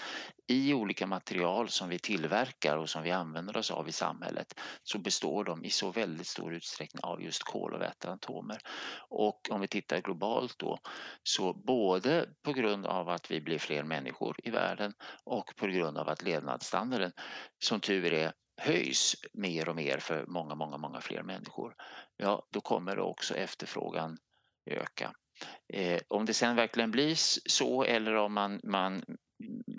i 0.47 0.74
olika 0.74 1.08
material 1.08 1.70
som 1.70 1.89
vi 1.89 2.00
tillverkar 2.00 2.78
och 2.78 2.89
som 2.89 3.04
vi 3.04 3.12
använder 3.12 3.58
oss 3.58 3.72
av 3.72 3.89
i 3.89 3.91
samhället 3.91 4.60
så 4.84 5.00
består 5.00 5.43
de 5.43 5.66
i 5.66 5.70
så 5.70 5.91
väldigt 5.91 6.28
stor 6.28 6.54
utsträckning 6.54 7.04
av 7.04 7.22
just 7.22 7.43
kol 7.43 7.74
och 7.74 7.82
väteatomer. 7.82 8.58
Och 9.10 9.50
om 9.52 9.62
vi 9.62 9.68
tittar 9.68 10.02
globalt 10.02 10.60
då 10.60 10.80
så 11.24 11.54
både 11.54 12.30
på 12.43 12.54
grund 12.54 12.86
av 12.86 13.10
att 13.10 13.32
vi 13.32 13.41
blir 13.41 13.60
fler 13.60 13.84
människor 13.84 14.36
i 14.43 14.50
världen 14.50 14.93
och 15.24 15.56
på 15.56 15.68
grund 15.68 15.97
av 15.97 16.10
att 16.10 16.24
levnadsstandarden 16.24 17.12
som 17.60 17.80
tur 17.80 18.14
är 18.14 18.34
höjs 18.60 19.16
mer 19.34 19.70
och 19.70 19.76
mer 19.76 19.97
för 19.97 20.26
många, 20.26 20.55
många, 20.55 20.78
många 20.78 21.01
fler 21.01 21.24
människor, 21.24 21.76
ja 22.18 22.47
då 22.51 22.62
kommer 22.62 22.99
också 22.99 23.36
efterfrågan 23.36 24.18
öka. 24.72 25.14
Eh, 25.74 26.01
om 26.07 26.26
det 26.26 26.34
sen 26.34 26.55
verkligen 26.55 26.91
blir 26.91 27.16
så 27.49 27.84
eller 27.84 28.16
om 28.16 28.34
man, 28.34 28.60
man 28.64 29.03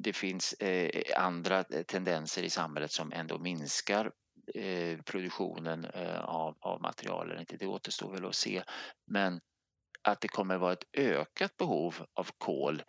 det 0.03 0.13
finns 0.13 0.53
eh, 0.53 1.03
andra 1.17 1.59
eh, 1.59 1.83
tendenser 1.83 2.43
i 2.43 2.51
samhället 2.51 2.93
som 2.93 3.13
ändå 3.13 3.39
minskar 3.39 4.13
eh, 4.55 4.99
produktionen 4.99 5.85
eh, 5.85 6.21
av, 6.21 6.57
av 6.61 6.83
material 6.83 7.31
eller 7.31 7.41
inte, 7.41 7.57
det 7.57 7.67
återstår 7.67 8.13
väl 8.13 8.27
att 8.27 8.35
se. 8.35 8.63
Men 9.07 9.41
att 10.03 10.21
det 10.21 10.29
kommer 10.29 10.59
vara 10.59 10.73
ett 10.73 10.85
ökat 10.99 11.57
behov 11.57 11.95
av 12.15 12.29
kol 12.39 12.83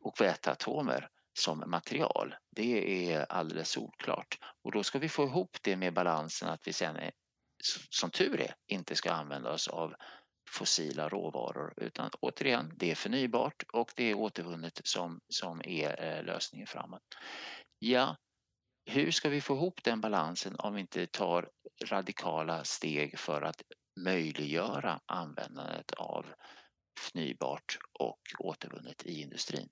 och 0.00 0.20
väteatomer 0.20 1.08
som 1.38 1.64
material. 1.66 2.34
Det 2.56 3.12
är 3.12 3.32
alldeles 3.32 3.70
solklart. 3.70 4.38
Och 4.64 4.72
då 4.72 4.82
ska 4.82 4.98
vi 4.98 5.08
få 5.08 5.24
ihop 5.24 5.56
det 5.62 5.76
med 5.76 5.94
balansen 5.94 6.48
att 6.48 6.68
vi 6.68 6.72
sen, 6.72 6.96
är, 6.96 7.12
som 7.90 8.10
tur 8.10 8.40
är, 8.40 8.54
inte 8.66 8.96
ska 8.96 9.12
använda 9.12 9.52
oss 9.52 9.68
av 9.68 9.94
fossila 10.50 11.08
råvaror 11.08 11.74
utan 11.76 12.10
återigen, 12.20 12.72
det 12.76 12.90
är 12.90 12.94
förnybart 12.94 13.62
och 13.72 13.92
det 13.96 14.04
är 14.04 14.14
återvunnet 14.14 14.80
som, 14.84 15.20
som 15.28 15.60
är 15.64 16.04
eh, 16.04 16.24
lösningen 16.24 16.66
framåt. 16.66 17.02
Ja, 17.78 18.16
hur 18.90 19.10
ska 19.10 19.28
vi 19.28 19.40
få 19.40 19.54
ihop 19.54 19.84
den 19.84 20.00
balansen 20.00 20.56
om 20.58 20.74
vi 20.74 20.80
inte 20.80 21.06
tar 21.06 21.50
radikala 21.84 22.64
steg 22.64 23.18
för 23.18 23.42
att 23.42 23.62
möjliggöra 24.00 25.00
användandet 25.06 25.92
av 25.92 26.26
förnybart 27.00 27.78
och 27.98 28.20
återvunnet 28.38 29.06
i 29.06 29.22
industrin? 29.22 29.68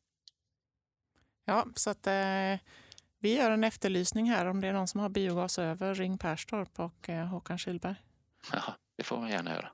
Ja, 1.48 1.66
så 1.74 1.90
att 1.90 2.06
eh, 2.06 2.60
vi 3.18 3.36
gör 3.36 3.50
en 3.50 3.64
efterlysning 3.64 4.30
här. 4.30 4.46
Om 4.46 4.60
det 4.60 4.68
är 4.68 4.72
någon 4.72 4.88
som 4.88 5.00
har 5.00 5.08
biogas 5.08 5.58
över, 5.58 5.94
ring 5.94 6.18
Perstorp 6.18 6.80
och 6.80 7.08
eh, 7.08 7.26
Håkan 7.26 7.58
Kylberg. 7.58 7.96
Ja, 8.52 8.74
det 8.96 9.04
får 9.04 9.18
man 9.18 9.30
gärna 9.30 9.54
göra. 9.54 9.68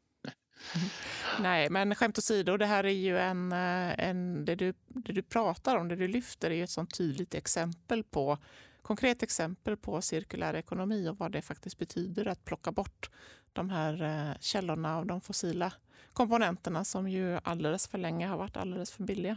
Nej, 1.40 1.70
men 1.70 1.94
skämt 1.94 2.18
åsido, 2.18 2.56
det 2.56 2.66
här 2.66 2.84
är 2.84 2.88
ju 2.88 3.18
en, 3.18 3.52
eh, 3.52 4.08
en 4.08 4.44
det, 4.44 4.54
du, 4.54 4.74
det 4.86 5.12
du 5.12 5.22
pratar 5.22 5.76
om, 5.76 5.88
det 5.88 5.96
du 5.96 6.08
lyfter 6.08 6.50
är 6.50 6.64
ett 6.64 6.70
sånt 6.70 6.94
tydligt 6.94 7.34
exempel 7.34 8.04
på 8.04 8.38
konkret 8.82 9.22
exempel 9.22 9.76
på 9.76 10.02
cirkulär 10.02 10.54
ekonomi 10.54 11.08
och 11.08 11.18
vad 11.18 11.32
det 11.32 11.42
faktiskt 11.42 11.78
betyder 11.78 12.28
att 12.28 12.44
plocka 12.44 12.72
bort 12.72 13.10
de 13.52 13.70
här 13.70 14.02
eh, 14.02 14.38
källorna 14.40 14.96
av 14.96 15.06
de 15.06 15.20
fossila 15.20 15.72
komponenterna 16.12 16.84
som 16.84 17.08
ju 17.08 17.38
alldeles 17.44 17.88
för 17.88 17.98
länge 17.98 18.26
har 18.26 18.36
varit 18.36 18.56
alldeles 18.56 18.90
för 18.90 19.02
billiga. 19.02 19.36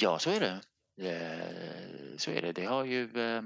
Ja, 0.00 0.18
så 0.18 0.30
är 0.30 0.40
det. 0.40 0.60
Eh, 1.08 2.16
så 2.16 2.30
är 2.30 2.42
det. 2.42 2.52
Det 2.52 2.64
har 2.64 2.84
ju 2.84 3.20
eh, 3.20 3.42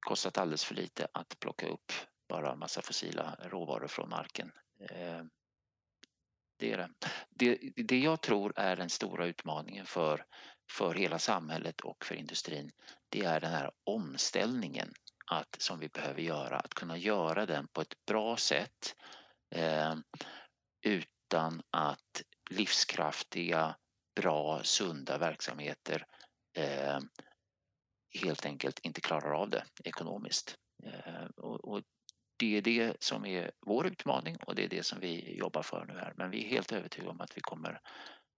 kostat 0.00 0.38
alldeles 0.38 0.64
för 0.64 0.74
lite 0.74 1.08
att 1.12 1.38
plocka 1.40 1.68
upp 1.68 1.92
bara 2.28 2.56
massa 2.56 2.82
fossila 2.82 3.36
råvaror 3.42 3.86
från 3.86 4.08
marken. 4.08 4.52
Eh, 4.90 5.24
det 6.58 6.72
är 6.72 6.76
det. 6.76 6.90
det. 7.30 7.72
Det 7.76 7.98
jag 7.98 8.20
tror 8.20 8.52
är 8.56 8.76
den 8.76 8.90
stora 8.90 9.26
utmaningen 9.26 9.86
för, 9.86 10.24
för 10.70 10.94
hela 10.94 11.18
samhället 11.18 11.80
och 11.80 12.04
för 12.04 12.14
industrin 12.14 12.72
det 13.08 13.24
är 13.24 13.40
den 13.40 13.50
här 13.50 13.70
omställningen 13.84 14.92
att, 15.26 15.56
som 15.58 15.78
vi 15.78 15.88
behöver 15.88 16.22
göra, 16.22 16.58
att 16.58 16.74
kunna 16.74 16.96
göra 16.96 17.46
den 17.46 17.68
på 17.68 17.80
ett 17.80 18.04
bra 18.06 18.36
sätt 18.36 18.96
eh, 19.54 19.94
utan 20.82 21.62
att 21.70 22.22
livskraftiga 22.50 23.76
bra, 24.14 24.62
sunda 24.62 25.18
verksamheter 25.18 26.06
eh, 26.56 26.98
helt 28.22 28.46
enkelt 28.46 28.78
inte 28.78 29.00
klarar 29.00 29.30
av 29.42 29.50
det 29.50 29.64
ekonomiskt. 29.84 30.54
Eh, 30.84 31.24
och, 31.36 31.68
och, 31.68 31.82
det 32.36 32.56
är 32.56 32.62
det 32.62 33.02
som 33.02 33.26
är 33.26 33.50
vår 33.66 33.86
utmaning 33.86 34.36
och 34.36 34.54
det 34.54 34.64
är 34.64 34.68
det 34.68 34.86
som 34.86 35.00
vi 35.00 35.36
jobbar 35.38 35.62
för 35.62 35.84
nu 35.84 35.92
här. 35.92 36.12
Men 36.16 36.30
vi 36.30 36.44
är 36.44 36.48
helt 36.48 36.72
övertygade 36.72 37.10
om 37.10 37.20
att 37.20 37.36
vi 37.36 37.40
kommer, 37.40 37.80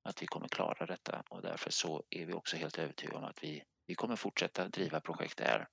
att 0.03 0.23
vi 0.23 0.27
kommer 0.27 0.49
klara 0.49 0.87
detta 0.87 1.23
och 1.31 1.43
därför 1.43 1.71
så 1.71 2.05
är 2.11 2.27
vi 2.27 2.33
också 2.33 2.57
helt 2.57 2.79
övertygade 2.79 3.19
om 3.19 3.25
att 3.25 3.43
vi, 3.43 3.63
vi 3.87 3.95
kommer 3.95 4.17
fortsätta 4.17 4.69
driva 4.69 5.01
projekt 5.01 5.37
där. 5.39 5.69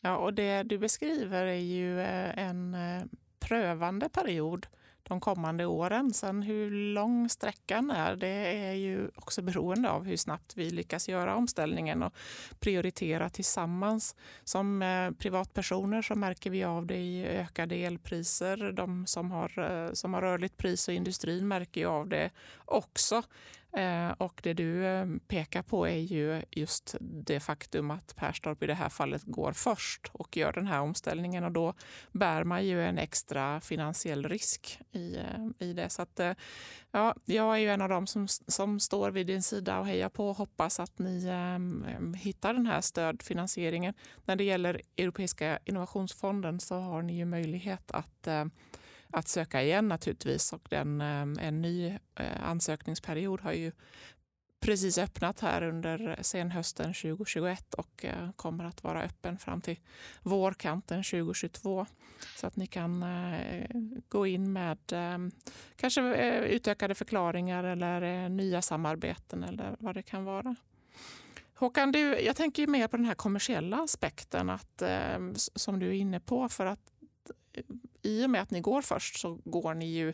Ja, 0.00 0.16
och 0.16 0.34
det 0.34 0.62
du 0.62 0.78
beskriver 0.78 1.46
är 1.46 1.60
ju 1.60 2.00
eh, 2.00 2.38
en 2.38 2.74
eh, 2.74 3.04
prövande 3.40 4.08
period 4.08 4.66
de 5.02 5.20
kommande 5.20 5.66
åren. 5.66 6.12
Sen 6.14 6.42
hur 6.42 6.70
lång 6.70 7.28
sträckan 7.28 7.90
är, 7.90 8.16
det 8.16 8.66
är 8.66 8.72
ju 8.72 9.08
också 9.14 9.42
beroende 9.42 9.90
av 9.90 10.04
hur 10.04 10.16
snabbt 10.16 10.56
vi 10.56 10.70
lyckas 10.70 11.08
göra 11.08 11.36
omställningen 11.36 12.02
och 12.02 12.14
prioritera 12.60 13.28
tillsammans. 13.30 14.16
Som 14.44 14.82
eh, 14.82 15.10
privatpersoner 15.10 16.02
så 16.02 16.14
märker 16.14 16.50
vi 16.50 16.64
av 16.64 16.86
det 16.86 16.98
i 16.98 17.26
ökade 17.26 17.74
elpriser. 17.74 18.72
De 18.72 19.06
som 19.06 19.30
har, 19.30 19.58
eh, 19.58 19.92
som 19.92 20.14
har 20.14 20.20
rörligt 20.20 20.56
pris 20.56 20.88
och 20.88 20.94
industrin 20.94 21.48
märker 21.48 21.80
ju 21.80 21.86
av 21.86 22.08
det 22.08 22.30
också. 22.64 23.22
Eh, 23.76 24.10
och 24.10 24.40
det 24.42 24.52
du 24.52 24.86
eh, 24.86 25.06
pekar 25.28 25.62
på 25.62 25.88
är 25.88 25.98
ju 25.98 26.42
just 26.50 26.96
det 27.00 27.40
faktum 27.40 27.90
att 27.90 28.16
Perstorp 28.16 28.62
i 28.62 28.66
det 28.66 28.74
här 28.74 28.88
fallet 28.88 29.22
går 29.22 29.52
först 29.52 30.10
och 30.12 30.36
gör 30.36 30.52
den 30.52 30.66
här 30.66 30.80
omställningen 30.80 31.44
och 31.44 31.52
då 31.52 31.74
bär 32.12 32.44
man 32.44 32.66
ju 32.66 32.84
en 32.84 32.98
extra 32.98 33.60
finansiell 33.60 34.28
risk 34.28 34.78
i, 34.92 35.16
eh, 35.16 35.68
i 35.68 35.72
det. 35.72 35.90
Så 35.90 36.02
att, 36.02 36.20
ja, 36.90 37.14
jag 37.24 37.54
är 37.54 37.58
ju 37.58 37.70
en 37.70 37.82
av 37.82 37.88
dem 37.88 38.06
som, 38.06 38.28
som 38.28 38.80
står 38.80 39.10
vid 39.10 39.26
din 39.26 39.42
sida 39.42 39.78
och 39.78 39.86
hejar 39.86 40.08
på 40.08 40.28
och 40.28 40.36
hoppas 40.36 40.80
att 40.80 40.98
ni 40.98 41.24
eh, 41.26 41.54
mm, 41.54 42.14
hittar 42.14 42.54
den 42.54 42.66
här 42.66 42.80
stödfinansieringen. 42.80 43.94
När 44.24 44.36
det 44.36 44.44
gäller 44.44 44.80
Europeiska 44.96 45.58
innovationsfonden 45.64 46.60
så 46.60 46.74
har 46.74 47.02
ni 47.02 47.16
ju 47.16 47.24
möjlighet 47.24 47.90
att 47.90 48.26
eh, 48.26 48.44
att 49.12 49.28
söka 49.28 49.62
igen 49.62 49.88
naturligtvis. 49.88 50.52
Och 50.52 50.66
den, 50.70 51.00
eh, 51.00 51.46
en 51.46 51.62
ny 51.62 51.86
eh, 52.14 52.48
ansökningsperiod 52.48 53.40
har 53.40 53.52
ju 53.52 53.72
precis 54.60 54.98
öppnat 54.98 55.40
här 55.40 55.62
under 55.62 56.18
senhösten 56.20 56.94
2021 56.94 57.74
och 57.74 58.04
eh, 58.04 58.32
kommer 58.36 58.64
att 58.64 58.84
vara 58.84 59.02
öppen 59.02 59.38
fram 59.38 59.60
till 59.60 59.78
vårkanten 60.22 61.02
2022. 61.02 61.86
Så 62.36 62.46
att 62.46 62.56
ni 62.56 62.66
kan 62.66 63.04
gå 64.08 64.26
in 64.26 64.52
med 64.52 64.78
kanske 65.76 66.00
utökade 66.46 66.94
förklaringar 66.94 67.64
eller 67.64 68.28
nya 68.28 68.62
samarbeten 68.62 69.44
eller 69.44 69.76
vad 69.78 69.94
det 69.94 70.02
kan 70.02 70.24
vara. 70.24 70.56
Håkan, 71.54 71.92
du, 71.92 72.20
jag 72.20 72.36
tänker 72.36 72.66
mer 72.66 72.88
på 72.88 72.96
den 72.96 73.06
här 73.06 73.14
kommersiella 73.14 73.82
aspekten 73.82 74.50
att, 74.50 74.82
som 75.54 75.78
du 75.78 75.88
är 75.88 75.92
inne 75.92 76.20
på. 76.20 76.48
för 76.48 76.66
att 76.66 76.92
i 78.02 78.26
och 78.26 78.30
med 78.30 78.42
att 78.42 78.50
ni 78.50 78.60
går 78.60 78.82
först 78.82 79.20
så 79.20 79.38
går 79.44 79.74
ni 79.74 79.86
ju 79.86 80.12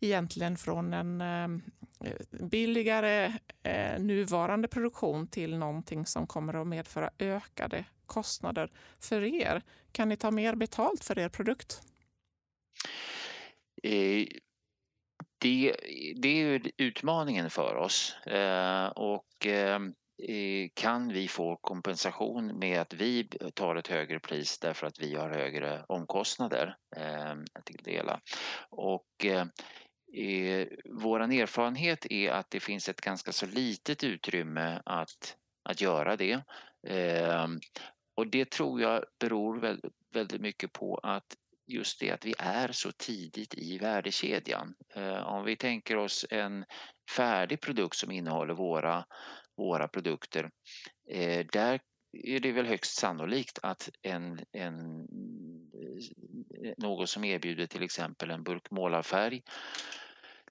egentligen 0.00 0.56
från 0.56 0.92
en 0.92 1.20
eh, 1.20 1.48
billigare 2.30 3.32
eh, 3.62 4.00
nuvarande 4.00 4.68
produktion 4.68 5.26
till 5.26 5.58
någonting 5.58 6.06
som 6.06 6.26
kommer 6.26 6.54
att 6.54 6.66
medföra 6.66 7.10
ökade 7.18 7.84
kostnader 8.06 8.72
för 9.00 9.22
er. 9.22 9.62
Kan 9.92 10.08
ni 10.08 10.16
ta 10.16 10.30
mer 10.30 10.54
betalt 10.54 11.04
för 11.04 11.18
er 11.18 11.28
produkt? 11.28 11.82
Eh, 13.82 14.26
det, 15.38 15.76
det 16.16 16.42
är 16.42 16.70
utmaningen 16.76 17.50
för 17.50 17.74
oss 17.74 18.16
eh, 18.26 18.86
och 18.86 19.46
eh, 19.46 19.80
Eh, 20.18 20.68
kan 20.74 21.08
vi 21.08 21.28
få 21.28 21.56
kompensation 21.56 22.58
med 22.58 22.80
att 22.80 22.94
vi 22.94 23.28
tar 23.54 23.76
ett 23.76 23.88
högre 23.88 24.20
pris 24.20 24.58
därför 24.58 24.86
att 24.86 25.00
vi 25.00 25.14
har 25.14 25.30
högre 25.30 25.84
omkostnader 25.88 26.76
eh, 26.96 27.34
till 27.64 27.80
det 27.84 27.90
hela. 27.90 28.20
Och 28.70 29.24
eh, 29.24 29.46
eh 30.16 30.66
vår 30.84 31.20
erfarenhet 31.20 32.06
är 32.10 32.30
att 32.30 32.50
det 32.50 32.60
finns 32.60 32.88
ett 32.88 33.00
ganska 33.00 33.32
så 33.32 33.46
litet 33.46 34.04
utrymme 34.04 34.82
att, 34.84 35.36
att 35.68 35.80
göra 35.80 36.16
det. 36.16 36.42
Eh, 36.88 37.46
och 38.16 38.26
det 38.26 38.50
tror 38.50 38.80
jag 38.80 39.04
beror 39.20 39.60
väldigt, 39.60 39.92
väldigt 40.14 40.40
mycket 40.40 40.72
på 40.72 41.00
att 41.02 41.36
just 41.66 42.00
det 42.00 42.10
att 42.10 42.26
vi 42.26 42.34
är 42.38 42.72
så 42.72 42.92
tidigt 42.92 43.54
i 43.54 43.78
värdekedjan. 43.78 44.74
Eh, 44.94 45.26
om 45.26 45.44
vi 45.44 45.56
tänker 45.56 45.96
oss 45.96 46.26
en 46.30 46.64
färdig 47.16 47.60
produkt 47.60 47.96
som 47.96 48.10
innehåller 48.10 48.54
våra 48.54 49.04
våra 49.56 49.88
produkter. 49.88 50.50
Eh, 51.10 51.46
där 51.52 51.80
är 52.12 52.40
det 52.40 52.52
väl 52.52 52.66
högst 52.66 52.98
sannolikt 52.98 53.58
att 53.62 53.90
en, 54.02 54.40
en 54.52 55.00
eh, 56.64 56.72
någon 56.78 57.06
som 57.06 57.24
erbjuder 57.24 57.66
till 57.66 57.82
exempel 57.82 58.30
en 58.30 58.42
burk 58.42 58.70
målarfärg 58.70 59.42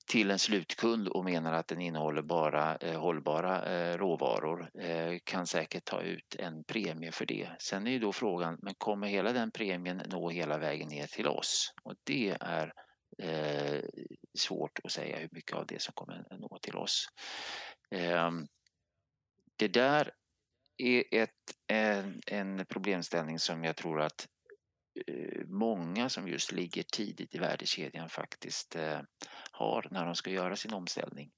till 0.05 0.31
en 0.31 0.39
slutkund 0.39 1.07
och 1.07 1.25
menar 1.25 1.53
att 1.53 1.67
den 1.67 1.81
innehåller 1.81 2.21
bara 2.21 2.75
eh, 2.75 2.99
hållbara 2.99 3.65
eh, 3.65 3.97
råvaror 3.97 4.69
eh, 4.81 5.17
kan 5.23 5.47
säkert 5.47 5.85
ta 5.85 6.01
ut 6.01 6.35
en 6.39 6.63
premie 6.63 7.11
för 7.11 7.25
det. 7.25 7.49
Sen 7.59 7.87
är 7.87 7.91
ju 7.91 7.99
då 7.99 8.13
frågan, 8.13 8.57
men 8.61 8.75
kommer 8.77 9.07
hela 9.07 9.33
den 9.33 9.51
premien 9.51 10.01
nå 10.05 10.29
hela 10.29 10.57
vägen 10.57 10.87
ner 10.87 11.07
till 11.07 11.27
oss? 11.27 11.73
Och 11.83 11.93
det 12.03 12.37
är 12.39 12.73
eh, 13.21 13.83
svårt 14.37 14.79
att 14.83 14.91
säga 14.91 15.17
hur 15.17 15.29
mycket 15.31 15.57
av 15.57 15.65
det 15.65 15.81
som 15.81 15.93
kommer 15.93 16.25
nå 16.39 16.59
till 16.61 16.75
oss. 16.75 17.07
Ehm, 17.91 18.47
det 19.55 19.67
där 19.67 20.11
är 20.77 21.03
ett, 21.11 21.31
en, 21.67 22.21
en 22.27 22.65
problemställning 22.65 23.39
som 23.39 23.63
jag 23.63 23.75
tror 23.75 24.01
att 24.01 24.27
eh, 25.07 25.45
många 25.47 26.09
som 26.09 26.27
just 26.27 26.51
ligger 26.51 26.83
tidigt 26.83 27.35
i 27.35 27.37
värdekedjan 27.37 28.09
faktiskt 28.09 28.75
eh, 28.75 28.99
har 29.51 29.87
när 29.91 30.05
de 30.05 30.15
ska 30.15 30.29
göra 30.29 30.55
sin 30.55 30.73
omställning. 30.73 31.31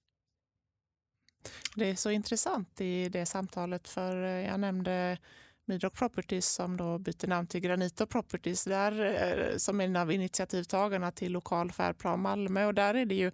Det 1.76 1.86
är 1.86 1.96
så 1.96 2.12
intressant 2.12 2.82
i 2.82 3.10
det 3.10 3.26
samtalet 3.26 3.88
för 3.88 4.24
eh, 4.24 4.48
jag 4.48 4.60
nämnde 4.60 5.18
Midrock 5.66 5.96
Properties 5.96 6.48
som 6.48 6.78
då 6.78 6.98
byter 6.98 7.28
namn 7.28 7.48
till 7.48 7.62
Granito 7.62 8.06
Properties 8.06 8.64
där, 8.64 9.58
som 9.58 9.82
är 9.82 9.86
en 9.86 9.96
av 9.96 10.12
initiativtagarna 10.12 11.12
till 11.12 11.32
lokal 11.32 11.72
färdplan 11.72 12.22
Malmö 12.22 12.66
och 12.66 12.74
där 12.74 12.94
är 12.94 13.06
det 13.06 13.16
ju 13.16 13.32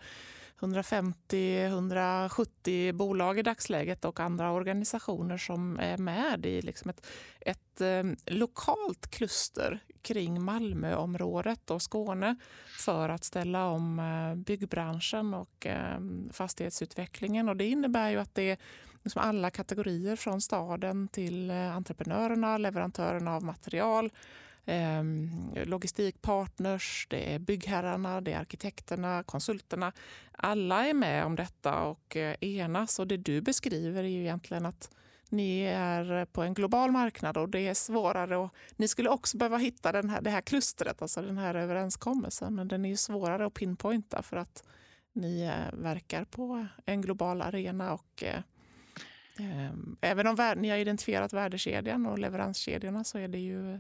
150-170 0.64 2.92
bolag 2.92 3.40
i 3.40 3.42
dagsläget 3.42 4.06
och 4.06 4.20
andra 4.20 4.52
organisationer 4.52 5.38
som 5.38 5.80
är 5.80 5.98
med 5.98 6.46
i 6.46 6.62
liksom 6.62 6.90
ett, 6.90 7.08
ett 7.40 7.82
eh, 7.82 8.04
lokalt 8.26 9.12
kluster 9.12 9.80
kring 10.02 10.42
Malmöområdet 10.42 11.72
och 11.72 11.82
Skåne 11.82 12.36
för 12.80 13.10
att 13.10 13.24
ställa 13.24 13.66
om 13.66 14.00
eh, 14.00 14.36
byggbranschen 14.36 15.34
och 15.34 15.66
eh, 15.66 16.00
fastighetsutvecklingen. 16.32 17.50
Och 17.50 17.58
det 17.58 17.66
innebär 17.66 18.10
ju 18.10 18.18
att 18.18 18.36
det 18.36 18.50
är 18.50 18.58
liksom 19.04 19.22
alla 19.22 19.50
kategorier 19.50 20.16
från 20.16 20.42
staden 20.42 21.08
till 21.08 21.50
eh, 21.50 21.76
entreprenörerna, 21.76 22.58
leverantörerna 22.58 23.36
av 23.36 23.44
material, 23.44 24.10
eh, 24.66 25.04
logistikpartners, 25.66 27.08
det 27.10 27.34
är 27.34 27.40
byggherrarna, 27.40 28.22
det 28.22 28.34
är 28.34 28.40
arkitekterna, 28.40 29.24
konsulterna. 29.24 29.92
Alla 30.32 30.88
är 30.88 30.94
med 30.94 31.26
om 31.26 31.36
detta 31.36 31.84
och 31.84 32.16
eh, 32.16 32.36
enas. 32.42 33.00
Och 33.00 33.08
det 33.08 33.18
du 33.18 33.42
beskriver 33.42 34.04
är 34.04 34.08
ju 34.08 34.22
egentligen 34.22 34.66
att 34.66 34.90
ni 35.30 35.62
är 35.62 36.26
på 36.26 36.44
en 36.44 36.54
global 36.54 36.92
marknad 36.92 37.38
och 37.38 37.50
det 37.50 37.68
är 37.68 37.74
svårare. 37.74 38.38
Och 38.38 38.54
ni 38.76 38.88
skulle 38.88 39.10
också 39.10 39.38
behöva 39.38 39.58
hitta 39.58 39.92
den 39.92 40.10
här, 40.10 40.22
det 40.22 40.30
här 40.30 40.42
klustret, 40.42 41.02
alltså 41.02 41.22
den 41.22 41.38
här 41.38 41.56
överenskommelsen. 41.56 42.56
Men 42.56 42.68
den 42.68 42.86
är 42.86 42.90
ju 42.90 42.98
svårare 42.98 43.46
att 43.46 43.54
pinpointa 43.54 44.22
för 44.22 44.38
att 44.38 44.64
ni 45.14 45.44
eh, 45.44 45.80
verkar 45.80 46.26
på 46.26 46.68
en 46.86 47.02
global 47.02 47.42
arena. 47.42 47.94
och 47.94 48.24
eh, 48.24 48.40
ehm, 49.40 49.98
Även 50.02 50.28
om 50.28 50.54
ni 50.58 50.70
har 50.70 50.78
identifierat 50.78 51.34
värdekedjan 51.34 52.06
och 52.06 52.20
leveranskedjorna 52.20 53.04
så 53.04 53.18
är 53.18 53.28
det 53.28 53.40
ju 53.40 53.80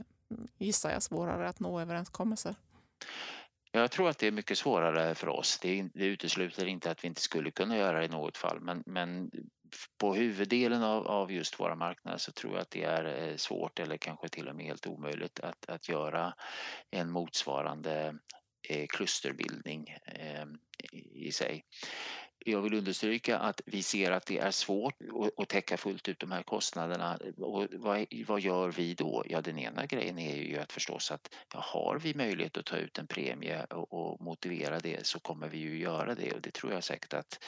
gissar 0.57 0.91
jag, 0.91 1.03
svårare 1.03 1.49
att 1.49 1.59
nå 1.59 1.79
överenskommelser? 1.79 2.55
Jag 3.71 3.91
tror 3.91 4.09
att 4.09 4.17
det 4.17 4.27
är 4.27 4.31
mycket 4.31 4.57
svårare 4.57 5.15
för 5.15 5.29
oss. 5.29 5.59
Det, 5.61 5.89
det 5.93 6.05
utesluter 6.05 6.65
inte 6.65 6.91
att 6.91 7.03
vi 7.03 7.07
inte 7.07 7.21
skulle 7.21 7.51
kunna 7.51 7.77
göra 7.77 7.99
det 7.99 8.05
i 8.05 8.09
något 8.09 8.37
fall 8.37 8.59
men, 8.59 8.83
men 8.85 9.31
på 9.97 10.13
huvuddelen 10.13 10.83
av, 10.83 11.07
av 11.07 11.31
just 11.31 11.59
våra 11.59 11.75
marknader 11.75 12.17
så 12.17 12.31
tror 12.31 12.53
jag 12.53 12.61
att 12.61 12.69
det 12.69 12.83
är 12.83 13.29
eh, 13.29 13.35
svårt 13.35 13.79
eller 13.79 13.97
kanske 13.97 14.29
till 14.29 14.47
och 14.47 14.55
med 14.55 14.65
helt 14.65 14.87
omöjligt 14.87 15.39
att, 15.39 15.69
att 15.69 15.89
göra 15.89 16.33
en 16.91 17.11
motsvarande 17.11 18.15
eh, 18.69 18.85
klusterbildning 18.87 19.97
eh, 20.05 20.45
i 21.13 21.31
sig 21.31 21.65
jag 22.45 22.61
vill 22.61 22.73
understryka 22.73 23.39
att 23.39 23.61
vi 23.65 23.83
ser 23.83 24.11
att 24.11 24.25
det 24.25 24.39
är 24.39 24.51
svårt 24.51 24.95
att 25.37 25.49
täcka 25.49 25.77
fullt 25.77 26.09
ut 26.09 26.19
de 26.19 26.31
här 26.31 26.43
kostnaderna. 26.43 27.19
Och 27.37 27.67
vad, 27.71 28.05
vad 28.27 28.41
gör 28.41 28.71
vi 28.71 28.93
då? 28.93 29.23
Ja, 29.27 29.41
den 29.41 29.59
ena 29.59 29.85
grejen 29.85 30.19
är 30.19 30.35
ju 30.35 30.57
att 30.57 30.71
förstås 30.71 31.11
att 31.11 31.35
ja, 31.53 31.59
har 31.63 31.99
vi 31.99 32.13
möjlighet 32.13 32.57
att 32.57 32.65
ta 32.65 32.77
ut 32.77 32.97
en 32.97 33.07
premie 33.07 33.65
och, 33.65 33.93
och, 33.93 34.21
motivera 34.21 34.79
det 34.79 35.05
så 35.05 35.19
kommer 35.19 35.49
vi 35.49 35.57
ju 35.57 35.77
göra 35.77 36.15
det 36.15 36.33
och 36.33 36.41
det 36.41 36.51
tror 36.51 36.73
jag 36.73 36.83
säkert 36.83 37.13
att 37.13 37.43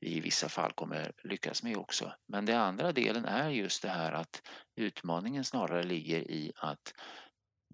vi 0.00 0.16
i 0.16 0.20
vissa 0.20 0.48
fall 0.48 0.72
kommer 0.72 1.12
lyckas 1.24 1.62
med 1.62 1.76
också. 1.76 2.12
Men 2.28 2.46
den 2.46 2.60
andra 2.60 2.92
delen 2.92 3.24
är 3.24 3.50
just 3.50 3.82
det 3.82 3.88
här 3.88 4.12
att 4.12 4.42
utmaningen 4.76 5.44
snarare 5.44 5.82
ligger 5.82 6.30
i 6.30 6.52
att 6.56 6.94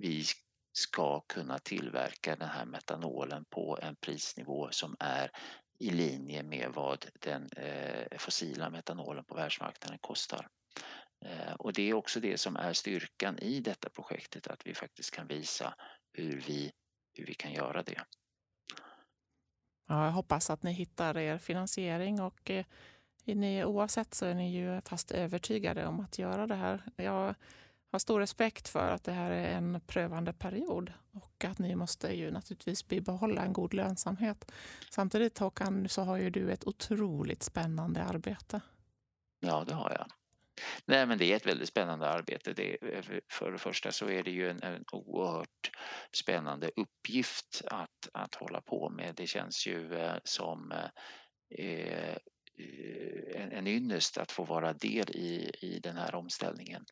vi 0.01 0.25
ska 0.73 1.21
kunna 1.21 1.59
tillverka 1.59 2.37
den 2.37 2.49
här 2.49 2.65
metanolen 2.65 3.45
på 3.51 3.79
en 3.83 3.97
prisnivå 3.97 4.69
som 4.71 4.97
är 4.99 5.31
i 5.83 5.91
linje 5.91 6.43
med 6.43 6.70
vad 6.74 7.07
den 7.20 7.49
eh, 7.57 8.18
fossila 8.18 8.70
metanolen 8.70 9.24
på 9.24 9.35
världsmarknaden 9.35 9.99
kostar. 9.99 10.49
Eh, 11.24 11.53
och 11.53 11.72
det 11.72 11.91
är 11.91 11.95
också 11.95 12.20
det 12.20 12.39
som 12.39 12.57
är 12.57 12.72
styrkan 12.72 13.39
i 13.39 13.61
detta 13.61 13.89
projektet, 13.91 14.47
att 14.47 14.66
vi 14.66 14.74
faktiskt 14.74 15.11
kan 15.11 15.26
visa 15.26 15.74
hur 16.12 16.41
vi, 16.47 16.72
hur 17.14 17.26
vi 17.26 17.35
kan 17.35 17.53
göra 17.53 17.83
det. 17.83 18.05
Ja, 19.89 20.05
jag 20.05 20.12
hoppas 20.12 20.51
att 20.51 20.62
ni 20.62 20.72
hittar 20.72 21.16
er 21.16 21.39
finansiering 21.39 22.20
och 22.20 22.51
eh, 22.51 22.64
ni, 23.24 23.64
oavsett 23.64 24.14
så 24.14 24.26
är 24.26 24.35
ni 24.35 24.53
ju 24.53 24.80
fast 24.80 25.11
övertygade 25.11 25.87
om 25.87 26.01
att 26.01 26.18
göra 26.18 26.47
det 26.47 26.55
här. 26.55 26.83
Jag 26.97 27.35
har 27.93 27.99
stor 27.99 28.20
respekt 28.20 28.68
för 28.68 28.90
att 28.90 29.05
det 29.05 29.12
här 29.12 29.30
är 29.30 29.57
en 29.57 29.80
prövande 29.86 30.32
period 30.32 30.93
och 31.12 31.45
att 31.45 31.59
ni 31.59 31.74
måste 31.74 32.16
ju 32.16 32.30
naturligtvis 32.30 32.88
bibehålla 32.88 33.43
en 33.43 33.53
god 33.53 33.74
lönsamhet. 33.74 34.53
Samtidigt 34.90 35.38
Håkan 35.38 35.88
så 35.88 36.03
har 36.03 36.16
ju 36.16 36.30
du 36.30 36.53
ett 36.53 36.66
otroligt 36.66 37.43
spännande 37.43 38.03
arbete. 38.03 38.61
Ja, 39.40 39.64
det 39.66 39.74
har 39.74 39.90
jag. 39.90 40.07
Nej, 40.84 41.07
men 41.07 41.18
det 41.18 41.32
är 41.32 41.36
ett 41.36 41.47
väldigt 41.47 41.68
spännande 41.68 42.09
arbete. 42.09 42.53
Det, 42.53 42.76
eh, 42.82 43.05
för 43.28 43.53
det 43.53 43.59
första 43.59 43.93
så 43.93 44.09
är 44.09 44.22
det 44.22 44.30
ju 44.30 44.51
en, 44.51 44.62
en 44.62 44.84
oerhört 44.93 45.70
spännande 46.12 46.70
uppgift 46.76 47.62
att, 47.66 48.09
att 48.12 48.34
hålla 48.34 48.61
på 48.61 48.90
med. 48.90 49.14
Det 49.14 49.26
känns 49.26 49.66
ju 49.66 49.95
eh, 49.95 50.14
som 50.24 50.72
eh, 51.59 52.16
Eh, 52.63 53.43
en, 53.43 53.53
en 53.53 53.67
ynnest 53.67 54.19
att 54.19 54.33
få 54.33 54.45
vara 54.45 54.73
del 54.73 55.11
i, 55.11 55.51
i 55.61 55.79
den 55.79 55.97
här 55.97 56.15
omställningen. 56.15 56.85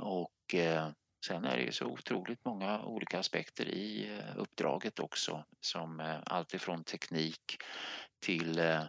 Och 0.00 0.54
eh, 0.54 0.90
sen 1.26 1.44
är 1.44 1.56
det 1.56 1.62
ju 1.62 1.72
så 1.72 1.86
otroligt 1.86 2.44
många 2.44 2.82
olika 2.82 3.18
aspekter 3.18 3.68
i 3.68 4.18
eh, 4.18 4.38
uppdraget 4.38 4.98
också 4.98 5.44
som 5.60 6.00
eh, 6.00 6.18
alltifrån 6.26 6.84
teknik 6.84 7.56
till 8.20 8.58
eh, 8.58 8.82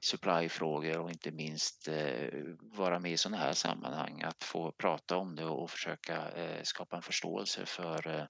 supplyfrågor 0.00 0.98
och 0.98 1.10
inte 1.10 1.30
minst 1.30 1.88
eh, 1.88 2.28
vara 2.60 2.98
med 2.98 3.12
i 3.12 3.16
sådana 3.16 3.36
här 3.36 3.52
sammanhang. 3.52 4.22
Att 4.22 4.44
få 4.44 4.72
prata 4.72 5.16
om 5.16 5.36
det 5.36 5.44
och 5.44 5.70
försöka 5.70 6.30
eh, 6.30 6.62
skapa 6.62 6.96
en 6.96 7.02
förståelse 7.02 7.66
för 7.66 8.18
eh, 8.18 8.26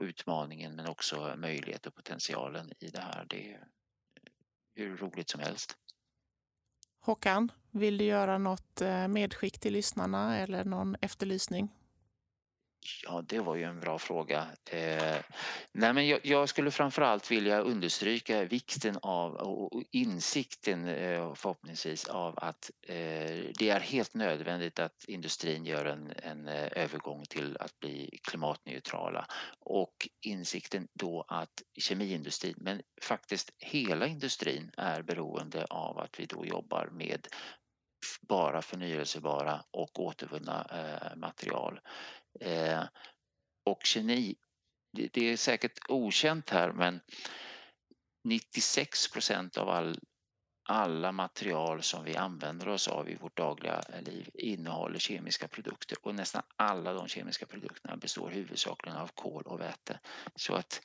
utmaningen 0.00 0.76
men 0.76 0.88
också 0.88 1.34
möjlighet 1.36 1.86
och 1.86 1.94
potentialen 1.94 2.72
i 2.80 2.88
det 2.88 3.00
här. 3.00 3.26
Det 3.28 3.52
är 3.52 3.64
hur 4.74 4.96
roligt 4.96 5.30
som 5.30 5.40
helst. 5.40 5.76
Håkan, 7.08 7.52
vill 7.70 7.98
du 7.98 8.04
göra 8.04 8.38
något 8.38 8.80
eh, 8.80 9.08
medskick 9.08 9.58
till 9.58 9.72
lyssnarna 9.72 10.38
eller 10.38 10.64
någon 10.64 10.96
efterlysning? 11.00 11.68
Ja, 13.04 13.22
det 13.28 13.40
var 13.40 13.56
ju 13.56 13.64
en 13.64 13.80
bra 13.80 13.98
fråga. 13.98 14.46
Eh, 14.70 15.16
nej, 15.72 15.92
men 15.92 16.08
jag, 16.08 16.20
jag, 16.22 16.48
skulle 16.48 16.70
framförallt 16.70 17.30
vilja 17.30 17.60
understryka 17.60 18.44
vikten 18.44 18.98
av 19.02 19.34
och 19.34 19.82
insikten 19.90 20.88
eh, 20.88 21.34
förhoppningsvis 21.34 22.08
av 22.08 22.34
att 22.38 22.70
eh, 22.82 22.94
det 23.58 23.70
är 23.70 23.80
helt 23.80 24.14
nödvändigt 24.14 24.78
att 24.78 25.04
industrin 25.08 25.64
gör 25.64 25.84
en, 25.84 26.12
en 26.22 26.48
eh, 26.48 26.68
övergång 26.72 27.24
till 27.24 27.56
att 27.60 27.78
bli 27.80 28.18
klimatneutrala 28.22 29.26
och 29.60 30.08
insikten 30.20 30.88
då 30.94 31.24
att 31.28 31.62
kemiindustrin, 31.80 32.54
men 32.56 32.82
faktiskt 33.02 33.50
hela 33.58 34.06
industrin 34.06 34.70
är 34.76 35.02
beroende 35.02 35.64
av 35.64 35.98
att 35.98 36.20
vi 36.20 36.26
då 36.26 36.46
jobbar 36.46 36.88
med 36.92 37.28
bara 38.20 38.62
förnyelsebara 38.62 39.60
och 39.70 40.00
återvunna 40.00 40.66
eh, 40.72 41.16
material. 41.16 41.80
Eh, 42.40 42.84
och 43.64 43.84
kemi, 43.84 44.36
det, 44.92 45.08
det, 45.12 45.32
är 45.32 45.36
säkert 45.36 45.78
okänt 45.88 46.50
här 46.50 46.72
men 46.72 47.00
96 48.24 49.10
procent 49.12 49.56
av 49.56 49.68
all, 49.68 49.98
alla 50.68 51.12
material 51.12 51.82
som 51.82 52.04
vi 52.04 52.16
använder 52.16 52.68
oss 52.68 52.88
av 52.88 53.10
i 53.10 53.14
vårt 53.14 53.36
dagliga 53.36 53.82
liv 54.00 54.30
innehåller 54.34 54.98
kemiska 54.98 55.48
produkter 55.48 55.98
och 56.02 56.14
nästan 56.14 56.42
alla 56.56 56.92
de 56.92 57.08
kemiska 57.08 57.46
produkterna 57.46 57.96
består 57.96 58.30
huvudsakligen 58.30 58.98
av 58.98 59.10
kol 59.14 59.42
och 59.42 59.60
väte. 59.60 60.00
Så 60.34 60.54
att 60.54 60.82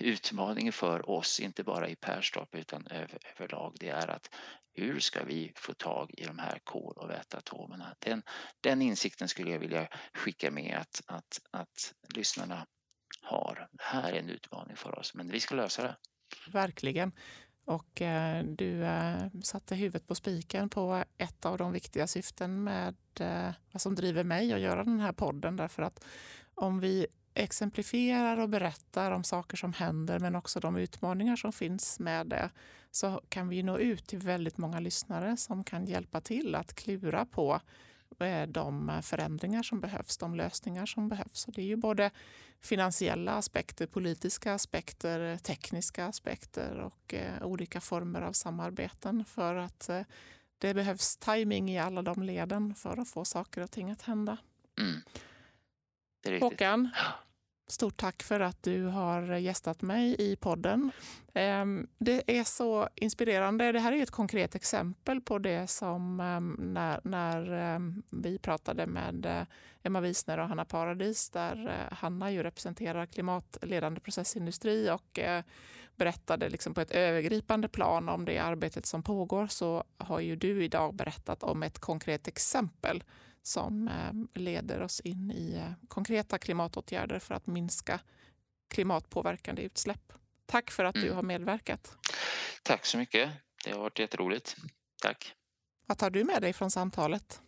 utmaningen 0.00 0.72
för 0.72 1.10
oss, 1.10 1.40
inte 1.40 1.64
bara 1.64 1.88
i 1.88 1.96
Perstorp 1.96 2.54
utan 2.54 2.86
överlag, 2.86 3.76
det 3.80 3.88
är 3.88 4.08
att 4.08 4.34
hur 4.78 5.00
ska 5.00 5.24
vi 5.24 5.52
få 5.56 5.74
tag 5.74 6.10
i 6.16 6.24
de 6.24 6.38
här 6.38 6.58
kol 6.64 6.94
och 6.96 7.10
väteatomerna? 7.10 7.96
Den, 7.98 8.22
den 8.60 8.82
insikten 8.82 9.28
skulle 9.28 9.50
jag 9.50 9.58
vilja 9.58 9.88
skicka 10.14 10.50
med 10.50 10.78
att, 10.80 11.02
att, 11.06 11.40
att 11.50 11.94
lyssnarna 12.14 12.66
har. 13.22 13.68
Det 13.72 13.84
här 13.84 14.12
är 14.12 14.18
en 14.18 14.30
utmaning 14.30 14.76
för 14.76 14.98
oss, 14.98 15.14
men 15.14 15.30
vi 15.30 15.40
ska 15.40 15.54
lösa 15.54 15.82
det. 15.82 15.96
Verkligen. 16.52 17.12
Och 17.64 18.02
eh, 18.02 18.44
du 18.44 18.84
eh, 18.84 19.26
satte 19.42 19.74
huvudet 19.74 20.06
på 20.06 20.14
spiken 20.14 20.68
på 20.68 21.04
ett 21.18 21.46
av 21.46 21.58
de 21.58 21.72
viktiga 21.72 22.06
syften 22.06 22.64
med 22.64 22.96
eh, 23.20 23.50
vad 23.72 23.82
som 23.82 23.94
driver 23.94 24.24
mig 24.24 24.52
att 24.52 24.60
göra 24.60 24.84
den 24.84 25.00
här 25.00 25.12
podden. 25.12 25.56
Därför 25.56 25.82
att 25.82 26.04
om 26.54 26.80
vi 26.80 27.06
exemplifierar 27.34 28.36
och 28.36 28.48
berättar 28.48 29.10
om 29.10 29.24
saker 29.24 29.56
som 29.56 29.72
händer 29.72 30.18
men 30.18 30.36
också 30.36 30.60
de 30.60 30.76
utmaningar 30.76 31.36
som 31.36 31.52
finns 31.52 32.00
med 32.00 32.26
det 32.26 32.50
så 32.98 33.20
kan 33.28 33.48
vi 33.48 33.62
nå 33.62 33.78
ut 33.78 34.06
till 34.06 34.18
väldigt 34.18 34.58
många 34.58 34.80
lyssnare 34.80 35.36
som 35.36 35.64
kan 35.64 35.86
hjälpa 35.86 36.20
till 36.20 36.54
att 36.54 36.74
klura 36.74 37.26
på 37.26 37.60
eh, 38.18 38.46
de 38.46 39.00
förändringar 39.02 39.62
som 39.62 39.80
behövs, 39.80 40.18
de 40.18 40.34
lösningar 40.34 40.86
som 40.86 41.08
behövs. 41.08 41.48
Och 41.48 41.52
det 41.52 41.62
är 41.62 41.66
ju 41.66 41.76
både 41.76 42.10
finansiella 42.60 43.32
aspekter, 43.32 43.86
politiska 43.86 44.54
aspekter, 44.54 45.36
tekniska 45.36 46.06
aspekter 46.06 46.78
och 46.78 47.14
eh, 47.14 47.42
olika 47.42 47.80
former 47.80 48.22
av 48.22 48.32
samarbeten 48.32 49.24
för 49.24 49.54
att 49.54 49.88
eh, 49.88 50.02
det 50.58 50.74
behövs 50.74 51.16
timing 51.16 51.70
i 51.70 51.78
alla 51.78 52.02
de 52.02 52.22
leden 52.22 52.74
för 52.74 53.00
att 53.00 53.08
få 53.08 53.24
saker 53.24 53.60
och 53.60 53.70
ting 53.70 53.90
att 53.90 54.02
hända. 54.02 54.36
Mm. 54.80 56.40
Håkan, 56.40 56.90
Stort 57.70 57.96
tack 57.96 58.22
för 58.22 58.40
att 58.40 58.62
du 58.62 58.84
har 58.84 59.36
gästat 59.36 59.82
mig 59.82 60.16
i 60.18 60.36
podden. 60.36 60.90
Ehm, 61.34 61.86
det 61.98 62.38
är 62.38 62.44
så 62.44 62.88
inspirerande. 62.94 63.72
Det 63.72 63.80
här 63.80 63.92
är 63.92 64.02
ett 64.02 64.10
konkret 64.10 64.54
exempel 64.54 65.20
på 65.20 65.38
det 65.38 65.66
som 65.66 66.20
ehm, 66.20 66.56
när, 66.58 67.00
när 67.04 67.52
ehm, 67.52 68.02
vi 68.10 68.38
pratade 68.38 68.86
med 68.86 69.26
eh, 69.26 69.42
Emma 69.82 70.00
Wiesner 70.00 70.38
och 70.38 70.48
Hanna 70.48 70.64
Paradis 70.64 71.30
där 71.30 71.66
eh, 71.66 71.96
Hanna 71.96 72.30
ju 72.30 72.42
representerar 72.42 73.06
klimatledande 73.06 74.00
processindustri 74.00 74.90
och 74.90 75.18
eh, 75.18 75.44
berättade 75.96 76.48
liksom 76.48 76.74
på 76.74 76.80
ett 76.80 76.90
övergripande 76.90 77.68
plan 77.68 78.08
om 78.08 78.24
det 78.24 78.38
arbetet 78.38 78.86
som 78.86 79.02
pågår 79.02 79.46
så 79.46 79.84
har 79.98 80.20
ju 80.20 80.36
du 80.36 80.64
idag 80.64 80.94
berättat 80.94 81.42
om 81.42 81.62
ett 81.62 81.78
konkret 81.78 82.28
exempel 82.28 83.02
som 83.42 83.88
eh, 83.88 84.40
leder 84.40 84.82
oss 84.82 85.00
in 85.00 85.30
i 85.30 85.54
eh, 85.56 85.88
konkreta 85.88 86.38
klimatåtgärder 86.38 87.18
för 87.18 87.34
att 87.34 87.46
minska 87.46 88.00
klimatpåverkande 88.68 89.62
utsläpp. 89.62 90.12
Tack 90.46 90.70
för 90.70 90.84
att 90.84 90.94
du 90.94 91.02
mm. 91.02 91.14
har 91.14 91.22
medverkat. 91.22 91.96
Tack 92.62 92.86
så 92.86 92.98
mycket. 92.98 93.30
Det 93.64 93.70
har 93.70 93.78
varit 93.78 93.98
jätteroligt. 93.98 94.56
Tack. 95.02 95.34
Vad 95.86 95.98
tar 95.98 96.10
du 96.10 96.24
med 96.24 96.42
dig 96.42 96.52
från 96.52 96.70
samtalet? 96.70 97.40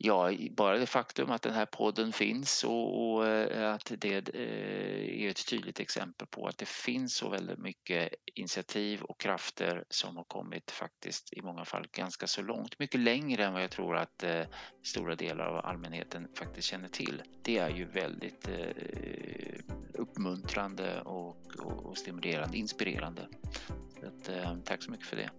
Ja, 0.00 0.32
bara 0.50 0.78
det 0.78 0.86
faktum 0.86 1.30
att 1.30 1.42
den 1.42 1.54
här 1.54 1.66
podden 1.66 2.12
finns 2.12 2.64
och, 2.64 3.12
och 3.12 3.26
eh, 3.26 3.74
att 3.74 3.92
det 3.98 4.28
eh, 4.34 5.24
är 5.24 5.30
ett 5.30 5.48
tydligt 5.48 5.80
exempel 5.80 6.26
på 6.26 6.46
att 6.46 6.58
det 6.58 6.68
finns 6.68 7.14
så 7.14 7.28
väldigt 7.28 7.58
mycket 7.58 8.14
initiativ 8.34 9.02
och 9.02 9.20
krafter 9.20 9.84
som 9.88 10.16
har 10.16 10.24
kommit 10.24 10.70
faktiskt 10.70 11.32
i 11.32 11.42
många 11.42 11.64
fall 11.64 11.86
ganska 11.92 12.26
så 12.26 12.42
långt, 12.42 12.78
mycket 12.78 13.00
längre 13.00 13.44
än 13.44 13.52
vad 13.52 13.62
jag 13.62 13.70
tror 13.70 13.96
att 13.96 14.22
eh, 14.22 14.42
stora 14.82 15.14
delar 15.14 15.44
av 15.44 15.66
allmänheten 15.66 16.28
faktiskt 16.34 16.68
känner 16.68 16.88
till. 16.88 17.22
Det 17.42 17.58
är 17.58 17.70
ju 17.70 17.84
väldigt 17.84 18.48
eh, 18.48 19.74
uppmuntrande 19.94 21.00
och, 21.00 21.36
och, 21.58 21.86
och, 21.86 21.98
stimulerande, 21.98 22.56
inspirerande. 22.56 23.28
Så 24.00 24.06
att, 24.06 24.28
eh, 24.28 24.58
tack 24.64 24.82
så 24.82 24.90
mycket 24.90 25.06
för 25.06 25.16
det. 25.16 25.30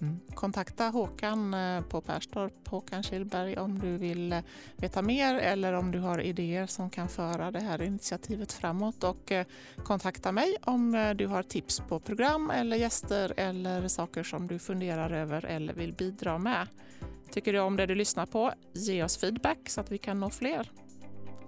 Mm. 0.00 0.20
Kontakta 0.34 0.88
Håkan 0.88 1.54
eh, 1.54 1.82
på 1.82 2.00
Perstorp, 2.00 2.68
Håkan 2.68 3.02
Kilberg, 3.02 3.56
om 3.56 3.78
du 3.78 3.98
vill 3.98 4.32
eh, 4.32 4.38
veta 4.76 5.02
mer 5.02 5.34
eller 5.34 5.72
om 5.72 5.90
du 5.90 5.98
har 5.98 6.20
idéer 6.20 6.66
som 6.66 6.90
kan 6.90 7.08
föra 7.08 7.50
det 7.50 7.60
här 7.60 7.82
initiativet 7.82 8.52
framåt. 8.52 9.04
Och 9.04 9.32
eh, 9.32 9.46
kontakta 9.84 10.32
mig 10.32 10.56
om 10.64 11.14
du 11.16 11.26
har 11.26 11.42
tips 11.42 11.80
på 11.80 12.00
program 12.00 12.50
eller 12.50 12.76
gäster 12.76 13.34
eller 13.36 13.88
saker 13.88 14.22
som 14.22 14.46
du 14.46 14.58
funderar 14.58 15.10
över 15.10 15.44
eller 15.44 15.74
vill 15.74 15.92
bidra 15.92 16.38
med. 16.38 16.68
Tycker 17.30 17.52
du 17.52 17.60
om 17.60 17.76
det 17.76 17.86
du 17.86 17.94
lyssnar 17.94 18.26
på? 18.26 18.52
Ge 18.72 19.02
oss 19.02 19.16
feedback 19.16 19.58
så 19.68 19.80
att 19.80 19.92
vi 19.92 19.98
kan 19.98 20.20
nå 20.20 20.30
fler. 20.30 20.70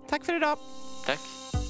Tack 0.09 0.25
för 0.25 0.37
idag! 0.37 0.59
Tack! 1.07 1.66